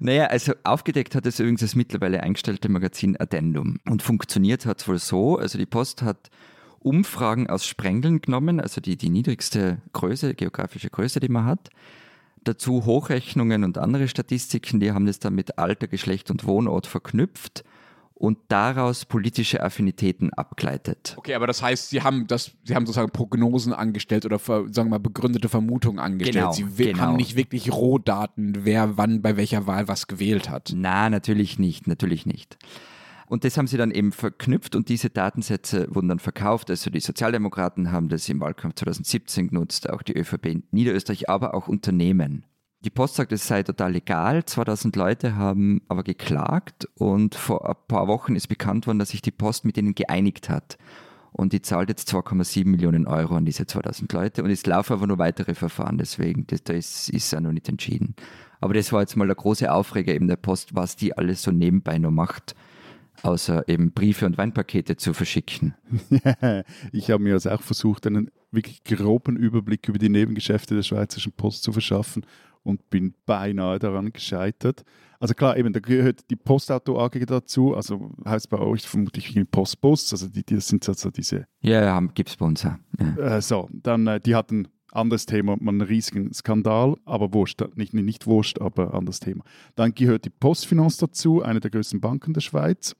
Naja, 0.00 0.26
also 0.26 0.52
aufgedeckt 0.62 1.14
hat 1.14 1.26
es 1.26 1.40
übrigens 1.40 1.60
das 1.60 1.74
mittlerweile 1.74 2.22
eingestellte 2.22 2.68
Magazin 2.68 3.16
Addendum. 3.16 3.80
Und 3.88 4.02
funktioniert 4.02 4.64
hat 4.64 4.80
es 4.80 4.88
wohl 4.88 4.98
so, 4.98 5.38
also 5.38 5.58
die 5.58 5.66
Post 5.66 6.02
hat 6.02 6.30
Umfragen 6.78 7.50
aus 7.50 7.66
Sprengeln 7.66 8.20
genommen, 8.20 8.60
also 8.60 8.80
die, 8.80 8.96
die 8.96 9.10
niedrigste 9.10 9.78
Größe, 9.92 10.34
geografische 10.34 10.90
Größe, 10.90 11.18
die 11.18 11.28
man 11.28 11.46
hat. 11.46 11.70
Dazu 12.44 12.84
Hochrechnungen 12.86 13.64
und 13.64 13.78
andere 13.78 14.06
Statistiken, 14.06 14.78
die 14.78 14.92
haben 14.92 15.06
das 15.06 15.18
dann 15.18 15.34
mit 15.34 15.58
Alter, 15.58 15.88
Geschlecht 15.88 16.30
und 16.30 16.46
Wohnort 16.46 16.86
verknüpft 16.86 17.64
und 18.18 18.38
daraus 18.48 19.04
politische 19.04 19.62
Affinitäten 19.62 20.32
abgeleitet. 20.32 21.14
Okay, 21.16 21.34
aber 21.34 21.46
das 21.46 21.62
heißt, 21.62 21.90
sie 21.90 22.02
haben 22.02 22.26
das, 22.26 22.50
sie 22.64 22.74
haben 22.74 22.84
sozusagen 22.84 23.10
Prognosen 23.10 23.72
angestellt 23.72 24.26
oder 24.26 24.38
sagen 24.38 24.72
wir 24.74 24.84
mal 24.84 24.98
begründete 24.98 25.48
Vermutungen 25.48 26.00
angestellt. 26.00 26.34
Genau, 26.36 26.52
sie 26.52 26.64
genau. 26.64 26.98
haben 26.98 27.16
nicht 27.16 27.36
wirklich 27.36 27.72
Rohdaten, 27.72 28.64
wer 28.64 28.96
wann 28.96 29.22
bei 29.22 29.36
welcher 29.36 29.66
Wahl 29.66 29.88
was 29.88 30.08
gewählt 30.08 30.50
hat. 30.50 30.72
Na, 30.74 31.08
natürlich 31.10 31.58
nicht, 31.58 31.86
natürlich 31.86 32.26
nicht. 32.26 32.58
Und 33.28 33.44
das 33.44 33.56
haben 33.56 33.66
sie 33.66 33.76
dann 33.76 33.90
eben 33.90 34.10
verknüpft 34.10 34.74
und 34.74 34.88
diese 34.88 35.10
Datensätze 35.10 35.86
wurden 35.94 36.08
dann 36.08 36.18
verkauft. 36.18 36.70
Also 36.70 36.90
die 36.90 37.00
Sozialdemokraten 37.00 37.92
haben 37.92 38.08
das 38.08 38.28
im 38.28 38.40
Wahlkampf 38.40 38.76
2017 38.76 39.48
genutzt, 39.48 39.88
auch 39.90 40.02
die 40.02 40.16
ÖVP 40.16 40.46
in 40.46 40.62
Niederösterreich, 40.70 41.28
aber 41.28 41.54
auch 41.54 41.68
Unternehmen. 41.68 42.46
Die 42.84 42.90
Post 42.90 43.16
sagt, 43.16 43.32
es 43.32 43.46
sei 43.46 43.64
total 43.64 43.92
legal. 43.92 44.44
2000 44.44 44.94
Leute 44.94 45.34
haben 45.34 45.82
aber 45.88 46.04
geklagt 46.04 46.88
und 46.94 47.34
vor 47.34 47.68
ein 47.68 47.74
paar 47.88 48.06
Wochen 48.06 48.36
ist 48.36 48.46
bekannt 48.46 48.86
worden, 48.86 49.00
dass 49.00 49.08
sich 49.08 49.22
die 49.22 49.32
Post 49.32 49.64
mit 49.64 49.76
ihnen 49.76 49.96
geeinigt 49.96 50.48
hat. 50.48 50.78
Und 51.32 51.52
die 51.52 51.60
zahlt 51.60 51.88
jetzt 51.88 52.08
2,7 52.12 52.68
Millionen 52.68 53.06
Euro 53.06 53.34
an 53.34 53.44
diese 53.44 53.66
2000 53.66 54.12
Leute 54.12 54.42
und 54.44 54.50
es 54.50 54.64
laufen 54.64 54.92
aber 54.92 55.08
nur 55.08 55.18
weitere 55.18 55.54
Verfahren, 55.54 55.98
deswegen, 55.98 56.46
das, 56.46 56.62
da 56.62 56.72
ist, 56.72 57.10
ist 57.10 57.32
ja 57.32 57.40
noch 57.40 57.52
nicht 57.52 57.68
entschieden. 57.68 58.14
Aber 58.60 58.74
das 58.74 58.92
war 58.92 59.00
jetzt 59.00 59.16
mal 59.16 59.26
der 59.26 59.36
große 59.36 59.70
Aufreger 59.70 60.14
eben 60.14 60.28
der 60.28 60.36
Post, 60.36 60.74
was 60.74 60.96
die 60.96 61.16
alles 61.16 61.42
so 61.42 61.50
nebenbei 61.50 61.98
noch 61.98 62.10
macht, 62.10 62.54
außer 63.22 63.68
eben 63.68 63.92
Briefe 63.92 64.24
und 64.24 64.38
Weinpakete 64.38 64.96
zu 64.96 65.14
verschicken. 65.14 65.74
ich 66.92 67.10
habe 67.10 67.22
mir 67.22 67.34
also 67.34 67.50
auch 67.50 67.62
versucht, 67.62 68.06
einen 68.06 68.30
wirklich 68.50 68.82
groben 68.84 69.36
Überblick 69.36 69.88
über 69.88 69.98
die 69.98 70.08
Nebengeschäfte 70.08 70.74
der 70.74 70.82
Schweizerischen 70.82 71.32
Post 71.32 71.64
zu 71.64 71.72
verschaffen 71.72 72.24
und 72.68 72.90
bin 72.90 73.14
beinahe 73.24 73.78
daran 73.78 74.12
gescheitert. 74.12 74.84
Also 75.20 75.34
klar, 75.34 75.56
eben, 75.56 75.72
da 75.72 75.80
gehört 75.80 76.30
die 76.30 76.36
Postauto 76.36 77.00
AG 77.00 77.18
dazu, 77.26 77.74
also 77.74 78.12
heißt 78.24 78.50
bei 78.50 78.58
euch 78.58 78.86
vermutlich 78.86 79.34
Postbus, 79.50 80.12
also 80.12 80.28
die, 80.28 80.44
die 80.44 80.60
sind 80.60 80.86
also 80.88 81.10
diese... 81.10 81.46
Ja, 81.60 81.82
ja 81.82 82.00
gibt 82.14 82.28
es 82.28 82.36
bei 82.36 82.46
uns 82.46 82.64
auch. 82.64 82.74
Ja. 83.00 83.36
Äh, 83.36 83.42
so, 83.42 83.68
dann, 83.72 84.06
äh, 84.06 84.20
die 84.20 84.36
hatten 84.36 84.68
anderes 84.92 85.26
Thema, 85.26 85.56
mal 85.58 85.70
einen 85.70 85.80
riesigen 85.80 86.32
Skandal, 86.32 86.96
aber 87.04 87.32
wurscht, 87.32 87.62
nicht, 87.74 87.94
nicht 87.94 88.26
wurscht, 88.26 88.60
aber 88.60 88.94
anderes 88.94 89.18
Thema. 89.18 89.44
Dann 89.74 89.94
gehört 89.94 90.24
die 90.24 90.30
Postfinanz 90.30 90.98
dazu, 90.98 91.42
eine 91.42 91.60
der 91.60 91.70
größten 91.70 92.00
Banken 92.00 92.34
der 92.34 92.40
Schweiz. 92.40 92.94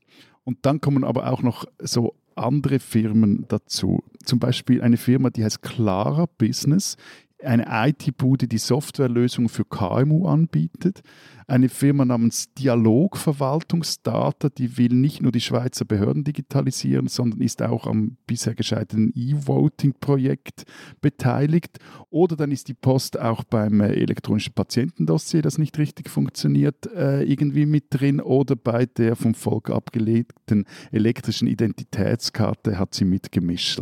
Und 0.45 0.59
dann 0.63 0.81
kommen 0.81 1.05
aber 1.05 1.31
auch 1.31 1.43
noch 1.43 1.67
so 1.79 2.15
andere 2.35 2.79
Firmen 2.79 3.45
dazu. 3.49 4.03
Zum 4.25 4.39
Beispiel 4.39 4.83
eine 4.83 4.97
Firma, 4.97 5.31
die 5.31 5.45
heißt 5.45 5.63
Clara 5.63 6.27
Business 6.39 6.97
eine 7.45 7.67
IT-Bude, 7.69 8.49
die 8.49 8.59
Softwarelösungen 8.59 9.49
für 9.49 9.65
KMU 9.65 10.27
anbietet. 10.27 11.03
Eine 11.47 11.69
Firma 11.69 12.05
namens 12.05 12.53
Dialogverwaltungsdata, 12.55 14.49
die 14.51 14.77
will 14.77 14.93
nicht 14.93 15.23
nur 15.23 15.33
die 15.33 15.41
Schweizer 15.41 15.85
Behörden 15.85 16.25
digitalisieren, 16.25 17.07
sondern 17.07 17.41
ist 17.41 17.63
auch 17.63 17.87
am 17.87 18.19
bisher 18.27 18.55
gescheiterten 18.55 19.13
E-Voting-Projekt 19.15 20.65
beteiligt. 21.01 21.79
Oder 22.11 22.37
dann 22.37 22.51
ist 22.51 22.69
die 22.69 22.75
Post 22.75 23.19
auch 23.19 23.45
beim 23.45 23.81
äh, 23.81 23.93
elektronischen 23.93 24.53
Patientendossier, 24.53 25.41
das 25.41 25.59
nicht 25.59 25.79
richtig 25.79 26.11
funktioniert, 26.11 26.87
äh, 26.95 27.23
irgendwie 27.23 27.67
mit 27.67 27.85
drin. 27.91 28.21
Oder 28.21 28.57
bei 28.57 28.85
der 28.87 29.17
vom 29.17 29.35
Volk 29.35 29.71
abgelegten 29.71 30.67
elektrischen 30.91 31.49
Identitätskarte 31.49 32.79
hat 32.79 32.95
sie 32.95 33.05
mitgemischt. 33.05 33.81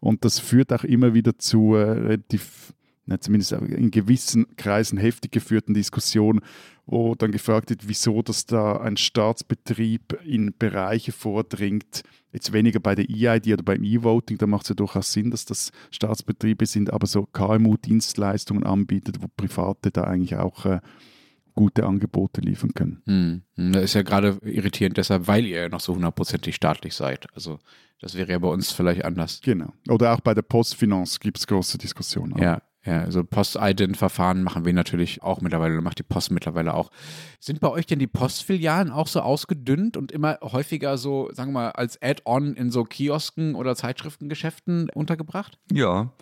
Und 0.00 0.24
das 0.24 0.38
führt 0.38 0.72
auch 0.72 0.84
immer 0.84 1.12
wieder 1.12 1.38
zu 1.38 1.76
äh, 1.76 2.18
relativ 3.06 3.24
zumindest 3.24 3.52
in 3.52 3.90
gewissen 3.90 4.56
Kreisen 4.56 4.98
heftig 4.98 5.32
geführten 5.32 5.74
Diskussionen, 5.74 6.40
wo 6.86 7.14
dann 7.14 7.32
gefragt 7.32 7.70
wird, 7.70 7.88
wieso 7.88 8.22
dass 8.22 8.46
da 8.46 8.78
ein 8.80 8.96
Staatsbetrieb 8.96 10.18
in 10.24 10.54
Bereiche 10.58 11.12
vordringt, 11.12 12.02
jetzt 12.32 12.52
weniger 12.52 12.80
bei 12.80 12.94
der 12.94 13.06
EID 13.08 13.52
oder 13.52 13.62
beim 13.62 13.84
E-Voting, 13.84 14.38
da 14.38 14.46
macht 14.46 14.64
es 14.64 14.70
ja 14.70 14.74
durchaus 14.74 15.12
Sinn, 15.12 15.30
dass 15.30 15.44
das 15.44 15.70
Staatsbetriebe 15.90 16.66
sind, 16.66 16.92
aber 16.92 17.06
so 17.06 17.26
KMU-Dienstleistungen 17.26 18.64
anbietet, 18.64 19.22
wo 19.22 19.26
Private 19.36 19.90
da 19.90 20.04
eigentlich 20.04 20.36
auch 20.36 20.66
äh, 20.66 20.80
gute 21.54 21.86
Angebote 21.86 22.40
liefern 22.40 22.74
können. 22.74 23.02
Hm. 23.06 23.72
Das 23.72 23.84
ist 23.84 23.94
ja 23.94 24.02
gerade 24.02 24.38
irritierend 24.42 24.96
deshalb, 24.96 25.26
weil 25.26 25.46
ihr 25.46 25.62
ja 25.62 25.68
noch 25.68 25.80
so 25.80 25.94
hundertprozentig 25.94 26.54
staatlich 26.56 26.94
seid. 26.94 27.26
Also 27.34 27.60
das 28.00 28.16
wäre 28.16 28.32
ja 28.32 28.38
bei 28.38 28.48
uns 28.48 28.72
vielleicht 28.72 29.04
anders. 29.04 29.40
Genau. 29.42 29.72
Oder 29.88 30.12
auch 30.12 30.20
bei 30.20 30.34
der 30.34 30.42
Postfinanz 30.42 31.20
gibt 31.20 31.38
es 31.38 31.46
große 31.46 31.78
Diskussionen. 31.78 32.36
Ja, 32.38 32.60
ja, 32.86 33.00
also 33.00 33.24
Post-Ident-Verfahren 33.24 34.42
machen 34.42 34.64
wir 34.64 34.72
natürlich 34.74 35.22
auch 35.22 35.40
mittlerweile, 35.40 35.80
macht 35.80 35.98
die 35.98 36.02
Post 36.02 36.30
mittlerweile 36.30 36.74
auch. 36.74 36.90
Sind 37.40 37.60
bei 37.60 37.70
euch 37.70 37.86
denn 37.86 37.98
die 37.98 38.06
Postfilialen 38.06 38.90
auch 38.90 39.06
so 39.06 39.20
ausgedünnt 39.20 39.96
und 39.96 40.12
immer 40.12 40.38
häufiger 40.42 40.98
so, 40.98 41.30
sagen 41.32 41.52
wir 41.52 41.60
mal, 41.60 41.70
als 41.70 42.00
Add-on 42.02 42.54
in 42.54 42.70
so 42.70 42.84
Kiosken 42.84 43.54
oder 43.54 43.74
Zeitschriftengeschäften 43.74 44.90
untergebracht? 44.90 45.58
Ja, 45.72 46.12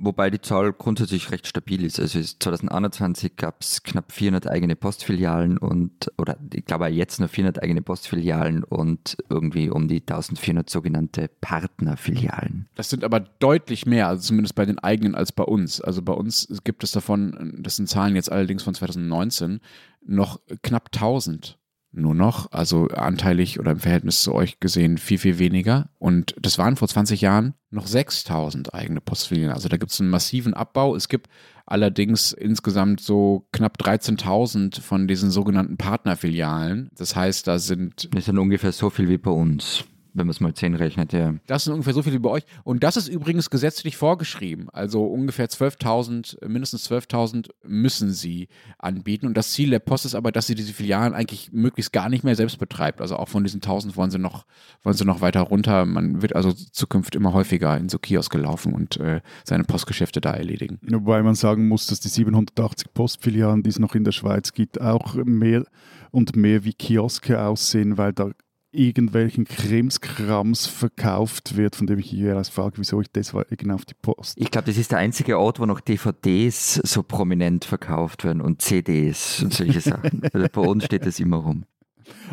wobei 0.00 0.30
die 0.30 0.40
Zahl 0.40 0.72
grundsätzlich 0.72 1.30
recht 1.30 1.46
stabil 1.46 1.84
ist. 1.84 2.00
Also 2.00 2.20
2021 2.20 3.36
gab 3.36 3.60
es 3.60 3.82
knapp 3.82 4.12
400 4.12 4.48
eigene 4.48 4.74
Postfilialen 4.74 5.58
und, 5.58 6.10
oder 6.18 6.38
ich 6.52 6.64
glaube 6.64 6.88
jetzt 6.88 7.20
nur 7.20 7.28
400 7.28 7.62
eigene 7.62 7.82
Postfilialen 7.82 8.64
und 8.64 9.16
irgendwie 9.28 9.70
um 9.70 9.88
die 9.88 10.00
1400 10.00 10.68
sogenannte 10.68 11.28
Partnerfilialen. 11.40 12.68
Das 12.74 12.90
sind 12.90 13.04
aber 13.04 13.20
deutlich 13.20 13.86
mehr, 13.86 14.08
also 14.08 14.22
zumindest 14.22 14.54
bei 14.54 14.64
den 14.64 14.78
eigenen 14.78 15.14
als 15.14 15.32
bei 15.32 15.44
uns. 15.44 15.80
Also 15.80 16.02
bei 16.02 16.14
uns 16.14 16.48
gibt 16.64 16.82
es 16.82 16.92
davon, 16.92 17.58
das 17.58 17.76
sind 17.76 17.88
Zahlen 17.88 18.16
jetzt 18.16 18.32
allerdings 18.32 18.62
von 18.62 18.74
2019, 18.74 19.60
noch 20.06 20.40
knapp 20.62 20.88
1000 20.94 21.59
nur 21.92 22.14
noch, 22.14 22.52
also 22.52 22.88
anteilig 22.88 23.58
oder 23.58 23.72
im 23.72 23.80
Verhältnis 23.80 24.22
zu 24.22 24.34
euch 24.34 24.60
gesehen 24.60 24.98
viel, 24.98 25.18
viel 25.18 25.38
weniger. 25.38 25.90
Und 25.98 26.34
das 26.40 26.58
waren 26.58 26.76
vor 26.76 26.88
20 26.88 27.20
Jahren 27.20 27.54
noch 27.70 27.86
6000 27.86 28.74
eigene 28.74 29.00
Postfilien. 29.00 29.50
Also 29.50 29.68
da 29.68 29.76
gibt 29.76 29.92
es 29.92 30.00
einen 30.00 30.10
massiven 30.10 30.54
Abbau. 30.54 30.94
Es 30.94 31.08
gibt 31.08 31.28
allerdings 31.66 32.32
insgesamt 32.32 33.00
so 33.00 33.46
knapp 33.52 33.78
13.000 33.80 34.80
von 34.80 35.08
diesen 35.08 35.30
sogenannten 35.30 35.76
Partnerfilialen. 35.76 36.90
Das 36.96 37.16
heißt, 37.16 37.46
da 37.46 37.58
sind. 37.58 38.14
Das 38.14 38.26
sind 38.26 38.38
ungefähr 38.38 38.72
so 38.72 38.90
viel 38.90 39.08
wie 39.08 39.18
bei 39.18 39.30
uns 39.30 39.84
wenn 40.14 40.26
man 40.26 40.30
es 40.30 40.40
mal 40.40 40.54
10 40.54 40.74
rechnet, 40.74 41.12
ja. 41.12 41.34
Das 41.46 41.64
sind 41.64 41.72
ungefähr 41.72 41.94
so 41.94 42.02
viele 42.02 42.16
wie 42.16 42.20
bei 42.20 42.30
euch. 42.30 42.44
Und 42.64 42.82
das 42.82 42.96
ist 42.96 43.08
übrigens 43.08 43.50
gesetzlich 43.50 43.96
vorgeschrieben. 43.96 44.68
Also 44.70 45.04
ungefähr 45.04 45.48
12.000, 45.48 46.46
mindestens 46.46 46.90
12.000 46.90 47.50
müssen 47.64 48.10
sie 48.12 48.48
anbieten. 48.78 49.26
Und 49.26 49.36
das 49.36 49.50
Ziel 49.50 49.70
der 49.70 49.78
Post 49.78 50.06
ist 50.06 50.14
aber, 50.14 50.32
dass 50.32 50.46
sie 50.46 50.54
diese 50.54 50.72
Filialen 50.72 51.14
eigentlich 51.14 51.52
möglichst 51.52 51.92
gar 51.92 52.08
nicht 52.08 52.24
mehr 52.24 52.36
selbst 52.36 52.58
betreibt. 52.58 53.00
Also 53.00 53.16
auch 53.16 53.28
von 53.28 53.44
diesen 53.44 53.60
1.000 53.60 53.96
wollen 53.96 54.10
sie 54.10 54.18
noch, 54.18 54.46
wollen 54.82 54.96
sie 54.96 55.04
noch 55.04 55.20
weiter 55.20 55.42
runter. 55.42 55.84
Man 55.84 56.22
wird 56.22 56.34
also 56.34 56.52
zukünftig 56.52 57.18
immer 57.18 57.32
häufiger 57.32 57.76
in 57.76 57.88
so 57.88 57.98
Kiosk 57.98 58.32
gelaufen 58.32 58.72
und 58.72 58.96
äh, 58.98 59.20
seine 59.44 59.64
Postgeschäfte 59.64 60.20
da 60.20 60.32
erledigen. 60.32 60.78
Wobei 60.82 61.22
man 61.22 61.34
sagen 61.34 61.68
muss, 61.68 61.86
dass 61.86 62.00
die 62.00 62.08
780 62.08 62.92
Postfilialen, 62.94 63.62
die 63.62 63.70
es 63.70 63.78
noch 63.78 63.94
in 63.94 64.04
der 64.04 64.12
Schweiz 64.12 64.52
gibt, 64.52 64.80
auch 64.80 65.14
mehr 65.14 65.64
und 66.10 66.36
mehr 66.36 66.64
wie 66.64 66.72
Kioske 66.72 67.40
aussehen, 67.40 67.98
weil 67.98 68.12
da 68.12 68.32
irgendwelchen 68.72 69.44
Krimskrams 69.44 70.66
verkauft 70.66 71.56
wird, 71.56 71.76
von 71.76 71.86
dem 71.86 71.98
ich 71.98 72.12
jeweils 72.12 72.48
frage, 72.48 72.78
wieso 72.78 73.00
ich 73.00 73.10
das 73.10 73.34
genau 73.50 73.74
auf 73.74 73.84
die 73.84 73.94
Post. 73.94 74.38
Ich 74.38 74.50
glaube, 74.50 74.66
das 74.66 74.76
ist 74.76 74.92
der 74.92 74.98
einzige 74.98 75.38
Ort, 75.38 75.58
wo 75.58 75.66
noch 75.66 75.80
DVDs 75.80 76.74
so 76.74 77.02
prominent 77.02 77.64
verkauft 77.64 78.24
werden 78.24 78.40
und 78.40 78.62
CDs 78.62 79.42
und 79.42 79.52
solche 79.52 79.80
Sachen. 79.80 80.22
also 80.32 80.46
bei 80.52 80.60
uns 80.60 80.84
steht 80.84 81.06
das 81.06 81.18
immer 81.18 81.38
rum. 81.38 81.64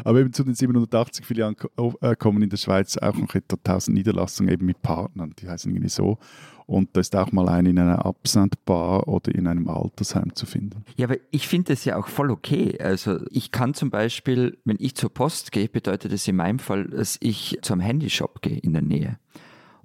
Aber 0.03 0.19
eben 0.19 0.33
zu 0.33 0.43
den 0.43 0.53
780 0.53 1.25
Filialen 1.25 1.55
äh, 2.01 2.15
kommen 2.15 2.41
in 2.41 2.49
der 2.49 2.57
Schweiz 2.57 2.97
auch 2.97 3.15
noch 3.15 3.35
etwa 3.35 3.55
1000 3.55 3.95
Niederlassungen 3.97 4.51
eben 4.53 4.65
mit 4.65 4.81
Partnern, 4.81 5.33
die 5.39 5.47
heißen 5.47 5.71
irgendwie 5.71 5.89
so. 5.89 6.17
Und 6.67 6.89
da 6.93 6.99
ist 6.99 7.15
auch 7.15 7.31
mal 7.31 7.47
eine 7.47 7.69
in 7.69 7.79
einer 7.79 8.05
Absandbar 8.05 9.07
oder 9.07 9.33
in 9.33 9.47
einem 9.47 9.69
Altersheim 9.69 10.35
zu 10.35 10.45
finden. 10.45 10.83
Ja, 10.97 11.07
aber 11.07 11.15
ich 11.31 11.47
finde 11.47 11.73
das 11.73 11.85
ja 11.85 11.95
auch 11.95 12.09
voll 12.09 12.29
okay. 12.29 12.77
Also 12.81 13.21
ich 13.31 13.51
kann 13.51 13.73
zum 13.73 13.89
Beispiel, 13.89 14.57
wenn 14.65 14.75
ich 14.79 14.95
zur 14.95 15.13
Post 15.13 15.53
gehe, 15.53 15.69
bedeutet 15.69 16.11
das 16.11 16.27
in 16.27 16.35
meinem 16.35 16.59
Fall, 16.59 16.83
dass 16.85 17.17
ich 17.21 17.57
zum 17.61 17.79
Handyshop 17.79 18.41
gehe 18.41 18.57
in 18.57 18.73
der 18.73 18.81
Nähe, 18.81 19.17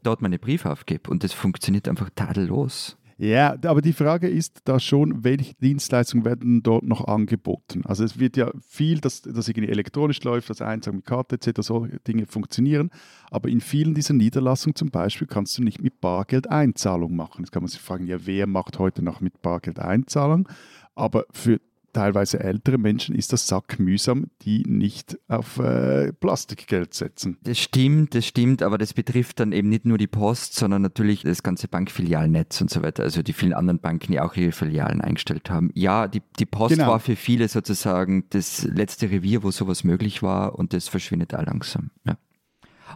dort 0.02 0.22
meine 0.22 0.40
Briefe 0.40 0.72
aufgebe 0.72 1.09
und 1.09 1.22
das 1.22 1.33
funktioniert 1.33 1.87
einfach 1.87 2.11
tadellos. 2.16 2.96
Ja, 3.22 3.54
aber 3.66 3.82
die 3.82 3.92
Frage 3.92 4.28
ist 4.28 4.62
da 4.64 4.80
schon, 4.80 5.22
welche 5.22 5.54
Dienstleistungen 5.54 6.24
werden 6.24 6.64
dort 6.64 6.82
noch 6.82 7.06
angeboten? 7.06 7.82
Also 7.85 8.02
es 8.02 8.18
wird 8.18 8.37
ja 8.37 8.50
viel, 8.66 8.98
dass 8.98 9.22
das 9.22 9.46
irgendwie 9.46 9.68
elektronisch 9.68 10.20
läuft, 10.24 10.50
das 10.50 10.61
Einzahlen 10.61 10.96
mit 10.96 11.06
Karte 11.06 11.37
etc., 11.37 11.62
so 11.62 11.87
Dinge 12.08 12.26
funktionieren, 12.26 12.90
aber 13.30 13.48
in 13.48 13.61
vielen 13.61 13.94
dieser 13.94 14.14
Niederlassungen 14.14 14.74
zum 14.74 14.90
Beispiel 14.90 15.28
kannst 15.28 15.56
du 15.56 15.62
nicht 15.62 15.80
mit 15.80 16.00
Bargeldeinzahlung 16.00 17.14
machen. 17.14 17.44
Jetzt 17.44 17.52
kann 17.52 17.62
man 17.62 17.68
sich 17.68 17.80
fragen, 17.80 18.08
ja, 18.08 18.26
wer 18.26 18.48
macht 18.48 18.80
heute 18.80 19.02
noch 19.02 19.20
mit 19.20 19.40
Bargeldeinzahlung? 19.40 20.48
Aber 20.96 21.24
für 21.30 21.61
teilweise 21.92 22.40
ältere 22.40 22.78
Menschen 22.78 23.14
ist 23.14 23.33
das 23.33 23.46
sackmühsam, 23.46 24.26
die 24.42 24.62
nicht 24.66 25.18
auf 25.28 25.59
äh, 25.59 26.12
Plastikgeld 26.12 26.94
setzen. 26.94 27.38
Das 27.42 27.59
stimmt, 27.59 28.14
das 28.14 28.26
stimmt, 28.26 28.62
aber 28.62 28.78
das 28.78 28.94
betrifft 28.94 29.40
dann 29.40 29.52
eben 29.52 29.68
nicht 29.68 29.85
nur 29.85 29.98
die 29.98 30.07
Post, 30.07 30.55
sondern 30.55 30.83
natürlich 30.83 31.22
das 31.22 31.42
ganze 31.42 31.68
Bankfilialnetz 31.68 32.61
und 32.61 32.70
so 32.70 32.83
weiter, 32.83 33.02
also 33.02 33.22
die 33.22 33.33
vielen 33.33 33.52
anderen 33.52 33.81
Banken, 33.81 34.12
die 34.12 34.20
auch 34.20 34.35
ihre 34.35 34.52
Filialen 34.52 35.00
eingestellt 35.00 35.50
haben. 35.50 35.70
Ja, 35.74 36.09
die, 36.09 36.22
die 36.38 36.46
Post 36.46 36.76
genau. 36.76 36.88
war 36.88 37.00
für 37.00 37.16
viele 37.16 37.48
sozusagen 37.48 38.24
das 38.31 38.64
letzte 38.64 39.11
Revier, 39.11 39.42
wo 39.42 39.50
sowas 39.50 39.85
möglich 39.85 40.22
war 40.22 40.59
und 40.59 40.72
das 40.72 40.88
verschwindet 40.88 41.35
auch 41.35 41.44
langsam. 41.44 41.90
Ja. 42.07 42.16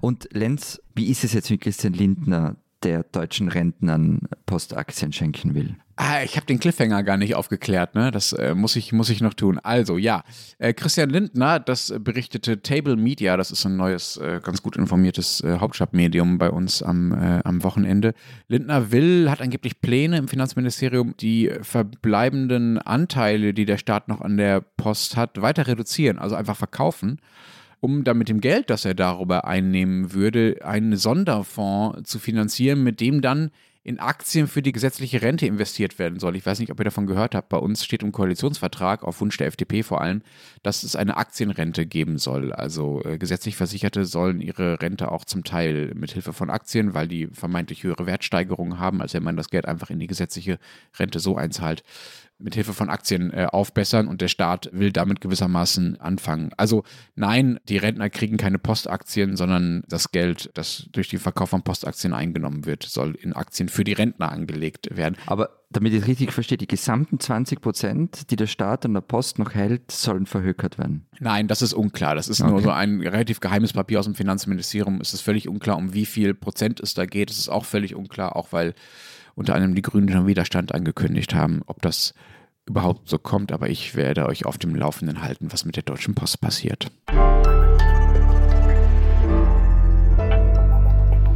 Und 0.01 0.28
Lenz, 0.32 0.80
wie 0.94 1.11
ist 1.11 1.24
es 1.24 1.32
jetzt 1.32 1.51
mit 1.51 1.61
Christian 1.61 1.92
Lindner? 1.92 2.57
Der 2.87 3.03
deutschen 3.03 3.49
Rentnern 3.49 4.20
Postaktien 4.47 5.12
schenken 5.12 5.55
will. 5.57 5.74
Ah, 5.97 6.22
ich 6.22 6.37
habe 6.37 6.47
den 6.47 6.61
Cliffhanger 6.61 7.03
gar 7.03 7.16
nicht 7.16 7.34
aufgeklärt, 7.34 7.95
ne? 7.95 8.11
Das 8.11 8.32
äh, 8.32 8.55
muss, 8.55 8.76
ich, 8.76 8.93
muss 8.93 9.09
ich 9.09 9.22
noch 9.22 9.34
tun. 9.34 9.59
Also, 9.59 9.97
ja, 9.99 10.22
äh, 10.59 10.72
Christian 10.72 11.11
Lindner, 11.11 11.59
das 11.59 11.93
berichtete 11.99 12.62
Table 12.62 12.97
Media, 12.97 13.37
das 13.37 13.51
ist 13.51 13.64
ein 13.64 13.76
neues, 13.76 14.18
äh, 14.18 14.41
ganz 14.43 14.62
gut 14.62 14.76
informiertes 14.76 15.41
äh, 15.41 15.59
Hauptstadtmedium 15.59 16.39
bei 16.39 16.51
uns 16.51 16.82
am, 16.82 17.12
äh, 17.12 17.41
am 17.45 17.64
Wochenende. 17.64 18.12
Lindner 18.47 18.93
will, 18.93 19.30
hat 19.30 19.41
angeblich 19.41 19.80
Pläne 19.80 20.18
im 20.18 20.28
Finanzministerium, 20.28 21.16
die 21.16 21.51
verbleibenden 21.62 22.78
Anteile, 22.78 23.53
die 23.55 23.64
der 23.64 23.78
Staat 23.78 24.07
noch 24.09 24.20
an 24.20 24.37
der 24.37 24.61
Post 24.61 25.16
hat, 25.16 25.41
weiter 25.41 25.66
reduzieren, 25.66 26.18
also 26.18 26.37
einfach 26.37 26.57
verkaufen 26.57 27.20
um 27.87 28.03
dann 28.03 28.18
mit 28.18 28.28
dem 28.28 28.41
Geld, 28.41 28.68
das 28.68 28.84
er 28.84 28.95
darüber 28.95 29.45
einnehmen 29.45 30.12
würde, 30.12 30.57
einen 30.64 30.97
Sonderfonds 30.97 32.11
zu 32.11 32.18
finanzieren, 32.18 32.82
mit 32.82 33.01
dem 33.01 33.20
dann 33.20 33.53
in 33.84 34.01
Aktien 34.01 34.49
für 34.49 34.61
die 34.61 34.72
gesetzliche 34.72 35.22
Rente 35.22 35.47
investiert 35.47 36.01
werden 36.01 36.18
soll. 36.18 36.34
Ich 36.34 36.45
weiß 36.45 36.59
nicht, 36.59 36.72
ob 36.72 36.80
ihr 36.80 36.84
davon 36.84 37.07
gehört 37.07 37.37
habt. 37.37 37.49
Bei 37.49 37.59
uns 37.59 37.84
steht 37.84 38.03
im 38.03 38.11
Koalitionsvertrag, 38.11 39.05
auf 39.05 39.20
Wunsch 39.20 39.37
der 39.37 39.47
FDP 39.47 39.84
vor 39.84 40.01
allem, 40.01 40.22
dass 40.64 40.82
es 40.82 40.97
eine 40.97 41.16
Aktienrente 41.16 41.87
geben 41.87 42.18
soll. 42.18 42.53
Also 42.53 43.01
äh, 43.05 43.18
gesetzlich 43.18 43.55
Versicherte 43.55 44.05
sollen 44.05 44.41
ihre 44.41 44.82
Rente 44.82 45.12
auch 45.12 45.24
zum 45.24 45.45
Teil 45.45 45.93
mit 45.95 46.11
Hilfe 46.11 46.32
von 46.32 46.51
Aktien, 46.51 46.95
weil 46.95 47.07
die 47.07 47.28
vermeintlich 47.28 47.84
höhere 47.84 48.07
Wertsteigerungen 48.07 48.80
haben, 48.80 49.01
als 49.01 49.14
wenn 49.14 49.22
man 49.22 49.37
das 49.37 49.51
Geld 49.51 49.66
einfach 49.66 49.91
in 49.91 50.01
die 50.01 50.09
gesetzliche 50.09 50.59
Rente 50.99 51.20
so 51.20 51.37
einzahlt, 51.37 51.84
mit 52.39 52.55
Hilfe 52.55 52.74
von 52.74 52.91
Aktien 52.91 53.32
äh, 53.32 53.47
aufbessern 53.51 54.09
und 54.09 54.20
der 54.20 54.28
Staat 54.28 54.68
will 54.72 54.93
damit 54.93 55.20
gewissermaßen 55.20 56.01
anfangen. 56.01 56.51
Also 56.57 56.84
nein, 57.14 57.59
die 57.68 57.78
Rentner 57.78 58.11
kriegen 58.11 58.37
keine 58.37 58.59
Postaktien, 58.59 59.37
sondern 59.37 59.84
das 59.89 60.12
Geld, 60.12 60.51
das 60.55 60.89
durch 60.93 61.09
den 61.09 61.18
Verkauf 61.18 61.51
von 61.51 61.62
Postaktien 61.62 62.12
eingenommen 62.12 62.66
wird, 62.66 62.82
soll 62.82 63.14
in 63.14 63.32
Aktien 63.32 63.68
für 63.68 63.84
die 63.84 63.95
Rentner 63.95 64.30
angelegt 64.30 64.97
werden. 64.97 65.16
Aber 65.26 65.51
damit 65.70 65.93
ich 65.95 66.07
richtig 66.07 66.32
verstehe, 66.32 66.59
die 66.59 66.68
gesamten 66.68 67.18
20 67.18 67.61
Prozent, 67.61 68.30
die 68.30 68.37
der 68.37 68.47
Staat 68.47 68.84
an 68.84 68.95
der 68.95 69.01
Post 69.01 69.39
noch 69.39 69.55
hält, 69.55 69.91
sollen 69.91 70.26
verhökert 70.26 70.78
werden? 70.78 71.07
Nein, 71.18 71.49
das 71.49 71.61
ist 71.61 71.72
unklar. 71.72 72.14
Das 72.14 72.28
ist 72.28 72.41
okay. 72.41 72.51
nur 72.51 72.62
so 72.62 72.70
ein 72.70 73.01
relativ 73.01 73.41
geheimes 73.41 73.72
Papier 73.72 73.99
aus 73.99 74.05
dem 74.05 74.14
Finanzministerium. 74.14 75.01
Es 75.01 75.12
ist 75.12 75.22
völlig 75.22 75.49
unklar, 75.49 75.76
um 75.76 75.93
wie 75.93 76.07
viel 76.07 76.34
Prozent 76.34 76.80
es 76.80 76.95
da 76.95 77.05
geht. 77.05 77.30
Es 77.30 77.39
ist 77.39 77.49
auch 77.49 77.64
völlig 77.64 77.95
unklar, 77.95 78.37
auch 78.37 78.53
weil 78.53 78.74
unter 79.37 79.55
anderem 79.55 79.76
die 79.76 79.82
Grünen 79.82 80.09
schon 80.09 80.26
Widerstand 80.26 80.74
angekündigt 80.74 81.34
haben, 81.34 81.62
ob 81.66 81.80
das 81.82 82.14
überhaupt 82.66 83.09
so 83.09 83.18
kommt. 83.18 83.53
Aber 83.53 83.68
ich 83.68 83.95
werde 83.95 84.26
euch 84.26 84.45
auf 84.45 84.59
dem 84.59 84.74
Laufenden 84.74 85.22
halten, 85.22 85.53
was 85.53 85.64
mit 85.64 85.76
der 85.76 85.84
Deutschen 85.84 86.14
Post 86.14 86.41
passiert. 86.41 86.91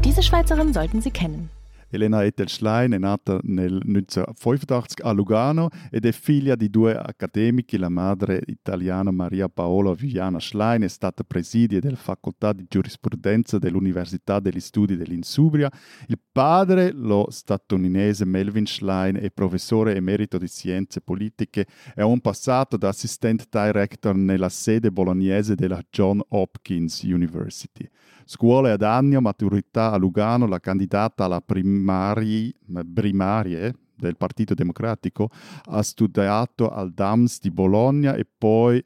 Diese 0.04 0.22
Schweizerin 0.22 0.72
sollten 0.72 1.00
Sie 1.00 1.10
kennen. 1.10 1.50
Elena 1.90 2.24
Etel-Schlein 2.24 2.92
è 2.92 2.98
nata 2.98 3.40
nel 3.42 3.80
1985 3.84 5.02
a 5.02 5.12
Lugano 5.12 5.68
ed 5.90 6.06
è 6.06 6.12
figlia 6.12 6.54
di 6.54 6.70
due 6.70 6.96
accademici. 6.96 7.76
La 7.76 7.88
madre 7.88 8.40
italiana 8.46 9.10
Maria 9.10 9.48
Paola 9.48 9.92
Viviana 9.92 10.38
Schlein 10.38 10.82
è 10.82 10.88
stata 10.88 11.24
preside 11.24 11.80
della 11.80 11.96
facoltà 11.96 12.52
di 12.52 12.66
giurisprudenza 12.68 13.58
dell'Università 13.58 14.38
degli 14.38 14.60
Studi 14.60 14.96
dell'Insubria. 14.96 15.70
Il 16.06 16.20
padre, 16.30 16.92
lo 16.92 17.26
statunitense 17.30 18.24
Melvin 18.24 18.66
Schlein, 18.66 19.16
è 19.16 19.30
professore 19.30 19.96
emerito 19.96 20.38
di 20.38 20.46
scienze 20.46 21.00
politiche 21.00 21.66
e 21.94 22.02
ha 22.02 22.06
un 22.06 22.20
passato 22.20 22.76
da 22.76 22.88
assistant 22.88 23.48
director 23.50 24.14
nella 24.14 24.48
sede 24.48 24.92
bolognese 24.92 25.56
della 25.56 25.82
John 25.90 26.20
Hopkins 26.28 27.02
University. 27.02 27.88
Scuole 28.32 28.70
ad 28.70 28.82
anno, 28.82 29.20
maturità 29.20 29.90
a 29.90 29.96
Lugano, 29.96 30.46
la 30.46 30.60
candidata 30.60 31.24
alla 31.24 31.40
primari, 31.40 32.54
primarie 32.94 33.74
del 33.96 34.16
Partito 34.16 34.54
Democratico, 34.54 35.30
ha 35.64 35.82
studiato 35.82 36.70
al 36.70 36.92
DAMS 36.92 37.40
di 37.40 37.50
Bologna 37.50 38.14
e 38.14 38.24
poi 38.24 38.80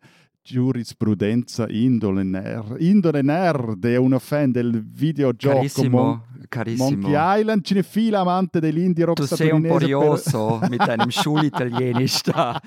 giurisprudenza 0.44 1.66
indole 1.68 2.22
nerd. 2.22 2.76
Indole 2.78 3.22
nerd 3.22 3.84
è 3.86 3.96
una 3.96 4.18
fan 4.18 4.52
del 4.52 4.84
videogioco 4.84 5.56
carissimo, 5.56 6.02
Mon- 6.02 6.22
carissimo. 6.50 6.90
Monkey 6.90 7.40
Island, 7.40 7.64
cinefila, 7.64 8.20
amante 8.20 8.60
dell'indie 8.60 9.06
rock 9.06 9.20
Du 9.20 9.24
sei 9.24 9.50
un 9.50 9.62
po' 9.62 9.78
rioso 9.78 10.58
per... 10.60 10.68
mit 10.70 10.86
deinem 10.86 11.10
Schulitalienisch 11.10 12.22
da. 12.24 12.60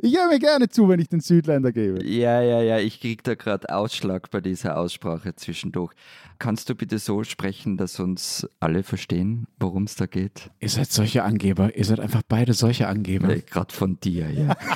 ich 0.00 0.16
höre 0.16 0.28
mir 0.28 0.38
gerne 0.38 0.68
zu, 0.68 0.88
wenn 0.88 1.00
ich 1.00 1.08
den 1.10 1.20
Südländer 1.20 1.70
gebe. 1.70 2.02
Ja, 2.02 2.40
ja, 2.40 2.62
ja, 2.62 2.78
ich 2.78 2.98
kriege 2.98 3.22
da 3.22 3.34
gerade 3.34 3.68
Ausschlag 3.68 4.30
bei 4.30 4.40
dieser 4.40 4.78
Aussprache 4.78 5.34
zwischendurch. 5.34 5.92
Kannst 6.38 6.70
du 6.70 6.74
bitte 6.74 6.98
so 6.98 7.24
sprechen, 7.24 7.76
dass 7.76 8.00
uns 8.00 8.48
alle 8.58 8.82
verstehen, 8.82 9.46
worum 9.58 9.84
es 9.84 9.96
da 9.96 10.06
geht? 10.06 10.50
Ihr 10.60 10.70
seid 10.70 10.90
solche 10.90 11.24
Angeber. 11.24 11.76
Ihr 11.76 11.84
seid 11.84 12.00
einfach 12.00 12.22
beide 12.26 12.54
solche 12.54 12.88
Angeber. 12.88 13.28
Nee, 13.28 13.42
gerade 13.46 13.72
von 13.72 14.00
dir, 14.00 14.30
ja. 14.30 14.56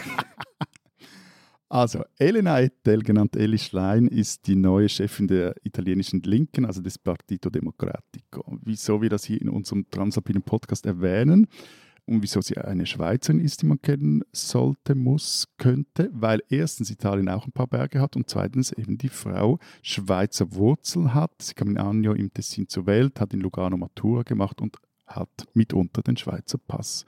Also, 1.71 2.03
Elena 2.19 2.61
Ettel, 2.61 3.03
genannt 3.03 3.37
Eli 3.37 3.59
Schlein, 3.59 4.09
ist 4.09 4.47
die 4.47 4.57
neue 4.57 4.89
Chefin 4.89 5.29
der 5.29 5.55
italienischen 5.65 6.23
Linken, 6.23 6.65
also 6.65 6.81
des 6.81 6.99
Partito 6.99 7.51
Democratico. 7.51 8.59
Wieso 8.63 9.03
wir 9.03 9.11
das 9.11 9.25
hier 9.25 9.41
in 9.41 9.51
unserem 9.51 9.85
Transalpinen 9.91 10.43
Podcast 10.43 10.87
erwähnen 10.87 11.47
und 12.07 12.23
wieso 12.23 12.41
sie 12.41 12.57
eine 12.57 12.87
Schweizerin 12.87 13.39
ist, 13.39 13.61
die 13.61 13.67
man 13.67 13.83
kennen 13.83 14.23
sollte, 14.33 14.95
muss, 14.95 15.47
könnte, 15.59 16.09
weil 16.15 16.43
erstens 16.49 16.91
Italien 16.91 17.29
auch 17.29 17.47
ein 17.47 17.53
paar 17.53 17.67
Berge 17.67 18.01
hat 18.01 18.17
und 18.17 18.31
zweitens 18.31 18.73
eben 18.73 18.97
die 18.97 19.11
Frau 19.11 19.59
Schweizer 19.83 20.55
Wurzeln 20.55 21.13
hat. 21.13 21.33
Sie 21.43 21.53
kam 21.53 21.69
in 21.69 21.79
Agno 21.79 22.15
im 22.15 22.33
Tessin 22.33 22.67
zur 22.67 22.87
Welt, 22.87 23.21
hat 23.21 23.35
in 23.35 23.41
Lugano 23.41 23.77
Matura 23.77 24.23
gemacht 24.23 24.63
und 24.63 24.79
hat 25.07 25.29
mitunter 25.53 26.01
den 26.01 26.17
Schweizer 26.17 26.57
Pass. 26.57 27.05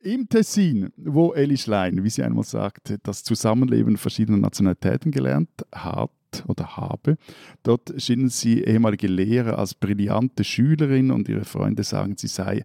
Im 0.00 0.28
Tessin, 0.28 0.92
wo 0.96 1.32
Eli 1.32 1.56
Schlein, 1.56 2.04
wie 2.04 2.10
sie 2.10 2.22
einmal 2.22 2.44
sagte, 2.44 2.98
das 3.02 3.24
Zusammenleben 3.24 3.96
verschiedener 3.96 4.38
Nationalitäten 4.38 5.10
gelernt 5.10 5.50
hat 5.72 6.10
oder 6.46 6.76
habe, 6.76 7.16
dort 7.62 7.92
schienen 8.00 8.28
sie 8.28 8.62
ehemalige 8.62 9.08
Lehrer 9.08 9.58
als 9.58 9.74
brillante 9.74 10.44
Schülerin 10.44 11.10
und 11.10 11.28
ihre 11.28 11.44
Freunde 11.44 11.82
sagen, 11.82 12.16
sie 12.16 12.28
sei 12.28 12.62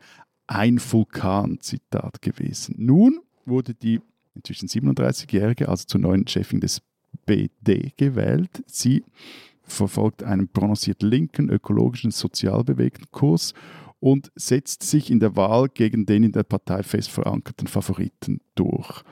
ein 0.48 0.80
Vulkan, 0.80 1.60
Zitat 1.62 2.22
gewesen. 2.22 2.76
Nun 2.78 3.22
wurde 3.46 3.74
die 3.74 4.02
inzwischen 4.36 4.68
37-Jährige 4.68 5.70
also 5.70 5.86
zur 5.86 6.02
neuen 6.02 6.28
Chefin 6.28 6.60
des 6.60 6.82
BD 7.26 7.94
gewählt. 7.98 8.64
Sie 8.68 9.04
verfolgt 9.64 10.24
einen 10.24 10.48
prononciert 10.50 11.02
linken, 11.02 11.50
ökologischen, 11.50 12.12
sozial 12.12 12.64
bewegten 12.64 13.06
Kurs 13.12 13.54
und 14.02 14.32
setzt 14.36 14.84
sich 14.84 15.10
in 15.10 15.20
der 15.22 15.38
Wahl 15.38 15.70
gegen 15.70 16.06
den 16.06 16.24
in 16.24 16.32
der 16.34 16.44
Partei 16.44 16.84
fest 16.84 17.10
verankerten 17.10 17.68
Favoriten 17.68 18.42
durch. 18.56 19.04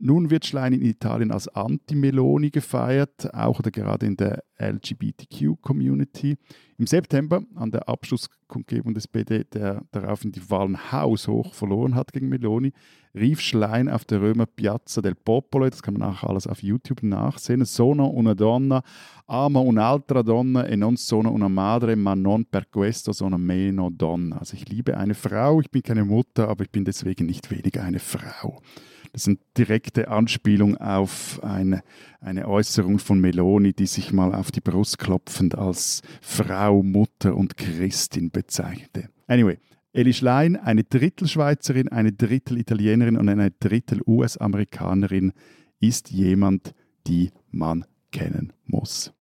Nun 0.00 0.30
wird 0.30 0.46
Schlein 0.46 0.72
in 0.72 0.82
Italien 0.82 1.32
als 1.32 1.48
Anti-Meloni 1.48 2.50
gefeiert, 2.50 3.34
auch 3.34 3.58
oder 3.58 3.72
gerade 3.72 4.06
in 4.06 4.16
der 4.16 4.44
LGBTQ-Community. 4.56 6.36
Im 6.76 6.86
September, 6.86 7.42
an 7.56 7.72
der 7.72 7.88
Abschlusskundgebung 7.88 8.94
des 8.94 9.08
BD, 9.08 9.42
der 9.42 9.82
daraufhin 9.90 10.30
die 10.30 10.48
Wahlen 10.50 10.92
haushoch 10.92 11.52
verloren 11.52 11.96
hat 11.96 12.12
gegen 12.12 12.28
Meloni, 12.28 12.72
rief 13.12 13.40
Schlein 13.40 13.88
auf 13.88 14.04
der 14.04 14.20
Römer 14.20 14.46
Piazza 14.46 15.02
del 15.02 15.16
Popolo, 15.16 15.68
das 15.68 15.82
kann 15.82 15.94
man 15.94 16.04
auch 16.04 16.22
alles 16.22 16.46
auf 16.46 16.62
YouTube 16.62 17.02
nachsehen, 17.02 17.64
Sono 17.64 18.06
una 18.06 18.34
donna, 18.34 18.82
amo 19.26 19.62
un'altra 19.62 20.22
donna 20.22 20.64
e 20.64 20.76
non 20.76 20.96
sono 20.96 21.32
una 21.32 21.48
madre, 21.48 21.96
ma 21.96 22.14
non 22.14 22.44
per 22.44 22.68
questo 22.70 23.12
sono 23.12 23.36
meno 23.36 23.90
donna. 23.90 24.38
Also 24.38 24.54
ich 24.54 24.68
liebe 24.68 24.96
eine 24.96 25.14
Frau, 25.14 25.60
ich 25.60 25.72
bin 25.72 25.82
keine 25.82 26.04
Mutter, 26.04 26.48
aber 26.48 26.62
ich 26.62 26.70
bin 26.70 26.84
deswegen 26.84 27.26
nicht 27.26 27.50
weniger 27.50 27.82
eine 27.82 27.98
Frau. 27.98 28.60
Das 29.12 29.22
ist 29.22 29.28
eine 29.28 29.38
direkte 29.56 30.08
Anspielung 30.08 30.76
auf 30.76 31.40
eine, 31.42 31.82
eine 32.20 32.46
Äußerung 32.46 32.98
von 32.98 33.20
Meloni, 33.20 33.72
die 33.72 33.86
sich 33.86 34.12
mal 34.12 34.34
auf 34.34 34.50
die 34.50 34.60
Brust 34.60 34.98
klopfend 34.98 35.56
als 35.56 36.02
Frau, 36.20 36.82
Mutter 36.82 37.34
und 37.34 37.56
Christin 37.56 38.30
bezeichnete. 38.30 39.08
Anyway, 39.26 39.58
Eli 39.92 40.12
Schlein, 40.12 40.56
eine 40.56 40.84
Drittelschweizerin, 40.84 41.88
eine 41.88 42.12
Drittelitalienerin 42.12 43.16
und 43.16 43.28
eine 43.28 43.50
Drittel-US-Amerikanerin, 43.50 45.32
ist 45.80 46.10
jemand, 46.10 46.74
die 47.06 47.30
man 47.50 47.84
kennen 48.12 48.52
muss. 48.66 49.12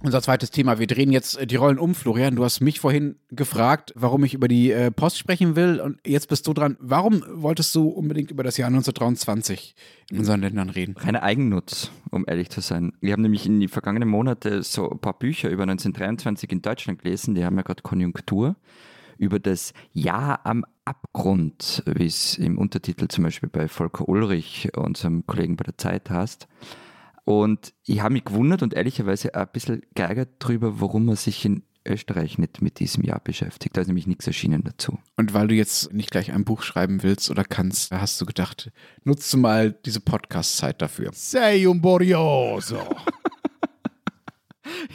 Unser 0.00 0.22
zweites 0.22 0.52
Thema. 0.52 0.78
Wir 0.78 0.86
drehen 0.86 1.10
jetzt 1.10 1.36
äh, 1.38 1.46
die 1.46 1.56
Rollen 1.56 1.78
um. 1.78 1.92
Florian, 1.92 2.36
du 2.36 2.44
hast 2.44 2.60
mich 2.60 2.78
vorhin 2.78 3.16
gefragt, 3.30 3.92
warum 3.96 4.22
ich 4.22 4.32
über 4.32 4.46
die 4.46 4.70
äh, 4.70 4.92
Post 4.92 5.18
sprechen 5.18 5.56
will. 5.56 5.80
Und 5.80 5.98
jetzt 6.06 6.28
bist 6.28 6.46
du 6.46 6.52
dran. 6.52 6.76
Warum 6.78 7.24
wolltest 7.28 7.74
du 7.74 7.88
unbedingt 7.88 8.30
über 8.30 8.44
das 8.44 8.56
Jahr 8.56 8.68
1923 8.68 9.74
in 10.10 10.18
unseren 10.18 10.40
Ländern 10.40 10.70
reden? 10.70 10.94
Keine 10.94 11.24
Eigennutz, 11.24 11.90
um 12.12 12.24
ehrlich 12.28 12.48
zu 12.48 12.60
sein. 12.60 12.92
Wir 13.00 13.12
haben 13.12 13.22
nämlich 13.22 13.44
in 13.44 13.58
den 13.58 13.68
vergangenen 13.68 14.08
Monaten 14.08 14.62
so 14.62 14.88
ein 14.88 15.00
paar 15.00 15.18
Bücher 15.18 15.50
über 15.50 15.64
1923 15.64 16.52
in 16.52 16.62
Deutschland 16.62 17.02
gelesen. 17.02 17.34
Die 17.34 17.44
haben 17.44 17.56
ja 17.56 17.62
gerade 17.62 17.82
Konjunktur. 17.82 18.54
Über 19.18 19.40
das 19.40 19.72
Jahr 19.92 20.46
am 20.46 20.64
Abgrund, 20.84 21.82
wie 21.86 22.06
es 22.06 22.38
im 22.38 22.56
Untertitel 22.56 23.08
zum 23.08 23.24
Beispiel 23.24 23.48
bei 23.48 23.66
Volker 23.66 24.08
Ulrich, 24.08 24.70
unserem 24.76 25.26
Kollegen 25.26 25.56
bei 25.56 25.64
der 25.64 25.76
Zeit 25.76 26.08
heißt. 26.08 26.46
Und 27.28 27.74
ich 27.84 28.00
habe 28.00 28.14
mich 28.14 28.24
gewundert 28.24 28.62
und 28.62 28.72
ehrlicherweise 28.72 29.34
ein 29.34 29.48
bisschen 29.52 29.82
geärgert 29.94 30.30
darüber, 30.38 30.80
warum 30.80 31.04
man 31.04 31.16
sich 31.16 31.44
in 31.44 31.62
Österreich 31.86 32.38
nicht 32.38 32.62
mit 32.62 32.78
diesem 32.80 33.04
Jahr 33.04 33.20
beschäftigt. 33.20 33.76
Da 33.76 33.82
ist 33.82 33.88
nämlich 33.88 34.06
nichts 34.06 34.26
erschienen 34.26 34.62
dazu. 34.64 34.98
Und 35.18 35.34
weil 35.34 35.46
du 35.46 35.54
jetzt 35.54 35.92
nicht 35.92 36.10
gleich 36.10 36.32
ein 36.32 36.46
Buch 36.46 36.62
schreiben 36.62 37.02
willst 37.02 37.30
oder 37.30 37.44
kannst, 37.44 37.92
hast 37.92 38.18
du 38.18 38.24
gedacht, 38.24 38.72
nutzt 39.04 39.30
du 39.30 39.36
mal 39.36 39.72
diese 39.84 40.00
Podcast-Zeit 40.00 40.80
dafür. 40.80 41.10
Sei 41.12 41.68
un 41.68 41.82
borioso. 41.82 42.78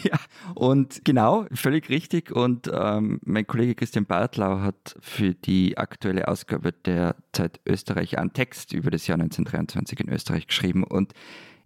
Ja, 0.03 0.19
und 0.53 1.03
genau, 1.03 1.47
völlig 1.51 1.89
richtig. 1.89 2.31
Und 2.31 2.69
ähm, 2.71 3.19
mein 3.23 3.47
Kollege 3.47 3.73
Christian 3.73 4.05
Bartlau 4.05 4.59
hat 4.59 4.95
für 4.99 5.33
die 5.33 5.77
aktuelle 5.77 6.27
Ausgabe 6.27 6.71
der 6.71 7.15
Zeit 7.31 7.59
Österreich 7.65 8.17
einen 8.19 8.33
Text 8.33 8.71
über 8.71 8.91
das 8.91 9.07
Jahr 9.07 9.15
1923 9.15 9.99
in 10.01 10.09
Österreich 10.09 10.45
geschrieben. 10.47 10.83
Und 10.83 11.13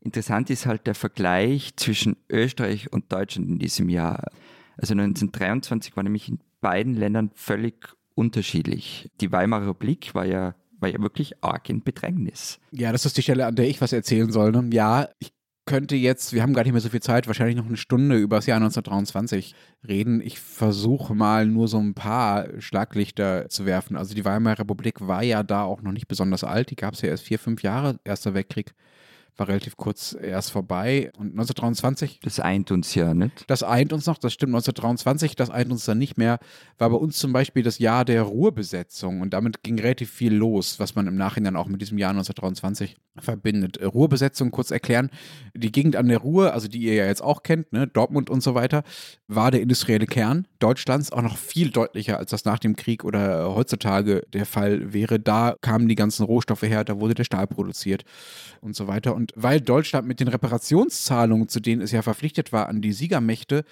interessant 0.02 0.50
ist 0.50 0.66
halt 0.66 0.88
der 0.88 0.96
Vergleich 0.96 1.76
zwischen 1.76 2.18
Österreich 2.30 2.92
und 2.92 3.12
Deutschland 3.12 3.50
in 3.50 3.60
diesem 3.60 3.90
Jahr. 3.90 4.32
Also 4.78 4.94
1923 4.94 5.96
war 5.96 6.04
nämlich 6.04 6.30
in 6.30 6.40
beiden 6.62 6.96
Ländern 6.96 7.32
völlig 7.34 7.90
unterschiedlich. 8.16 9.12
Die 9.22 9.32
Weimarer 9.32 9.68
Republik 9.68 10.14
war 10.16 10.26
ja, 10.26 10.56
war 10.80 10.90
ja 10.90 11.02
wirklich 11.02 11.44
arg 11.44 11.70
in 11.70 11.84
Bedrängnis. 11.84 12.60
Ja, 12.72 12.92
das 12.92 13.06
ist 13.06 13.18
die 13.18 13.22
Stelle, 13.22 13.46
an 13.46 13.56
der 13.56 13.68
ich 13.68 13.82
was 13.82 13.94
erzählen 13.94 14.32
soll. 14.32 14.52
Ne? 14.52 14.70
Ja, 14.72 15.10
ich 15.20 15.32
könnte 15.66 15.96
jetzt, 15.96 16.34
wir 16.34 16.42
haben 16.42 16.54
gar 16.54 16.64
nicht 16.64 16.72
mehr 16.72 16.82
so 16.82 16.90
viel 16.90 17.02
Zeit, 17.02 17.28
wahrscheinlich 17.28 17.58
noch 17.58 17.68
eine 17.68 17.78
Stunde 17.78 18.18
über 18.18 18.38
das 18.38 18.48
Jahr 18.48 18.58
1923 18.58 19.54
reden. 19.88 20.22
Ich 20.22 20.40
versuche 20.40 21.14
mal 21.14 21.46
nur 21.46 21.68
so 21.68 21.78
ein 21.78 21.94
paar 21.94 22.48
Schlaglichter 22.60 23.50
zu 23.50 23.66
werfen. 23.66 23.98
Also 23.98 24.16
die 24.16 24.26
Weimarer 24.26 24.60
Republik 24.60 25.06
war 25.06 25.22
ja 25.22 25.44
da 25.44 25.64
auch 25.64 25.82
noch 25.82 25.92
nicht 25.92 26.08
besonders 26.08 26.44
alt. 26.44 26.72
Die 26.72 26.76
gab 26.76 26.94
es 26.94 27.02
ja 27.02 27.10
erst 27.10 27.26
vier, 27.26 27.38
fünf 27.38 27.62
Jahre. 27.62 28.00
Erster 28.04 28.34
Weltkrieg 28.34 28.74
war 29.38 29.48
relativ 29.48 29.78
kurz 29.78 30.18
erst 30.20 30.52
vorbei. 30.52 31.12
Und 31.18 31.32
1923. 31.32 32.20
Das 32.22 32.40
eint 32.40 32.72
uns 32.72 32.94
ja 32.96 33.14
nicht. 33.14 33.46
Das 33.48 33.64
eint 33.64 33.94
uns 33.94 34.06
noch, 34.06 34.18
das 34.18 34.34
stimmt 34.34 34.52
1923, 34.52 35.36
das 35.36 35.50
eint 35.50 35.72
uns 35.72 35.86
dann 35.86 35.98
nicht 35.98 36.18
mehr. 36.18 36.40
War 36.78 36.90
bei 36.90 36.96
uns 36.96 37.18
zum 37.18 37.34
Beispiel 37.34 37.64
das 37.64 37.80
Jahr 37.80 38.06
der 38.06 38.24
Ruhrbesetzung 38.24 39.22
und 39.22 39.34
damit 39.34 39.64
ging 39.64 39.80
relativ 39.80 40.12
viel 40.12 40.34
los, 40.34 40.80
was 40.80 40.96
man 40.96 41.08
im 41.08 41.16
Nachhinein 41.16 41.56
auch 41.56 41.68
mit 41.68 41.82
diesem 41.82 41.98
Jahr 41.98 42.12
1923 42.12 42.98
verbindet. 43.20 43.80
Ruhrbesetzung, 43.82 44.52
kurz 44.52 44.72
erklären, 44.72 45.10
die 45.54 45.72
Gegend 45.72 45.96
an 45.96 46.08
der 46.08 46.20
Ruhr, 46.20 46.54
also 46.54 46.68
die 46.68 46.80
ihr 46.80 46.94
ja 46.96 47.06
jetzt 47.06 47.22
auch 47.24 47.44
kennt, 47.44 47.74
ne, 47.74 47.88
Dortmund 47.88 48.30
und 48.30 48.42
so 48.42 48.56
weiter, 48.56 48.84
war 49.28 49.52
der 49.52 49.62
industrielle 49.62 50.06
Kern 50.06 50.48
Deutschlands, 50.60 51.12
auch 51.12 51.22
noch 51.22 51.38
viel 51.38 51.70
deutlicher, 51.70 52.18
als 52.18 52.32
das 52.32 52.46
nach 52.46 52.60
dem 52.60 52.76
Krieg 52.76 53.04
oder 53.04 53.54
heutzutage 53.56 54.24
der 54.34 54.46
Fall 54.46 54.94
wäre. 54.94 55.20
Da 55.20 55.56
kamen 55.62 55.88
die 55.88 55.96
ganzen 55.96 56.24
Rohstoffe 56.24 56.64
her, 56.64 56.84
da 56.84 57.00
wurde 57.00 57.14
der 57.14 57.24
Stahl 57.24 57.48
produziert 57.48 58.04
und 58.62 58.76
so 58.76 58.88
weiter. 58.88 59.16
Und 59.16 59.27
weil 59.36 59.62
Deutschland 59.62 60.08
mit 60.08 60.20
den 60.20 60.28
Reparationszahlungen, 60.28 61.50
zu 61.50 61.60
denen 61.60 61.82
es 61.82 61.92
ja 61.92 62.02
verpflichtet 62.02 62.52
war, 62.52 62.70
an 62.70 62.82
die 62.82 62.94
Siegermächte, 62.94 63.64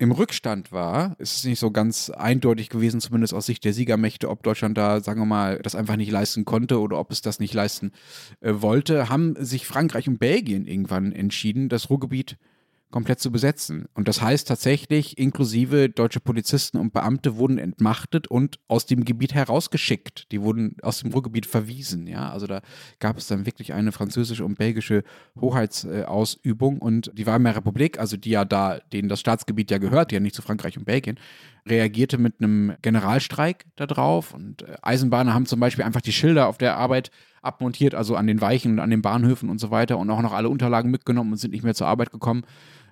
im 0.00 0.12
Rückstand 0.12 0.72
war, 0.72 1.14
ist 1.18 1.36
es 1.36 1.44
nicht 1.44 1.58
so 1.58 1.70
ganz 1.70 2.08
eindeutig 2.08 2.70
gewesen, 2.70 3.02
zumindest 3.02 3.34
aus 3.34 3.44
Sicht 3.44 3.66
der 3.66 3.74
Siegermächte, 3.74 4.30
ob 4.30 4.42
Deutschland 4.42 4.78
da, 4.78 5.00
sagen 5.00 5.20
wir 5.20 5.26
mal, 5.26 5.58
das 5.58 5.74
einfach 5.74 5.96
nicht 5.96 6.10
leisten 6.10 6.46
konnte 6.46 6.80
oder 6.80 6.98
ob 6.98 7.12
es 7.12 7.20
das 7.20 7.38
nicht 7.38 7.52
leisten 7.52 7.92
äh, 8.40 8.54
wollte, 8.54 9.10
haben 9.10 9.34
sich 9.38 9.66
Frankreich 9.66 10.08
und 10.08 10.18
Belgien 10.18 10.66
irgendwann 10.66 11.12
entschieden, 11.12 11.68
das 11.68 11.90
Ruhrgebiet 11.90 12.38
komplett 12.90 13.20
zu 13.20 13.30
besetzen. 13.30 13.86
Und 13.94 14.08
das 14.08 14.20
heißt 14.20 14.48
tatsächlich, 14.48 15.18
inklusive 15.18 15.88
deutsche 15.88 16.20
Polizisten 16.20 16.76
und 16.78 16.92
Beamte 16.92 17.36
wurden 17.36 17.58
entmachtet 17.58 18.26
und 18.28 18.58
aus 18.68 18.86
dem 18.86 19.04
Gebiet 19.04 19.34
herausgeschickt. 19.34 20.30
Die 20.32 20.42
wurden 20.42 20.76
aus 20.82 21.00
dem 21.00 21.12
Ruhrgebiet 21.12 21.46
verwiesen. 21.46 22.06
Ja, 22.06 22.30
also 22.30 22.46
da 22.46 22.62
gab 22.98 23.16
es 23.18 23.28
dann 23.28 23.46
wirklich 23.46 23.72
eine 23.72 23.92
französische 23.92 24.44
und 24.44 24.58
belgische 24.58 25.04
Hoheitsausübung 25.40 26.78
und 26.78 27.10
die 27.14 27.26
Weimarer 27.26 27.56
Republik, 27.56 27.98
also 27.98 28.16
die 28.16 28.30
ja 28.30 28.44
da, 28.44 28.78
denen 28.92 29.08
das 29.08 29.20
Staatsgebiet 29.20 29.70
ja 29.70 29.78
gehört, 29.78 30.10
die 30.10 30.16
ja 30.16 30.20
nicht 30.20 30.34
zu 30.34 30.42
Frankreich 30.42 30.76
und 30.76 30.84
Belgien, 30.84 31.18
reagierte 31.68 32.18
mit 32.18 32.40
einem 32.40 32.74
Generalstreik 32.82 33.66
darauf 33.76 34.34
und 34.34 34.62
äh, 34.62 34.76
Eisenbahner 34.82 35.34
haben 35.34 35.46
zum 35.46 35.60
Beispiel 35.60 35.84
einfach 35.84 36.00
die 36.00 36.12
Schilder 36.12 36.48
auf 36.48 36.58
der 36.58 36.76
Arbeit 36.76 37.10
abmontiert, 37.42 37.94
also 37.94 38.16
an 38.16 38.26
den 38.26 38.40
Weichen 38.40 38.72
und 38.72 38.78
an 38.80 38.90
den 38.90 39.02
Bahnhöfen 39.02 39.48
und 39.48 39.58
so 39.58 39.70
weiter 39.70 39.98
und 39.98 40.10
auch 40.10 40.22
noch 40.22 40.32
alle 40.32 40.48
Unterlagen 40.48 40.90
mitgenommen 40.90 41.32
und 41.32 41.38
sind 41.38 41.52
nicht 41.52 41.64
mehr 41.64 41.74
zur 41.74 41.86
Arbeit 41.86 42.10
gekommen 42.10 42.44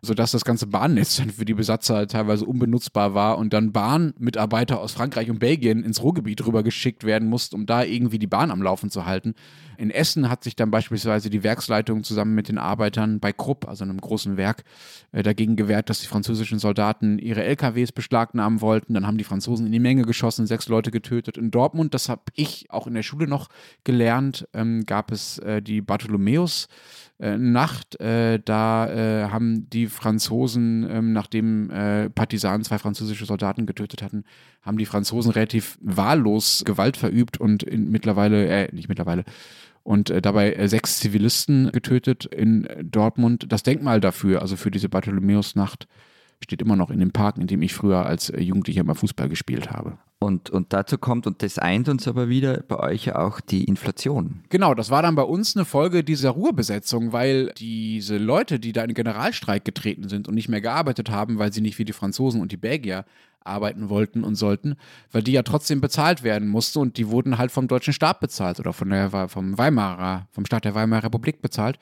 sodass 0.03 0.33
das 0.33 0.45
ganze 0.45 0.67
Bahnnetz 0.67 1.17
dann 1.17 1.31
für 1.31 1.45
die 1.45 1.55
Besatzer 1.55 2.07
teilweise 2.07 2.45
unbenutzbar 2.45 3.15
war 3.15 3.39
und 3.39 3.53
dann 3.53 3.73
Bahnmitarbeiter 3.73 4.81
aus 4.81 4.93
Frankreich 4.93 5.31
und 5.31 5.39
Belgien 5.39 5.85
ins 5.85 6.03
Ruhrgebiet 6.03 6.47
rübergeschickt 6.47 7.05
werden 7.05 7.29
mussten, 7.29 7.57
um 7.57 7.67
da 7.67 7.83
irgendwie 7.83 8.19
die 8.19 8.27
Bahn 8.27 8.51
am 8.51 8.63
Laufen 8.63 8.91
zu 8.91 9.07
halten. 9.07 9.35
In 9.79 9.91
Essen 9.93 10.29
hat 10.29 10.43
sich 10.43 10.57
dann 10.57 10.73
beispielsweise 10.73 11.31
die 11.31 11.45
Werksleitung 11.45 12.03
zusammen 12.03 12.35
mit 12.35 12.49
den 12.49 12.59
Arbeitern 12.59 13.21
bei 13.21 13.33
Krupp, 13.33 13.69
also 13.69 13.85
einem 13.85 14.01
großen 14.01 14.37
Werk, 14.37 14.65
äh, 15.13 15.23
dagegen 15.23 15.55
gewehrt, 15.55 15.89
dass 15.89 16.01
die 16.01 16.09
französischen 16.09 16.59
Soldaten 16.59 17.21
ihre 17.21 17.45
LKWs 17.45 17.93
beschlagnahmen 17.93 18.61
wollten. 18.61 18.95
Dann 18.95 19.07
haben 19.07 19.19
die 19.19 19.25
Franzosen 19.25 19.67
in 19.67 19.73
die 19.73 19.79
Menge 19.79 20.03
geschossen, 20.03 20.49
sechs 20.49 20.69
Leute 20.69 20.91
getötet. 20.91 21.39
In 21.39 21.53
Dortmund, 21.53 21.95
das 21.95 22.09
habe 22.09 22.23
ich 22.35 22.67
auch 22.71 22.89
in 22.89 22.95
der 22.95 23.05
Schule 23.05 23.29
noch 23.29 23.49
gelernt, 23.85 24.49
ähm, 24.53 24.85
gab 24.85 25.13
es 25.13 25.39
äh, 25.39 25.63
die 25.63 25.81
Bartholomäus. 25.81 26.67
Äh, 27.21 27.37
Nacht. 27.37 28.01
Äh, 28.01 28.39
da 28.45 28.87
äh, 28.89 29.31
haben 29.31 29.69
die 29.71 29.89
Franzosen, 29.89 30.87
ähm, 30.89 31.13
nachdem 31.13 31.69
äh, 31.71 32.11
Partisanen 32.11 32.63
zwei 32.63 32.79
französische 32.79 33.27
Soldaten 33.27 33.67
getötet 33.67 34.03
hatten, 34.03 34.23
haben 34.63 34.79
die 34.79 34.87
Franzosen 34.87 35.33
relativ 35.33 35.79
wahllos 35.81 36.63
Gewalt 36.65 36.97
verübt 36.97 37.39
und 37.41 37.65
in, 37.65 37.91
mittlerweile, 37.91 38.47
äh, 38.47 38.73
nicht 38.73 38.89
mittlerweile, 38.89 39.25
und 39.89 40.11
äh, 40.11 40.21
dabei 40.21 40.53
äh, 40.53 40.69
sechs 40.69 41.01
Zivilisten 41.01 41.73
getötet 41.73 42.27
in 42.27 42.69
Dortmund. 42.83 43.47
Das 43.49 43.63
Denkmal 43.63 44.01
dafür, 44.01 44.43
also 44.43 44.55
für 44.57 44.71
diese 44.71 44.91
Bartholomäusnacht, 44.91 45.89
steht 46.43 46.63
immer 46.63 46.77
noch 46.77 46.91
in 46.91 47.01
dem 47.01 47.13
Park, 47.13 47.39
in 47.39 47.47
dem 47.47 47.63
ich 47.63 47.75
früher 47.75 48.07
als 48.07 48.31
äh, 48.31 48.41
Jugendlicher 48.41 48.81
immer 48.81 48.95
Fußball 48.95 49.29
gespielt 49.29 49.71
habe. 49.71 49.99
Und, 50.21 50.51
und 50.51 50.73
dazu 50.73 50.99
kommt, 50.99 51.29
und 51.29 51.43
das 51.45 51.59
eint 51.59 51.89
uns 51.89 52.09
aber 52.09 52.29
wieder 52.29 52.65
bei 52.67 52.81
euch 52.81 53.05
ja 53.05 53.17
auch 53.17 53.41
die 53.41 53.65
Inflation. 53.65 54.43
Genau, 54.49 54.75
das 54.75 54.91
war 54.91 55.01
dann 55.03 55.15
bei 55.15 55.23
uns 55.23 55.55
eine 55.55 55.65
Folge 55.65 56.03
dieser 56.03 56.31
Ruhrbesetzung, 56.31 57.13
weil 57.13 57.53
diese 57.57 58.19
Leute, 58.19 58.59
die 58.59 58.73
da 58.73 58.83
in 58.83 58.89
den 58.89 58.95
Generalstreik 58.95 59.65
getreten 59.65 60.09
sind 60.09 60.27
und 60.27 60.35
nicht 60.35 60.49
mehr 60.49 60.61
gearbeitet 60.61 61.11
haben, 61.11 61.39
weil 61.39 61.53
sie 61.53 61.61
nicht 61.61 61.79
wie 61.79 61.85
die 61.85 61.93
Franzosen 61.93 62.41
und 62.41 62.51
die 62.51 62.57
Belgier 62.57 63.05
arbeiten 63.45 63.89
wollten 63.89 64.25
und 64.25 64.35
sollten, 64.35 64.75
weil 65.13 65.23
die 65.23 65.33
ja 65.33 65.43
trotzdem 65.43 65.81
bezahlt 65.81 66.25
werden 66.25 66.49
mussten 66.49 66.81
und 66.81 66.97
die 66.97 67.09
wurden 67.09 67.39
halt 67.39 67.53
vom 67.53 67.69
deutschen 67.69 67.93
Staat 67.93 68.19
bezahlt 68.19 68.59
oder 68.59 68.73
von 68.73 68.91
der, 68.91 69.29
vom 69.29 69.57
Weimarer, 69.57 70.27
vom 70.33 70.45
Staat 70.45 70.65
der 70.65 70.75
Weimarer 70.75 71.05
Republik 71.05 71.41
bezahlt. 71.41 71.79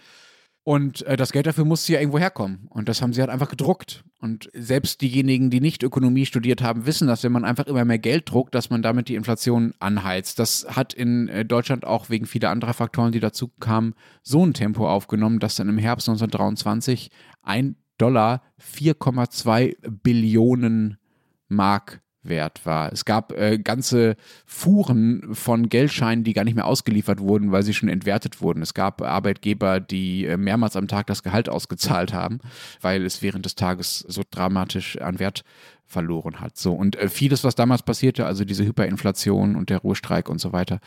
Und 0.68 1.02
äh, 1.02 1.16
das 1.16 1.30
Geld 1.30 1.46
dafür 1.46 1.64
musste 1.64 1.92
ja 1.92 2.00
irgendwo 2.00 2.18
herkommen. 2.18 2.66
Und 2.70 2.88
das 2.88 3.00
haben 3.00 3.12
sie 3.12 3.20
halt 3.20 3.30
einfach 3.30 3.48
gedruckt. 3.48 4.02
Und 4.18 4.50
selbst 4.52 5.00
diejenigen, 5.00 5.48
die 5.48 5.60
nicht 5.60 5.84
Ökonomie 5.84 6.26
studiert 6.26 6.60
haben, 6.60 6.86
wissen, 6.86 7.06
dass 7.06 7.22
wenn 7.22 7.30
man 7.30 7.44
einfach 7.44 7.68
immer 7.68 7.84
mehr 7.84 8.00
Geld 8.00 8.28
druckt, 8.28 8.52
dass 8.52 8.68
man 8.68 8.82
damit 8.82 9.08
die 9.08 9.14
Inflation 9.14 9.74
anheizt. 9.78 10.40
Das 10.40 10.66
hat 10.68 10.92
in 10.92 11.28
äh, 11.28 11.44
Deutschland 11.44 11.84
auch 11.84 12.10
wegen 12.10 12.26
vieler 12.26 12.50
anderer 12.50 12.74
Faktoren, 12.74 13.12
die 13.12 13.20
dazu 13.20 13.46
kamen, 13.60 13.94
so 14.24 14.44
ein 14.44 14.54
Tempo 14.54 14.90
aufgenommen, 14.90 15.38
dass 15.38 15.54
dann 15.54 15.68
im 15.68 15.78
Herbst 15.78 16.08
1923 16.08 17.12
ein 17.42 17.76
Dollar 17.96 18.42
4,2 18.60 19.76
Billionen 19.88 20.98
Mark 21.46 22.02
wert 22.28 22.64
war. 22.64 22.92
Es 22.92 23.04
gab 23.04 23.32
äh, 23.32 23.58
ganze 23.58 24.16
Fuhren 24.44 25.34
von 25.34 25.68
Geldscheinen, 25.68 26.24
die 26.24 26.32
gar 26.32 26.44
nicht 26.44 26.54
mehr 26.54 26.66
ausgeliefert 26.66 27.20
wurden, 27.20 27.52
weil 27.52 27.62
sie 27.62 27.74
schon 27.74 27.88
entwertet 27.88 28.40
wurden. 28.40 28.62
Es 28.62 28.74
gab 28.74 29.02
Arbeitgeber, 29.02 29.80
die 29.80 30.26
äh, 30.26 30.36
mehrmals 30.36 30.76
am 30.76 30.88
Tag 30.88 31.06
das 31.06 31.22
Gehalt 31.22 31.48
ausgezahlt 31.48 32.12
haben, 32.12 32.40
weil 32.80 33.04
es 33.04 33.22
während 33.22 33.44
des 33.44 33.54
Tages 33.54 34.00
so 34.00 34.22
dramatisch 34.30 35.00
an 35.00 35.18
Wert 35.18 35.44
verloren 35.86 36.40
hat. 36.40 36.56
So 36.56 36.72
und 36.72 36.96
äh, 36.96 37.08
vieles, 37.08 37.44
was 37.44 37.54
damals 37.54 37.82
passierte, 37.82 38.26
also 38.26 38.44
diese 38.44 38.64
Hyperinflation 38.64 39.54
und 39.56 39.70
der 39.70 39.78
Ruhestreik 39.78 40.28
und 40.28 40.40
so 40.40 40.52
weiter, 40.52 40.80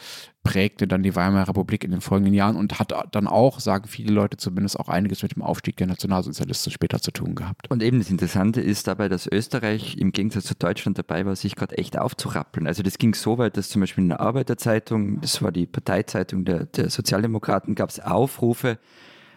prägte 0.44 0.88
dann 0.88 1.04
die 1.04 1.16
Weimarer 1.16 1.50
Republik 1.50 1.84
in 1.84 1.92
den 1.92 2.02
folgenden 2.02 2.34
Jahren 2.34 2.56
und 2.56 2.80
hat 2.80 2.94
dann 3.12 3.28
auch, 3.28 3.60
sagen 3.60 3.88
viele 3.88 4.14
Leute 4.14 4.38
zumindest, 4.38 4.80
auch 4.80 4.90
einiges 4.90 5.24
mit 5.24 5.36
dem 5.36 5.42
Aufstieg 5.42 5.78
der 5.78 5.88
Nationalsozialisten 5.88 6.72
später 6.72 7.00
zu 7.00 7.12
tun 7.12 7.36
gehabt. 7.36 7.70
Und 7.70 7.82
eben 7.82 8.00
das 8.00 8.10
Interessante 8.10 8.62
ist 8.62 8.88
dabei, 8.88 9.08
dass 9.10 9.28
Österreich 9.28 9.98
im 9.98 10.12
Gegensatz 10.12 10.46
zu 10.46 10.56
Deutschland 10.56 10.98
dabei 10.98 11.26
war, 11.26 11.36
sich 11.36 11.56
gerade 11.56 11.78
echt 11.78 11.98
aufzurappeln. 11.98 12.68
Also 12.68 12.84
das 12.84 12.98
ging 12.98 13.14
so 13.14 13.38
weit, 13.38 13.58
dass 13.58 13.70
zum 13.70 13.82
Beispiel 13.82 14.04
in 14.04 14.10
der 14.10 14.20
Arbeiterzeitung, 14.20 15.22
das 15.22 15.42
war 15.42 15.52
die 15.52 15.66
Parteizeitung 15.66 16.46
der, 16.46 16.66
der 16.66 16.90
Sozialdemokraten, 16.90 17.76
gab 17.76 17.90
es 17.90 18.00
Aufrufe, 18.00 18.80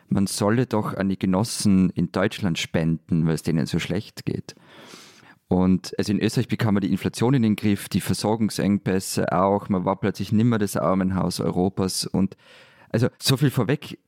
man 0.09 0.27
solle 0.27 0.67
doch 0.67 0.95
an 0.95 1.09
die 1.09 1.19
Genossen 1.19 1.91
in 1.91 2.13
Deutschland 2.13 2.59
spenden, 2.59 3.27
weil 3.27 3.35
es 3.35 3.43
denen 3.43 3.67
so 3.67 3.79
schlecht 3.79 4.25
geht. 4.25 4.55
Und 5.53 5.93
also 5.99 6.13
in 6.13 6.19
Österreich 6.19 6.49
bekam 6.49 6.73
man 6.73 6.81
die 6.81 6.91
Inflation 6.91 7.35
in 7.35 7.43
den 7.43 7.57
Griff, 7.57 7.91
die 7.91 8.01
Versorgungsengpässe 8.01 9.33
auch. 9.33 9.69
Man 9.69 9.85
war 9.85 10.01
plötzlich 10.01 10.33
nimmer 10.33 10.57
das 10.57 10.79
Armenhaus 10.79 11.41
Europas. 11.41 12.07
Und 12.07 12.39
also 12.89 13.09
so 13.19 13.37
viel 13.37 13.51
vorweg. 13.51 13.99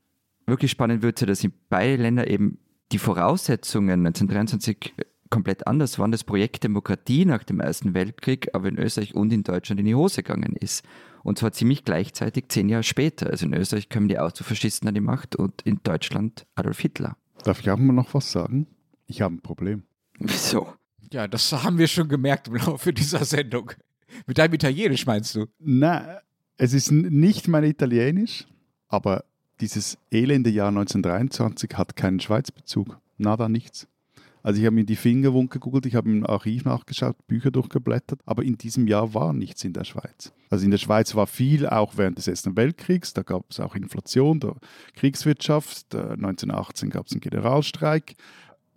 Wirklich 0.47 0.70
spannend 0.70 1.03
wird 1.03 1.20
es, 1.20 1.28
dass 1.28 1.45
in 1.45 1.53
beide 1.68 2.03
Länder 2.03 2.30
eben 2.30 2.61
die 2.92 2.99
Voraussetzungen 2.99 4.07
1923 4.07 4.95
komplett 5.28 5.66
anders 5.66 5.99
waren. 5.99 6.12
Das 6.12 6.24
Projekt 6.24 6.64
Demokratie 6.64 7.26
nach 7.26 7.45
dem 7.45 7.61
Ersten 7.61 7.92
Weltkrieg, 7.92 8.49
aber 8.55 8.68
in 8.68 8.78
Österreich 8.78 9.14
und 9.14 9.30
in 9.30 9.42
Deutschland 9.42 9.78
in 9.78 9.84
die 9.86 9.95
Hose 9.95 10.22
gegangen 10.22 10.57
ist. 10.59 10.82
Und 11.24 11.38
zwar 11.38 11.53
ziemlich 11.53 11.84
gleichzeitig 11.84 12.49
zehn 12.49 12.70
Jahre 12.70 12.84
später. 12.84 13.28
Also 13.28 13.45
in 13.45 13.53
Österreich 13.53 13.90
kamen 13.90 14.09
die 14.09 14.18
Austrofaschisten 14.18 14.88
an 14.88 14.95
die 14.95 15.03
Macht 15.03 15.36
und 15.36 15.61
in 15.61 15.80
Deutschland 15.82 16.47
Adolf 16.55 16.80
Hitler. 16.80 17.18
Darf 17.42 17.61
ich 17.61 17.70
auch 17.70 17.76
mal 17.76 17.92
noch 17.92 18.14
was 18.14 18.32
sagen? 18.32 18.66
Ich 19.07 19.20
habe 19.20 19.34
ein 19.34 19.42
Problem. 19.42 19.82
Wieso? 20.18 20.72
Ja, 21.13 21.29
das 21.29 21.53
haben 21.53 21.79
wir 21.79 21.89
schon 21.89 22.09
gemerkt 22.09 22.49
im 22.49 22.57
Laufe 22.57 22.93
dieser 22.93 23.25
Sendung. 23.25 23.73
Mit 24.27 24.39
deinem 24.39 24.55
Italienisch 24.55 25.07
meinst 25.07 25.35
du? 25.35 25.47
Nein, 25.59 26.19
es 26.57 26.73
ist 26.73 26.91
nicht 26.93 27.49
mein 27.49 27.65
Italienisch, 27.65 28.47
aber 28.89 29.25
dieses 29.61 29.99
elende 30.11 30.51
Jahr 30.51 30.69
1923 30.69 31.71
hat 31.75 31.97
keinen 31.97 32.21
Schweizbezug. 32.21 32.99
Nada, 33.19 33.49
nichts. 33.49 33.87
Also 34.45 34.61
ich 34.61 34.67
habe 34.67 34.75
mir 34.75 34.85
die 34.85 34.97
Fingerwunde 34.97 35.49
gegoogelt, 35.49 35.87
ich 35.87 35.95
habe 35.95 36.11
im 36.11 36.27
Archiv 36.27 36.67
nachgeschaut, 36.67 37.17
Bücher 37.27 37.51
durchgeblättert, 37.51 38.21
aber 38.27 38.43
in 38.43 38.59
diesem 38.59 38.87
Jahr 38.87 39.15
war 39.15 39.33
nichts 39.33 39.65
in 39.65 39.73
der 39.73 39.85
Schweiz. 39.85 40.33
Also 40.51 40.67
in 40.67 40.71
der 40.71 40.77
Schweiz 40.77 41.15
war 41.15 41.27
viel, 41.27 41.67
auch 41.67 41.97
während 41.97 42.19
des 42.19 42.29
Ersten 42.29 42.55
Weltkriegs, 42.55 43.15
da 43.15 43.23
gab 43.23 43.51
es 43.51 43.59
auch 43.59 43.75
Inflation, 43.75 44.41
Kriegswirtschaft, 44.97 45.95
äh, 45.95 46.13
1918 46.13 46.91
gab 46.91 47.07
es 47.07 47.13
einen 47.13 47.23
Generalstreik, 47.23 48.17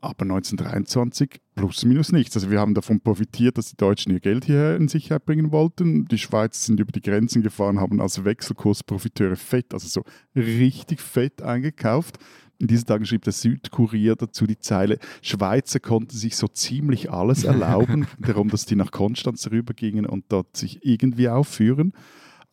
aber 0.08 0.24
1923 0.24 1.40
plus 1.56 1.86
minus 1.86 2.12
nichts. 2.12 2.36
Also 2.36 2.50
wir 2.50 2.60
haben 2.60 2.74
davon 2.74 3.02
profitiert, 3.02 3.58
dass 3.58 3.70
die 3.70 3.78
Deutschen 3.78 4.12
ihr 4.12 4.20
Geld 4.20 4.46
hierher 4.46 4.76
in 4.76 4.88
Sicherheit 4.88 5.26
bringen 5.26 5.52
wollten. 5.52 6.06
Die 6.06 6.18
Schweizer 6.18 6.66
sind 6.66 6.80
über 6.80 6.92
die 6.92 7.02
Grenzen 7.02 7.42
gefahren, 7.42 7.80
haben 7.80 8.02
als 8.02 8.24
Wechselkursprofiteure 8.24 9.36
fett, 9.36 9.74
also 9.74 9.88
so 9.88 10.04
richtig 10.36 11.02
fett 11.02 11.42
eingekauft. 11.42 12.18
In 12.60 12.68
diesen 12.68 12.88
Tagen 12.88 13.06
schrieb 13.06 13.24
der 13.24 13.34
Südkurier 13.34 14.16
dazu 14.16 14.48
die 14.48 14.58
Zeile, 14.58 14.98
Schweizer 15.22 15.80
konnten 15.80 16.16
sich 16.16 16.36
so 16.36 16.48
ziemlich 16.48 17.12
alles 17.12 17.44
erlauben, 17.44 18.08
darum, 18.20 18.50
dass 18.50 18.66
die 18.66 18.76
nach 18.76 18.92
Konstanz 18.92 19.50
rübergingen 19.52 20.06
und 20.06 20.26
dort 20.30 20.58
sich 20.58 20.84
irgendwie 20.84 21.30
aufführen. 21.30 21.94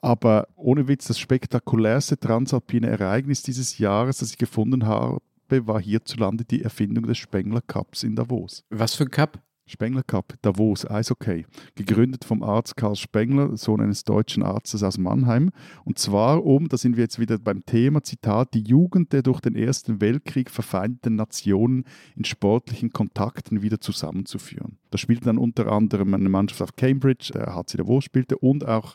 Aber 0.02 0.48
ohne 0.56 0.86
Witz, 0.86 1.06
das 1.06 1.18
spektakulärste 1.18 2.18
transalpine 2.18 2.88
Ereignis 2.88 3.42
dieses 3.42 3.78
Jahres, 3.78 4.18
das 4.18 4.32
ich 4.32 4.38
gefunden 4.38 4.84
habe, 4.84 5.22
war 5.66 5.80
hierzulande 5.80 6.44
die 6.44 6.62
Erfindung 6.62 7.06
des 7.06 7.18
Spengler 7.18 7.60
Cups 7.60 8.02
in 8.02 8.16
Davos. 8.16 8.64
Was 8.70 8.94
für 8.94 9.04
ein 9.04 9.10
Cup? 9.10 9.42
Spengler 9.66 10.02
Cup, 10.02 10.34
Davos, 10.42 10.84
Eishockey. 10.84 11.46
Gegründet 11.74 12.24
vom 12.24 12.42
Arzt 12.42 12.76
Karl 12.76 12.96
Spengler, 12.96 13.56
Sohn 13.56 13.80
eines 13.80 14.04
deutschen 14.04 14.42
Arztes 14.42 14.82
aus 14.82 14.98
Mannheim. 14.98 15.50
Und 15.84 15.98
zwar 15.98 16.44
um, 16.44 16.68
da 16.68 16.76
sind 16.76 16.96
wir 16.96 17.04
jetzt 17.04 17.18
wieder 17.18 17.38
beim 17.38 17.64
Thema, 17.64 18.02
Zitat, 18.02 18.52
die 18.52 18.62
Jugend 18.62 19.12
der 19.14 19.22
durch 19.22 19.40
den 19.40 19.54
Ersten 19.54 20.02
Weltkrieg 20.02 20.50
verfeindeten 20.50 21.16
Nationen 21.16 21.84
in 22.14 22.24
sportlichen 22.24 22.90
Kontakten 22.90 23.62
wieder 23.62 23.80
zusammenzuführen. 23.80 24.76
Da 24.90 24.98
spielte 24.98 25.24
dann 25.24 25.38
unter 25.38 25.72
anderem 25.72 26.12
eine 26.12 26.28
Mannschaft 26.28 26.60
auf 26.60 26.76
Cambridge, 26.76 27.30
der 27.32 27.54
HC 27.54 27.78
Davos 27.78 28.04
spielte, 28.04 28.36
und 28.36 28.66
auch 28.66 28.94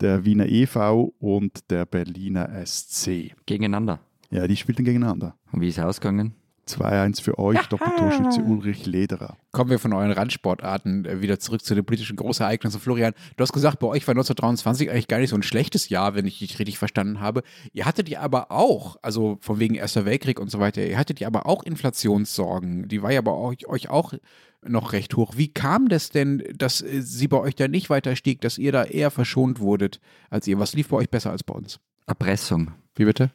der 0.00 0.24
Wiener 0.24 0.46
e.V. 0.46 1.14
und 1.18 1.70
der 1.70 1.84
Berliner 1.84 2.48
SC. 2.64 3.34
Gegeneinander. 3.44 4.00
Ja, 4.30 4.46
die 4.46 4.56
spielten 4.56 4.84
gegeneinander. 4.84 5.36
Und 5.52 5.60
wie 5.60 5.68
ist 5.68 5.78
es 5.78 5.84
ausgegangen? 5.84 6.34
2-1 6.68 7.22
für 7.22 7.38
euch, 7.38 7.60
Doppeltorschütze 7.66 8.42
Ulrich 8.42 8.86
Lederer. 8.86 9.36
Kommen 9.52 9.70
wir 9.70 9.78
von 9.78 9.92
euren 9.92 10.10
Randsportarten 10.10 11.04
äh, 11.04 11.20
wieder 11.20 11.38
zurück 11.38 11.64
zu 11.64 11.74
den 11.74 11.84
politischen 11.84 12.16
Großereignissen. 12.16 12.80
Florian, 12.80 13.14
du 13.36 13.42
hast 13.42 13.52
gesagt, 13.52 13.78
bei 13.78 13.86
euch 13.86 14.06
war 14.06 14.12
1923 14.12 14.90
eigentlich 14.90 15.08
gar 15.08 15.18
nicht 15.18 15.30
so 15.30 15.36
ein 15.36 15.44
schlechtes 15.44 15.88
Jahr, 15.88 16.14
wenn 16.14 16.26
ich 16.26 16.40
dich 16.40 16.58
richtig 16.58 16.78
verstanden 16.78 17.20
habe. 17.20 17.42
Ihr 17.72 17.86
hattet 17.86 18.08
ja 18.08 18.20
aber 18.20 18.50
auch, 18.50 18.96
also 19.02 19.38
von 19.40 19.60
wegen 19.60 19.76
Erster 19.76 20.04
Weltkrieg 20.04 20.40
und 20.40 20.50
so 20.50 20.58
weiter, 20.58 20.84
ihr 20.84 20.98
hattet 20.98 21.20
ja 21.20 21.28
aber 21.28 21.46
auch 21.46 21.62
Inflationssorgen. 21.62 22.88
Die 22.88 23.02
war 23.02 23.12
ja 23.12 23.20
bei 23.20 23.32
euch, 23.32 23.68
euch 23.68 23.88
auch 23.88 24.14
noch 24.66 24.92
recht 24.92 25.16
hoch. 25.16 25.34
Wie 25.36 25.48
kam 25.48 25.88
das 25.88 26.10
denn, 26.10 26.42
dass 26.56 26.82
äh, 26.82 27.00
sie 27.00 27.28
bei 27.28 27.38
euch 27.38 27.54
da 27.54 27.68
nicht 27.68 27.90
weiter 27.90 28.16
stieg, 28.16 28.40
dass 28.40 28.58
ihr 28.58 28.72
da 28.72 28.82
eher 28.84 29.12
verschont 29.12 29.60
wurdet 29.60 30.00
als 30.30 30.48
ihr? 30.48 30.58
Was 30.58 30.74
lief 30.74 30.88
bei 30.88 30.96
euch 30.96 31.10
besser 31.10 31.30
als 31.30 31.44
bei 31.44 31.54
uns? 31.54 31.78
Erpressung. 32.06 32.72
Wie 32.96 33.04
bitte? 33.04 33.30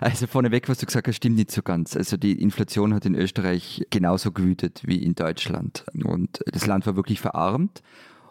Also 0.00 0.26
vorneweg, 0.26 0.68
was 0.68 0.78
du 0.78 0.86
gesagt 0.86 1.08
hast, 1.08 1.16
stimmt 1.16 1.36
nicht 1.36 1.50
so 1.50 1.62
ganz. 1.62 1.96
Also 1.96 2.16
die 2.16 2.40
Inflation 2.40 2.94
hat 2.94 3.04
in 3.04 3.14
Österreich 3.14 3.86
genauso 3.90 4.32
gewütet 4.32 4.82
wie 4.84 5.02
in 5.02 5.14
Deutschland. 5.14 5.84
Und 6.04 6.40
das 6.46 6.66
Land 6.66 6.86
war 6.86 6.96
wirklich 6.96 7.20
verarmt. 7.20 7.82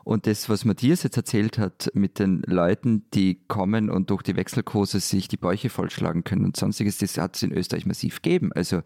Und 0.03 0.25
das, 0.25 0.49
was 0.49 0.65
Matthias 0.65 1.03
jetzt 1.03 1.17
erzählt 1.17 1.57
hat 1.57 1.91
mit 1.93 2.17
den 2.17 2.41
Leuten, 2.47 3.05
die 3.13 3.43
kommen 3.47 3.89
und 3.89 4.09
durch 4.09 4.23
die 4.23 4.35
Wechselkurse 4.35 4.99
sich 4.99 5.27
die 5.27 5.37
Bäuche 5.37 5.69
vollschlagen 5.69 6.23
können 6.23 6.45
und 6.45 6.57
sonstiges, 6.57 6.97
das 6.97 7.17
hat 7.17 7.35
es 7.35 7.43
in 7.43 7.51
Österreich 7.51 7.85
massiv 7.85 8.21
gegeben. 8.21 8.51
Also 8.53 8.81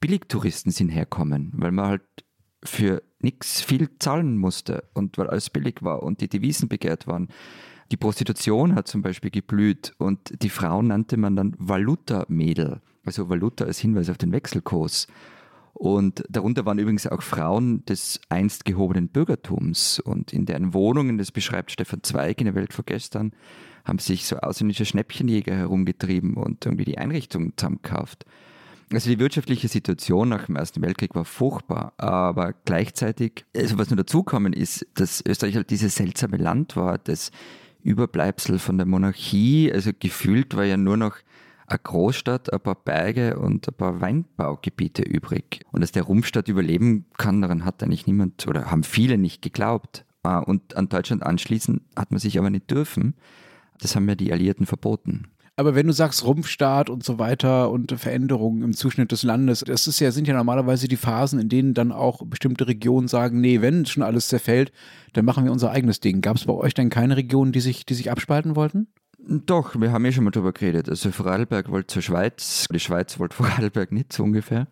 Billigtouristen 0.00 0.72
sind 0.72 0.88
herkommen, 0.88 1.52
weil 1.54 1.70
man 1.70 1.86
halt 1.86 2.02
für 2.64 3.02
nichts 3.20 3.60
viel 3.60 3.88
zahlen 3.98 4.36
musste 4.36 4.84
und 4.94 5.16
weil 5.18 5.28
alles 5.28 5.50
billig 5.50 5.82
war 5.82 6.02
und 6.02 6.20
die 6.20 6.28
Devisen 6.28 6.68
begehrt 6.68 7.06
waren. 7.06 7.28
Die 7.90 7.96
Prostitution 7.96 8.74
hat 8.74 8.86
zum 8.86 9.02
Beispiel 9.02 9.30
geblüht 9.30 9.94
und 9.98 10.42
die 10.42 10.50
Frauen 10.50 10.88
nannte 10.88 11.16
man 11.16 11.36
dann 11.36 11.54
Valuta-Mädel, 11.58 12.80
also 13.04 13.30
Valuta 13.30 13.64
als 13.64 13.78
Hinweis 13.78 14.10
auf 14.10 14.18
den 14.18 14.32
Wechselkurs. 14.32 15.06
Und 15.72 16.24
darunter 16.28 16.66
waren 16.66 16.78
übrigens 16.78 17.06
auch 17.06 17.22
Frauen 17.22 17.84
des 17.84 18.20
einst 18.28 18.64
gehobenen 18.64 19.08
Bürgertums. 19.08 20.00
Und 20.00 20.32
in 20.32 20.44
deren 20.44 20.74
Wohnungen, 20.74 21.18
das 21.18 21.30
beschreibt 21.30 21.70
Stefan 21.70 22.02
Zweig 22.02 22.40
in 22.40 22.46
der 22.46 22.56
Welt 22.56 22.72
vor 22.72 22.84
gestern, 22.84 23.32
haben 23.84 24.00
sich 24.00 24.26
so 24.26 24.38
ausländische 24.38 24.84
Schnäppchenjäger 24.84 25.54
herumgetrieben 25.54 26.34
und 26.34 26.66
irgendwie 26.66 26.84
die 26.84 26.98
Einrichtung 26.98 27.52
zusammengekauft. 27.56 28.26
Also 28.92 29.08
die 29.08 29.20
wirtschaftliche 29.20 29.68
Situation 29.68 30.30
nach 30.30 30.46
dem 30.46 30.56
Ersten 30.56 30.82
Weltkrieg 30.82 31.14
war 31.14 31.24
furchtbar, 31.24 31.92
aber 31.98 32.54
gleichzeitig, 32.64 33.44
also 33.54 33.78
was 33.78 33.90
nur 33.90 33.98
dazukommen 33.98 34.52
ist, 34.52 34.86
dass 34.94 35.22
Österreich 35.24 35.56
halt 35.56 35.70
dieses 35.70 35.94
seltsame 35.94 36.38
Land 36.38 36.74
war, 36.74 36.98
das 36.98 37.30
Überbleibsel 37.82 38.58
von 38.58 38.76
der 38.76 38.86
Monarchie, 38.86 39.72
also 39.72 39.90
gefühlt 39.98 40.56
war 40.56 40.64
ja 40.64 40.76
nur 40.76 40.96
noch 40.96 41.16
eine 41.66 41.78
Großstadt, 41.78 42.52
ein 42.52 42.60
paar 42.60 42.74
Berge 42.74 43.38
und 43.38 43.68
ein 43.68 43.74
paar 43.74 44.00
Weinbaugebiete 44.00 45.02
übrig. 45.02 45.60
Und 45.70 45.82
dass 45.82 45.92
der 45.92 46.04
Rumpfstadt 46.04 46.48
überleben 46.48 47.06
kann, 47.18 47.42
daran 47.42 47.64
hat 47.64 47.82
eigentlich 47.82 48.06
niemand 48.06 48.46
oder 48.46 48.70
haben 48.70 48.84
viele 48.84 49.18
nicht 49.18 49.42
geglaubt. 49.42 50.04
Ah, 50.22 50.38
Und 50.40 50.76
an 50.76 50.88
Deutschland 50.88 51.22
anschließen 51.22 51.80
hat 51.96 52.10
man 52.10 52.20
sich 52.20 52.38
aber 52.38 52.50
nicht 52.50 52.70
dürfen. 52.70 53.14
Das 53.80 53.96
haben 53.96 54.08
ja 54.08 54.14
die 54.14 54.32
Alliierten 54.32 54.66
verboten. 54.66 55.28
Aber 55.58 55.74
wenn 55.74 55.88
du 55.88 55.92
sagst 55.92 56.24
Rumpfstaat 56.24 56.88
und 56.88 57.02
so 57.02 57.18
weiter 57.18 57.72
und 57.72 57.90
Veränderungen 57.90 58.62
im 58.62 58.74
Zuschnitt 58.74 59.10
des 59.10 59.24
Landes, 59.24 59.64
das 59.66 59.88
ist 59.88 59.98
ja, 59.98 60.12
sind 60.12 60.28
ja 60.28 60.34
normalerweise 60.34 60.86
die 60.86 60.96
Phasen, 60.96 61.40
in 61.40 61.48
denen 61.48 61.74
dann 61.74 61.90
auch 61.90 62.24
bestimmte 62.24 62.68
Regionen 62.68 63.08
sagen, 63.08 63.40
nee, 63.40 63.60
wenn 63.60 63.84
schon 63.84 64.04
alles 64.04 64.28
zerfällt, 64.28 64.70
dann 65.14 65.24
machen 65.24 65.44
wir 65.44 65.50
unser 65.50 65.72
eigenes 65.72 65.98
Ding. 65.98 66.20
Gab 66.20 66.36
es 66.36 66.44
bei 66.44 66.52
euch 66.52 66.74
denn 66.74 66.90
keine 66.90 67.16
Regionen, 67.16 67.50
die 67.50 67.58
sich, 67.58 67.84
die 67.84 67.94
sich 67.94 68.08
abspalten 68.08 68.54
wollten? 68.54 68.86
Doch, 69.18 69.74
wir 69.80 69.90
haben 69.90 70.04
ja 70.04 70.12
schon 70.12 70.22
mal 70.22 70.30
drüber 70.30 70.52
geredet. 70.52 70.88
Also 70.88 71.10
Vorarlberg 71.10 71.72
wollte 71.72 71.88
zur 71.88 72.02
Schweiz, 72.02 72.68
die 72.72 72.78
Schweiz 72.78 73.18
wollte 73.18 73.34
Vorarlberg 73.34 73.90
nicht 73.90 74.12
so 74.12 74.22
ungefähr. 74.22 74.68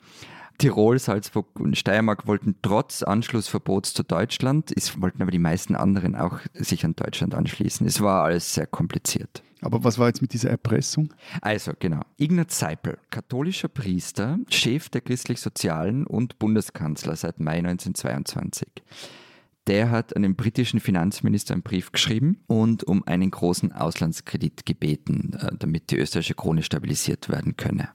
Tirol, 0.59 0.99
Salzburg 0.99 1.47
und 1.61 1.77
Steiermark 1.77 2.27
wollten 2.27 2.57
trotz 2.63 3.03
Anschlussverbots 3.03 3.95
zu 3.95 4.03
Deutschland, 4.03 4.73
es 4.75 5.01
wollten 5.01 5.23
aber 5.23 5.31
die 5.31 5.39
meisten 5.39 5.75
anderen 5.75 6.15
auch 6.15 6.41
sich 6.55 6.85
an 6.85 6.97
Deutschland 6.97 7.35
anschließen. 7.35 7.87
Es 7.87 8.01
war 8.01 8.25
alles 8.25 8.55
sehr 8.55 8.67
kompliziert. 8.67 9.43
Aber 9.63 9.85
was 9.85 9.99
war 9.99 10.09
jetzt 10.09 10.23
mit 10.23 10.33
dieser 10.33 10.51
Erpressung? 10.51 11.13
Also, 11.41 11.73
genau. 11.79 12.01
Ignaz 12.19 12.59
Seipel, 12.59 12.99
katholischer 13.11 13.69
Priester, 13.69 14.39
Chef 14.51 14.89
der 14.91 15.01
christlich-sozialen 15.01 16.07
und 16.07 16.39
Bundeskanzler 16.39 17.17
seit 17.17 17.41
Mai 17.41 17.59
1922. 17.59 18.69
Der 19.67 19.91
hat 19.91 20.15
an 20.15 20.23
den 20.23 20.37
britischen 20.37 20.79
Finanzminister 20.79 21.55
einen 21.55 21.63
Brief 21.63 21.91
geschrieben 21.91 22.39
und 22.47 22.85
um 22.85 23.03
einen 23.05 23.31
großen 23.31 23.73
Auslandskredit 23.73 24.65
gebeten, 24.65 25.33
äh, 25.41 25.57
damit 25.59 25.91
die 25.91 25.97
österreichische 25.97 26.35
Krone 26.35 26.63
stabilisiert 26.63 27.29
werden 27.29 27.57
könne. 27.57 27.89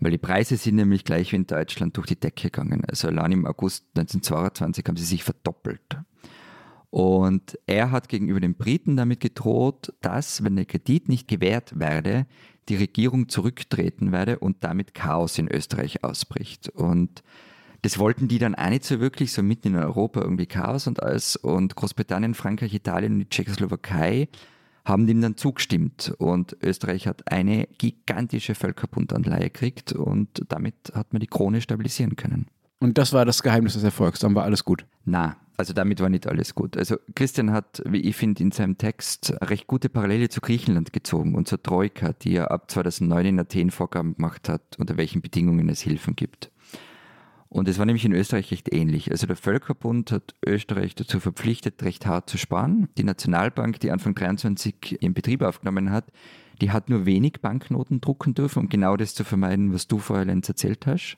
Weil 0.00 0.10
die 0.10 0.18
Preise 0.18 0.56
sind 0.56 0.76
nämlich 0.76 1.04
gleich 1.04 1.32
wie 1.32 1.36
in 1.36 1.46
Deutschland 1.46 1.96
durch 1.96 2.06
die 2.06 2.18
Decke 2.18 2.50
gegangen. 2.50 2.82
Also 2.88 3.08
allein 3.08 3.32
im 3.32 3.46
August 3.46 3.84
1922 3.96 4.84
haben 4.86 4.96
sie 4.96 5.04
sich 5.04 5.24
verdoppelt. 5.24 5.98
Und 6.90 7.58
er 7.66 7.90
hat 7.90 8.08
gegenüber 8.08 8.38
den 8.38 8.54
Briten 8.54 8.96
damit 8.96 9.18
gedroht, 9.20 9.92
dass, 10.00 10.44
wenn 10.44 10.54
der 10.54 10.64
Kredit 10.64 11.08
nicht 11.08 11.26
gewährt 11.26 11.78
werde, 11.78 12.26
die 12.68 12.76
Regierung 12.76 13.28
zurücktreten 13.28 14.12
werde 14.12 14.38
und 14.38 14.62
damit 14.62 14.94
Chaos 14.94 15.38
in 15.38 15.48
Österreich 15.48 16.04
ausbricht. 16.04 16.68
Und 16.68 17.22
das 17.82 17.98
wollten 17.98 18.28
die 18.28 18.38
dann 18.38 18.54
auch 18.54 18.70
nicht 18.70 18.84
so 18.84 19.00
wirklich, 19.00 19.32
so 19.32 19.42
mitten 19.42 19.68
in 19.68 19.76
Europa 19.76 20.20
irgendwie 20.20 20.46
Chaos 20.46 20.86
und 20.86 21.02
alles. 21.02 21.36
Und 21.36 21.74
Großbritannien, 21.74 22.34
Frankreich, 22.34 22.72
Italien 22.72 23.14
und 23.14 23.18
die 23.18 23.28
Tschechoslowakei 23.28 24.28
haben 24.84 25.06
dem 25.06 25.20
dann 25.20 25.36
zugestimmt. 25.36 26.14
Und 26.18 26.56
Österreich 26.62 27.06
hat 27.06 27.30
eine 27.30 27.68
gigantische 27.78 28.54
Völkerbundanleihe 28.54 29.44
gekriegt 29.44 29.92
und 29.92 30.28
damit 30.48 30.74
hat 30.94 31.12
man 31.12 31.20
die 31.20 31.26
Krone 31.26 31.60
stabilisieren 31.60 32.16
können. 32.16 32.46
Und 32.80 32.98
das 32.98 33.12
war 33.12 33.24
das 33.24 33.42
Geheimnis 33.42 33.74
des 33.74 33.84
Erfolgs, 33.84 34.20
dann 34.20 34.34
war 34.34 34.44
alles 34.44 34.64
gut. 34.64 34.84
Na, 35.04 35.36
also 35.56 35.72
damit 35.72 36.00
war 36.00 36.08
nicht 36.08 36.26
alles 36.26 36.54
gut. 36.54 36.76
Also 36.76 36.96
Christian 37.14 37.52
hat, 37.52 37.82
wie 37.86 38.00
ich 38.00 38.16
finde, 38.16 38.42
in 38.42 38.50
seinem 38.50 38.76
Text 38.76 39.34
recht 39.40 39.66
gute 39.66 39.88
Parallele 39.88 40.28
zu 40.28 40.40
Griechenland 40.40 40.92
gezogen 40.92 41.34
und 41.34 41.48
zur 41.48 41.62
Troika, 41.62 42.12
die 42.12 42.32
ja 42.32 42.46
ab 42.46 42.70
2009 42.70 43.26
in 43.26 43.40
Athen 43.40 43.70
Vorgaben 43.70 44.16
gemacht 44.16 44.48
hat, 44.48 44.76
unter 44.78 44.96
welchen 44.96 45.22
Bedingungen 45.22 45.68
es 45.68 45.80
Hilfen 45.80 46.16
gibt. 46.16 46.50
Und 47.54 47.68
es 47.68 47.78
war 47.78 47.86
nämlich 47.86 48.04
in 48.04 48.12
Österreich 48.12 48.50
recht 48.50 48.74
ähnlich. 48.74 49.12
Also 49.12 49.28
der 49.28 49.36
Völkerbund 49.36 50.10
hat 50.10 50.34
Österreich 50.44 50.96
dazu 50.96 51.20
verpflichtet, 51.20 51.84
recht 51.84 52.04
hart 52.04 52.28
zu 52.28 52.36
sparen. 52.36 52.88
Die 52.98 53.04
Nationalbank, 53.04 53.78
die 53.78 53.92
Anfang 53.92 54.16
23 54.16 55.00
in 55.00 55.14
Betrieb 55.14 55.40
aufgenommen 55.40 55.92
hat, 55.92 56.10
Die 56.60 56.72
hat 56.72 56.88
nur 56.88 57.06
wenig 57.06 57.34
Banknoten 57.40 58.00
drucken 58.00 58.34
dürfen, 58.34 58.58
um 58.60 58.68
genau 58.68 58.96
das 58.96 59.14
zu 59.14 59.22
vermeiden, 59.22 59.72
was 59.72 59.86
du 59.86 59.98
vorher, 59.98 60.24
Lenz, 60.24 60.48
erzählt 60.48 60.84
hast. 60.86 61.16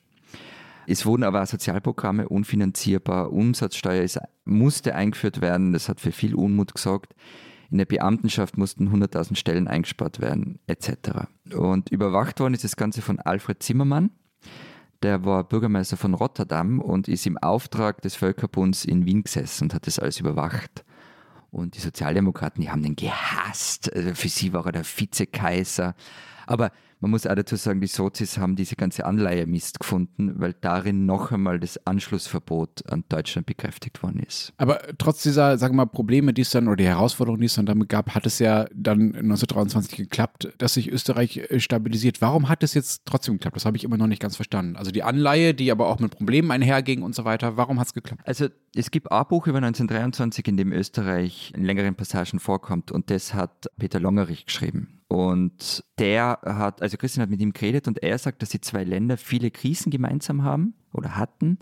Es 0.85 1.07
wurden 1.07 1.23
aber 1.23 1.41
auch 1.41 1.47
Sozialprogramme 1.47 2.29
unfinanzierbar, 2.29 3.31
Umsatzsteuer 3.31 4.03
ist, 4.03 4.19
musste 4.45 4.93
eingeführt 4.95 5.41
werden, 5.41 5.73
das 5.73 5.89
hat 5.89 5.99
für 5.99 6.11
viel 6.11 6.35
Unmut 6.35 6.73
gesorgt. 6.73 7.15
In 7.69 7.77
der 7.79 7.85
Beamtenschaft 7.85 8.57
mussten 8.57 8.89
100.000 8.89 9.35
Stellen 9.35 9.67
eingespart 9.67 10.21
werden, 10.21 10.59
etc. 10.67 11.27
Und 11.55 11.89
überwacht 11.89 12.39
worden 12.39 12.53
ist 12.53 12.63
das 12.63 12.75
Ganze 12.75 13.01
von 13.01 13.19
Alfred 13.19 13.61
Zimmermann. 13.61 14.11
Der 15.03 15.25
war 15.25 15.43
Bürgermeister 15.43 15.97
von 15.97 16.13
Rotterdam 16.13 16.79
und 16.79 17.07
ist 17.07 17.25
im 17.25 17.37
Auftrag 17.37 18.01
des 18.01 18.15
Völkerbunds 18.15 18.83
in 18.85 19.05
Wien 19.05 19.23
gesessen 19.23 19.65
und 19.65 19.73
hat 19.73 19.85
das 19.85 19.99
alles 19.99 20.19
überwacht. 20.19 20.83
Und 21.51 21.75
die 21.75 21.79
Sozialdemokraten, 21.79 22.61
die 22.61 22.69
haben 22.69 22.83
den 22.83 22.95
gehasst. 22.95 23.93
Also 23.93 24.15
für 24.15 24.29
sie 24.29 24.53
war 24.53 24.65
er 24.65 24.71
der 24.71 24.83
Vizekaiser. 24.83 25.95
Aber 26.47 26.71
man 26.99 27.11
muss 27.11 27.27
auch 27.27 27.35
dazu 27.35 27.55
sagen, 27.55 27.79
die 27.79 27.87
Sozis 27.87 28.37
haben 28.39 28.55
diese 28.55 28.75
ganze 28.75 29.05
Anleihe 29.05 29.45
Mist 29.45 29.79
gefunden, 29.79 30.33
weil 30.37 30.53
darin 30.61 31.05
noch 31.05 31.31
einmal 31.31 31.59
das 31.59 31.85
Anschlussverbot 31.85 32.89
an 32.91 33.03
Deutschland 33.09 33.45
bekräftigt 33.45 34.01
worden 34.01 34.19
ist. 34.25 34.53
Aber 34.57 34.79
trotz 34.97 35.21
dieser, 35.21 35.57
sagen 35.57 35.75
wir 35.75 35.85
mal, 35.85 35.91
Probleme, 35.91 36.33
die 36.33 36.41
es 36.41 36.49
dann 36.49 36.67
oder 36.67 36.77
die 36.77 36.85
Herausforderungen, 36.85 37.41
die 37.41 37.45
es 37.45 37.55
dann 37.55 37.67
damit 37.67 37.89
gab, 37.89 38.15
hat 38.15 38.25
es 38.25 38.39
ja 38.39 38.65
dann 38.73 39.13
1923 39.13 39.97
geklappt, 39.97 40.49
dass 40.57 40.73
sich 40.73 40.91
Österreich 40.91 41.37
äh, 41.37 41.59
stabilisiert. 41.59 42.21
Warum 42.21 42.49
hat 42.49 42.63
es 42.63 42.73
jetzt 42.73 43.03
trotzdem 43.05 43.35
geklappt? 43.35 43.57
Das 43.57 43.65
habe 43.65 43.77
ich 43.77 43.83
immer 43.83 43.97
noch 43.97 44.07
nicht 44.07 44.21
ganz 44.21 44.35
verstanden. 44.35 44.75
Also 44.75 44.89
die 44.89 45.03
Anleihe, 45.03 45.53
die 45.53 45.71
aber 45.71 45.87
auch 45.87 45.99
mit 45.99 46.11
Problemen 46.11 46.49
einherging 46.49 47.03
und 47.03 47.13
so 47.13 47.25
weiter, 47.25 47.57
warum 47.57 47.79
hat 47.79 47.87
es 47.87 47.93
geklappt? 47.93 48.21
Also 48.25 48.47
es 48.75 48.89
gibt 48.89 49.11
ein 49.11 49.25
Buch 49.27 49.45
über 49.47 49.57
1923, 49.57 50.47
in 50.47 50.57
dem 50.57 50.71
Österreich 50.71 51.53
in 51.55 51.63
längeren 51.63 51.95
Passagen 51.95 52.39
vorkommt 52.39 52.91
und 52.91 53.11
das 53.11 53.33
hat 53.33 53.67
Peter 53.77 53.99
Longerich 53.99 54.45
geschrieben. 54.45 54.96
Und 55.07 55.83
der 55.99 56.39
hat, 56.43 56.81
also 56.81 56.97
Christian 56.97 57.21
hat 57.21 57.29
mit 57.29 57.39
ihm 57.39 57.53
geredet 57.53 57.87
und 57.87 58.03
er 58.03 58.17
sagt, 58.17 58.41
dass 58.41 58.49
die 58.49 58.61
zwei 58.61 58.83
Länder 58.83 59.17
viele 59.17 59.51
Krisen 59.51 59.89
gemeinsam 59.89 60.43
haben 60.43 60.73
oder 60.91 61.15
hatten. 61.15 61.59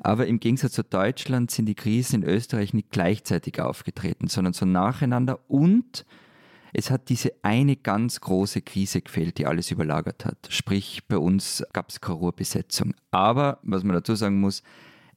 Aber 0.00 0.26
im 0.26 0.40
Gegensatz 0.40 0.72
zu 0.72 0.84
Deutschland 0.84 1.50
sind 1.50 1.66
die 1.66 1.74
Krisen 1.74 2.22
in 2.22 2.28
Österreich 2.28 2.72
nicht 2.72 2.90
gleichzeitig 2.90 3.60
aufgetreten, 3.60 4.28
sondern 4.28 4.52
so 4.52 4.64
nacheinander. 4.64 5.40
Und 5.48 6.06
es 6.72 6.90
hat 6.90 7.08
diese 7.08 7.32
eine 7.42 7.76
ganz 7.76 8.20
große 8.20 8.62
Krise 8.62 9.02
gefehlt, 9.02 9.38
die 9.38 9.46
alles 9.46 9.70
überlagert 9.70 10.24
hat. 10.24 10.48
Sprich, 10.50 11.06
bei 11.08 11.18
uns 11.18 11.64
gab 11.72 11.90
es 11.90 12.00
keine 12.00 12.18
Ruhrbesetzung. 12.18 12.94
Aber, 13.10 13.58
was 13.62 13.84
man 13.84 13.94
dazu 13.94 14.14
sagen 14.14 14.40
muss, 14.40 14.62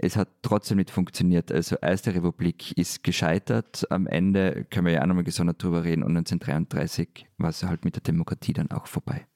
es 0.04 0.16
hat 0.16 0.30
trotzdem 0.42 0.78
nicht 0.78 0.90
funktioniert. 0.90 1.52
Also 1.52 1.76
Erste 1.76 2.16
Republik 2.16 2.76
ist 2.76 3.04
gescheitert. 3.04 3.86
Am 3.92 4.08
Ende 4.08 4.66
können 4.72 4.88
wir 4.88 4.94
ja 4.94 5.04
auch 5.04 5.06
nochmal 5.06 5.24
gesondert 5.24 5.62
drüber 5.62 5.84
reden. 5.84 6.02
Und 6.02 6.18
1933 6.18 7.28
war 7.38 7.50
es 7.50 7.62
halt 7.64 7.86
mit 7.86 7.96
der 7.96 8.02
Demokratie 8.02 8.54
dann 8.54 8.72
auch 8.72 8.88
vorbei. 8.88 9.28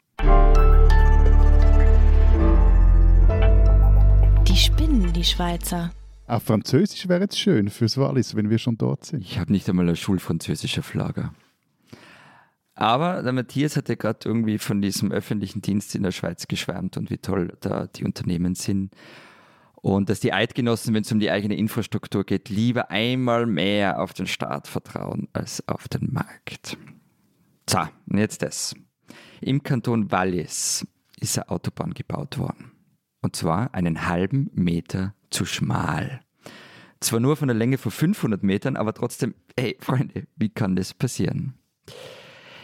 Die 4.47 4.57
spinnen, 4.57 5.13
die 5.13 5.23
Schweizer. 5.23 5.91
Auch 6.25 6.41
Französisch 6.41 7.07
wäre 7.07 7.21
jetzt 7.21 7.39
schön 7.39 7.69
fürs 7.69 7.97
Wallis, 7.99 8.35
wenn 8.35 8.49
wir 8.49 8.57
schon 8.57 8.79
dort 8.79 9.05
sind. 9.05 9.21
Ich 9.21 9.37
habe 9.37 9.51
nicht 9.51 9.69
einmal 9.69 9.87
ein 9.87 9.95
schulfranzösischer 9.95 10.81
Flagger. 10.81 11.35
Aber 12.73 13.21
der 13.21 13.33
Matthias 13.33 13.77
hat 13.77 13.87
ja 13.87 13.95
gerade 13.95 14.27
irgendwie 14.27 14.57
von 14.57 14.81
diesem 14.81 15.11
öffentlichen 15.11 15.61
Dienst 15.61 15.93
in 15.93 16.01
der 16.01 16.11
Schweiz 16.11 16.47
geschwärmt 16.47 16.97
und 16.97 17.11
wie 17.11 17.19
toll 17.19 17.55
da 17.61 17.85
die 17.85 18.03
Unternehmen 18.03 18.55
sind. 18.55 18.91
Und 19.85 20.09
dass 20.09 20.19
die 20.19 20.33
Eidgenossen, 20.33 20.95
wenn 20.95 21.03
es 21.03 21.11
um 21.11 21.19
die 21.19 21.29
eigene 21.29 21.55
Infrastruktur 21.55 22.23
geht, 22.23 22.49
lieber 22.49 22.89
einmal 22.89 23.45
mehr 23.45 24.01
auf 24.01 24.13
den 24.13 24.25
Staat 24.25 24.67
vertrauen 24.67 25.27
als 25.31 25.67
auf 25.67 25.87
den 25.87 26.11
Markt. 26.11 26.75
So, 27.69 27.81
und 28.07 28.17
jetzt 28.17 28.41
das. 28.41 28.73
Im 29.41 29.61
Kanton 29.61 30.11
Wallis 30.11 30.87
ist 31.19 31.37
eine 31.37 31.49
Autobahn 31.49 31.93
gebaut 31.93 32.39
worden. 32.39 32.71
Und 33.21 33.35
zwar 33.35 33.75
einen 33.75 34.07
halben 34.07 34.49
Meter 34.55 35.13
zu 35.29 35.45
schmal. 35.45 36.21
Zwar 36.99 37.19
nur 37.19 37.35
von 37.35 37.47
der 37.47 37.55
Länge 37.55 37.77
von 37.77 37.91
500 37.91 38.41
Metern, 38.41 38.77
aber 38.77 38.91
trotzdem, 38.91 39.35
hey 39.55 39.77
Freunde, 39.79 40.25
wie 40.35 40.49
kann 40.49 40.75
das 40.75 40.95
passieren? 40.95 41.59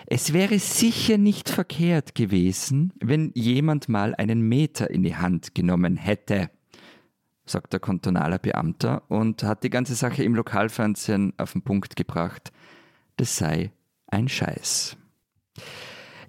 Es 0.07 0.33
wäre 0.33 0.57
sicher 0.57 1.19
nicht 1.19 1.49
verkehrt 1.49 2.15
gewesen, 2.15 2.93
wenn 2.99 3.31
jemand 3.35 3.89
mal 3.89 4.15
einen 4.15 4.41
Meter 4.41 4.89
in 4.89 5.03
die 5.03 5.17
Hand 5.17 5.53
genommen 5.53 5.97
hätte 5.97 6.49
sagt 7.51 7.73
der 7.73 7.79
kantonaler 7.79 8.39
Beamter 8.39 9.03
und 9.09 9.43
hat 9.43 9.63
die 9.63 9.69
ganze 9.69 9.95
Sache 9.95 10.23
im 10.23 10.35
Lokalfernsehen 10.35 11.33
auf 11.37 11.53
den 11.53 11.61
Punkt 11.61 11.95
gebracht. 11.95 12.51
Das 13.17 13.37
sei 13.37 13.71
ein 14.07 14.27
Scheiß. 14.27 14.97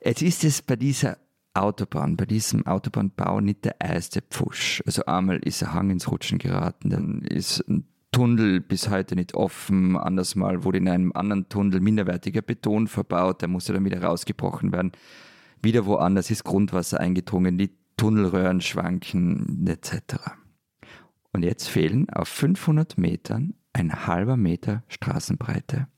Jetzt 0.05 0.23
ist 0.23 0.45
es 0.45 0.63
bei 0.63 0.77
dieser 0.77 1.19
Autobahn, 1.55 2.17
bei 2.17 2.25
diesem 2.25 2.67
Autobahnbau 2.67 3.41
nicht 3.41 3.65
der 3.65 3.81
erste 3.81 4.23
Pfusch. 4.23 4.83
Also 4.87 5.05
einmal 5.05 5.39
ist 5.39 5.63
ein 5.63 5.75
Hang 5.75 5.91
ins 5.91 6.11
Rutschen 6.11 6.39
geraten, 6.39 6.91
dann 6.91 7.23
ist 7.23 7.61
ein 7.69 7.87
Tunnel 8.11 8.61
bis 8.61 8.91
heute 8.91 9.15
nicht 9.15 9.35
offen, 9.35 9.97
anders 9.97 10.35
mal 10.35 10.65
wurde 10.65 10.79
in 10.79 10.89
einem 10.89 11.13
anderen 11.13 11.49
Tunnel 11.49 11.81
minderwertiger 11.81 12.43
Beton 12.43 12.87
verbaut, 12.87 13.41
der 13.41 13.49
musste 13.49 13.73
dann 13.73 13.85
wieder 13.85 14.03
rausgebrochen 14.03 14.73
werden. 14.73 14.93
Wieder 15.63 15.87
woanders 15.87 16.31
ist 16.31 16.45
Grundwasser 16.45 17.01
eingedrungen, 17.01 17.57
die 17.57 17.71
Tunnelröhren 17.97 18.61
schwanken 18.61 19.67
etc. 19.67 20.42
Und 21.33 21.43
jetzt 21.43 21.69
fehlen 21.69 22.09
auf 22.11 22.29
500 22.29 22.99
Metern 22.99 23.55
ein 23.73 24.07
halber 24.07 24.37
Meter 24.37 24.85
Straßenbreite. 24.89 25.89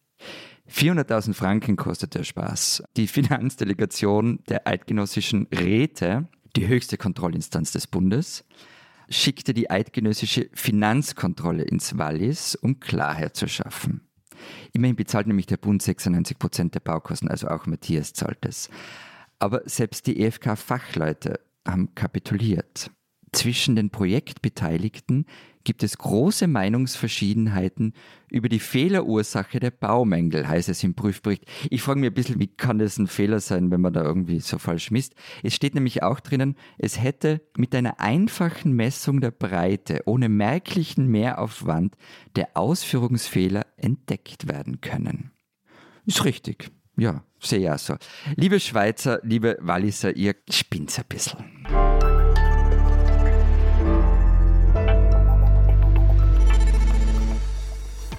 400.000 0.71 1.35
Franken 1.35 1.77
kostet 1.77 2.15
der 2.15 2.25
Spaß. 2.25 2.85
Die 2.97 3.07
Finanzdelegation 3.07 4.41
der 4.49 4.67
eidgenössischen 4.67 5.47
Räte, 5.53 6.29
die 6.57 6.69
höchste 6.69 6.97
Kontrollinstanz 6.97 7.73
des 7.73 7.87
Bundes, 7.87 8.45
schickte 9.11 9.53
die 9.53 9.71
eidgenössische 9.71 10.49
Finanzkontrolle 10.55 11.65
ins 11.65 11.99
Wallis, 11.99 12.55
um 12.55 12.81
Klarheit 12.81 13.37
zu 13.37 13.49
schaffen. 13.49 14.01
Immerhin 14.73 14.97
bezahlt 14.97 15.27
nämlich 15.27 15.47
der 15.47 15.59
Bund 15.59 15.83
96 15.83 16.39
Prozent 16.39 16.75
der 16.75 16.81
Baukosten, 16.81 17.29
also 17.29 17.49
auch 17.49 17.67
Matthias 17.67 18.13
zahlt 18.13 18.45
es. 18.47 18.71
Aber 19.39 19.63
selbst 19.67 20.07
die 20.07 20.21
EFK-Fachleute 20.21 21.41
haben 21.67 21.95
kapituliert. 21.95 22.91
Zwischen 23.35 23.75
den 23.75 23.91
Projektbeteiligten 23.91 25.27
gibt 25.65 25.83
es 25.83 25.99
große 25.99 26.47
Meinungsverschiedenheiten 26.47 27.93
über 28.31 28.49
die 28.49 28.61
Fehlerursache 28.61 29.59
der 29.59 29.73
Baumängel, 29.73 30.47
heißt 30.47 30.69
es 30.69 30.85
im 30.85 30.95
Prüfbericht. 30.95 31.45
Ich 31.69 31.83
frage 31.83 32.01
mich 32.01 32.11
ein 32.11 32.15
bisschen, 32.15 32.39
wie 32.39 32.47
kann 32.47 32.79
das 32.79 32.97
ein 32.99 33.09
Fehler 33.09 33.41
sein, 33.41 33.71
wenn 33.71 33.81
man 33.81 33.93
da 33.93 34.03
irgendwie 34.05 34.41
so 34.41 34.59
falsch 34.59 34.91
misst? 34.91 35.15
Es 35.43 35.55
steht 35.55 35.75
nämlich 35.75 36.03
auch 36.03 36.21
drinnen, 36.21 36.57
es 36.79 37.03
hätte 37.03 37.41
mit 37.57 37.75
einer 37.75 37.99
einfachen 37.99 38.73
Messung 38.73 39.21
der 39.21 39.33
Breite 39.33 40.03
ohne 40.07 40.29
merklichen 40.29 41.09
Mehraufwand 41.09 41.97
der 42.37 42.51
Ausführungsfehler 42.55 43.67
entdeckt 43.77 44.49
werden 44.49 44.81
können. 44.81 45.33
Ist 46.07 46.25
richtig. 46.25 46.71
Ja, 46.97 47.25
sehe 47.41 47.61
ja 47.61 47.79
so. 47.79 47.97
Liebe 48.37 48.61
Schweizer, 48.61 49.19
liebe 49.25 49.57
Walliser, 49.61 50.15
ihr 50.15 50.37
spinnt 50.49 50.97
ein 50.97 51.05
bisschen. 51.09 51.84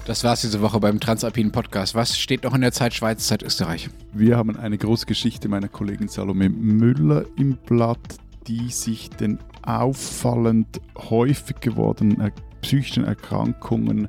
Das 0.06 0.22
war's 0.22 0.42
diese 0.42 0.62
Woche 0.62 0.78
beim 0.78 1.00
Transalpinen 1.00 1.50
Podcast. 1.50 1.96
Was 1.96 2.16
steht 2.16 2.44
noch 2.44 2.54
in 2.54 2.60
der 2.60 2.70
Zeit 2.70 2.94
Schweiz, 2.94 3.26
Zeit 3.26 3.42
Österreich? 3.42 3.90
Wir 4.12 4.36
haben 4.36 4.56
eine 4.56 4.78
große 4.78 5.04
Geschichte 5.04 5.48
meiner 5.48 5.66
Kollegin 5.66 6.06
Salome 6.06 6.48
Müller 6.48 7.24
im 7.36 7.56
Blatt, 7.56 7.98
die 8.46 8.68
sich 8.68 9.10
den 9.10 9.40
auffallend 9.62 10.80
häufig 10.96 11.58
gewordenen 11.58 12.30
psychischen 12.62 13.02
Erkrankungen 13.02 14.08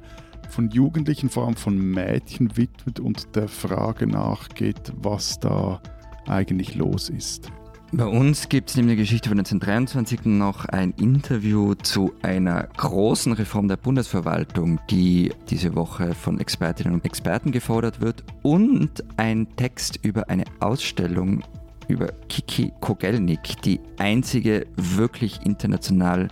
von 0.50 0.70
Jugendlichen, 0.70 1.32
vor 1.32 1.48
allem 1.48 1.56
von 1.56 1.76
Mädchen 1.76 2.56
widmet 2.56 3.00
und 3.00 3.36
der 3.36 3.48
Frage 3.48 4.06
nachgeht, 4.06 4.93
was 4.98 5.39
da 5.39 5.82
eigentlich 6.28 6.76
los 6.76 7.10
ist. 7.10 7.52
Bei 7.94 8.06
uns 8.06 8.50
gibt 8.50 8.70
es 8.70 8.76
neben 8.76 8.90
der 8.90 8.98
Geschichte 8.98 9.30
von 9.30 9.40
1923 9.40 10.26
noch 10.26 10.66
ein 10.66 10.92
Interview 11.00 11.74
zu 11.74 12.14
einer 12.22 12.68
großen 12.76 13.32
Reform 13.32 13.70
der 13.70 13.78
Bundesverwaltung, 13.78 14.82
die 14.90 15.32
diese 15.50 15.74
Woche 15.74 16.14
von 16.14 16.38
Expertinnen 16.40 16.96
und 16.96 17.06
Experten 17.06 17.54
gefordert 17.54 18.02
wird, 18.02 18.26
und 18.44 19.06
ein 19.16 19.48
Text 19.56 20.00
über 20.04 20.30
eine 20.30 20.44
Ausstellung 20.60 21.44
über 21.88 22.08
Kiki 22.28 22.74
Kogelnik, 22.82 23.62
die 23.62 23.80
einzige 23.98 24.68
wirklich 24.76 25.46
international 25.46 26.28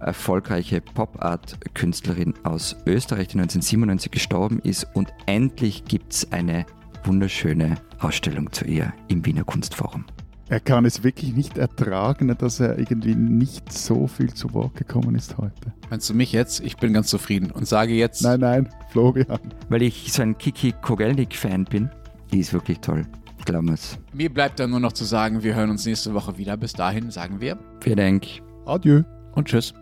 erfolgreiche 0.00 0.82
Pop-Art-Künstlerin 0.82 2.34
aus 2.42 2.76
Österreich, 2.84 3.28
die 3.28 3.38
1997 3.38 4.10
gestorben 4.10 4.58
ist. 4.58 4.86
Und 4.92 5.14
endlich 5.24 5.86
gibt 5.86 6.12
es 6.12 6.30
eine 6.30 6.66
wunderschöne 7.04 7.76
Ausstellung 8.00 8.52
zu 8.52 8.66
ihr 8.66 8.92
im 9.08 9.24
Wiener 9.24 9.44
Kunstforum. 9.44 10.04
Er 10.48 10.60
kann 10.60 10.84
es 10.84 11.02
wirklich 11.02 11.34
nicht 11.34 11.56
ertragen, 11.56 12.34
dass 12.38 12.60
er 12.60 12.78
irgendwie 12.78 13.14
nicht 13.14 13.72
so 13.72 14.06
viel 14.06 14.32
zu 14.34 14.52
Wort 14.52 14.74
gekommen 14.76 15.14
ist 15.14 15.38
heute. 15.38 15.72
Meinst 15.90 16.08
du 16.10 16.14
mich 16.14 16.32
jetzt? 16.32 16.60
Ich 16.60 16.76
bin 16.76 16.92
ganz 16.92 17.08
zufrieden 17.08 17.50
und 17.50 17.66
sage 17.66 17.94
jetzt. 17.94 18.22
Nein, 18.22 18.40
nein, 18.40 18.68
Florian. 18.90 19.38
Weil 19.70 19.82
ich 19.82 20.12
so 20.12 20.22
ein 20.22 20.36
Kiki 20.36 20.72
Kogelnik-Fan 20.82 21.64
bin. 21.64 21.90
Die 22.32 22.40
ist 22.40 22.52
wirklich 22.52 22.80
toll. 22.80 23.06
Glauben 23.46 23.68
wir's. 23.68 23.98
Mir 24.12 24.32
bleibt 24.32 24.60
dann 24.60 24.70
nur 24.70 24.80
noch 24.80 24.92
zu 24.92 25.04
sagen, 25.04 25.42
wir 25.42 25.54
hören 25.54 25.70
uns 25.70 25.86
nächste 25.86 26.14
Woche 26.14 26.36
wieder. 26.38 26.56
Bis 26.56 26.72
dahin 26.72 27.10
sagen 27.10 27.40
wir 27.40 27.58
Vielen 27.80 27.96
Dank. 27.96 28.26
Adieu. 28.66 29.02
und 29.34 29.48
tschüss. 29.48 29.74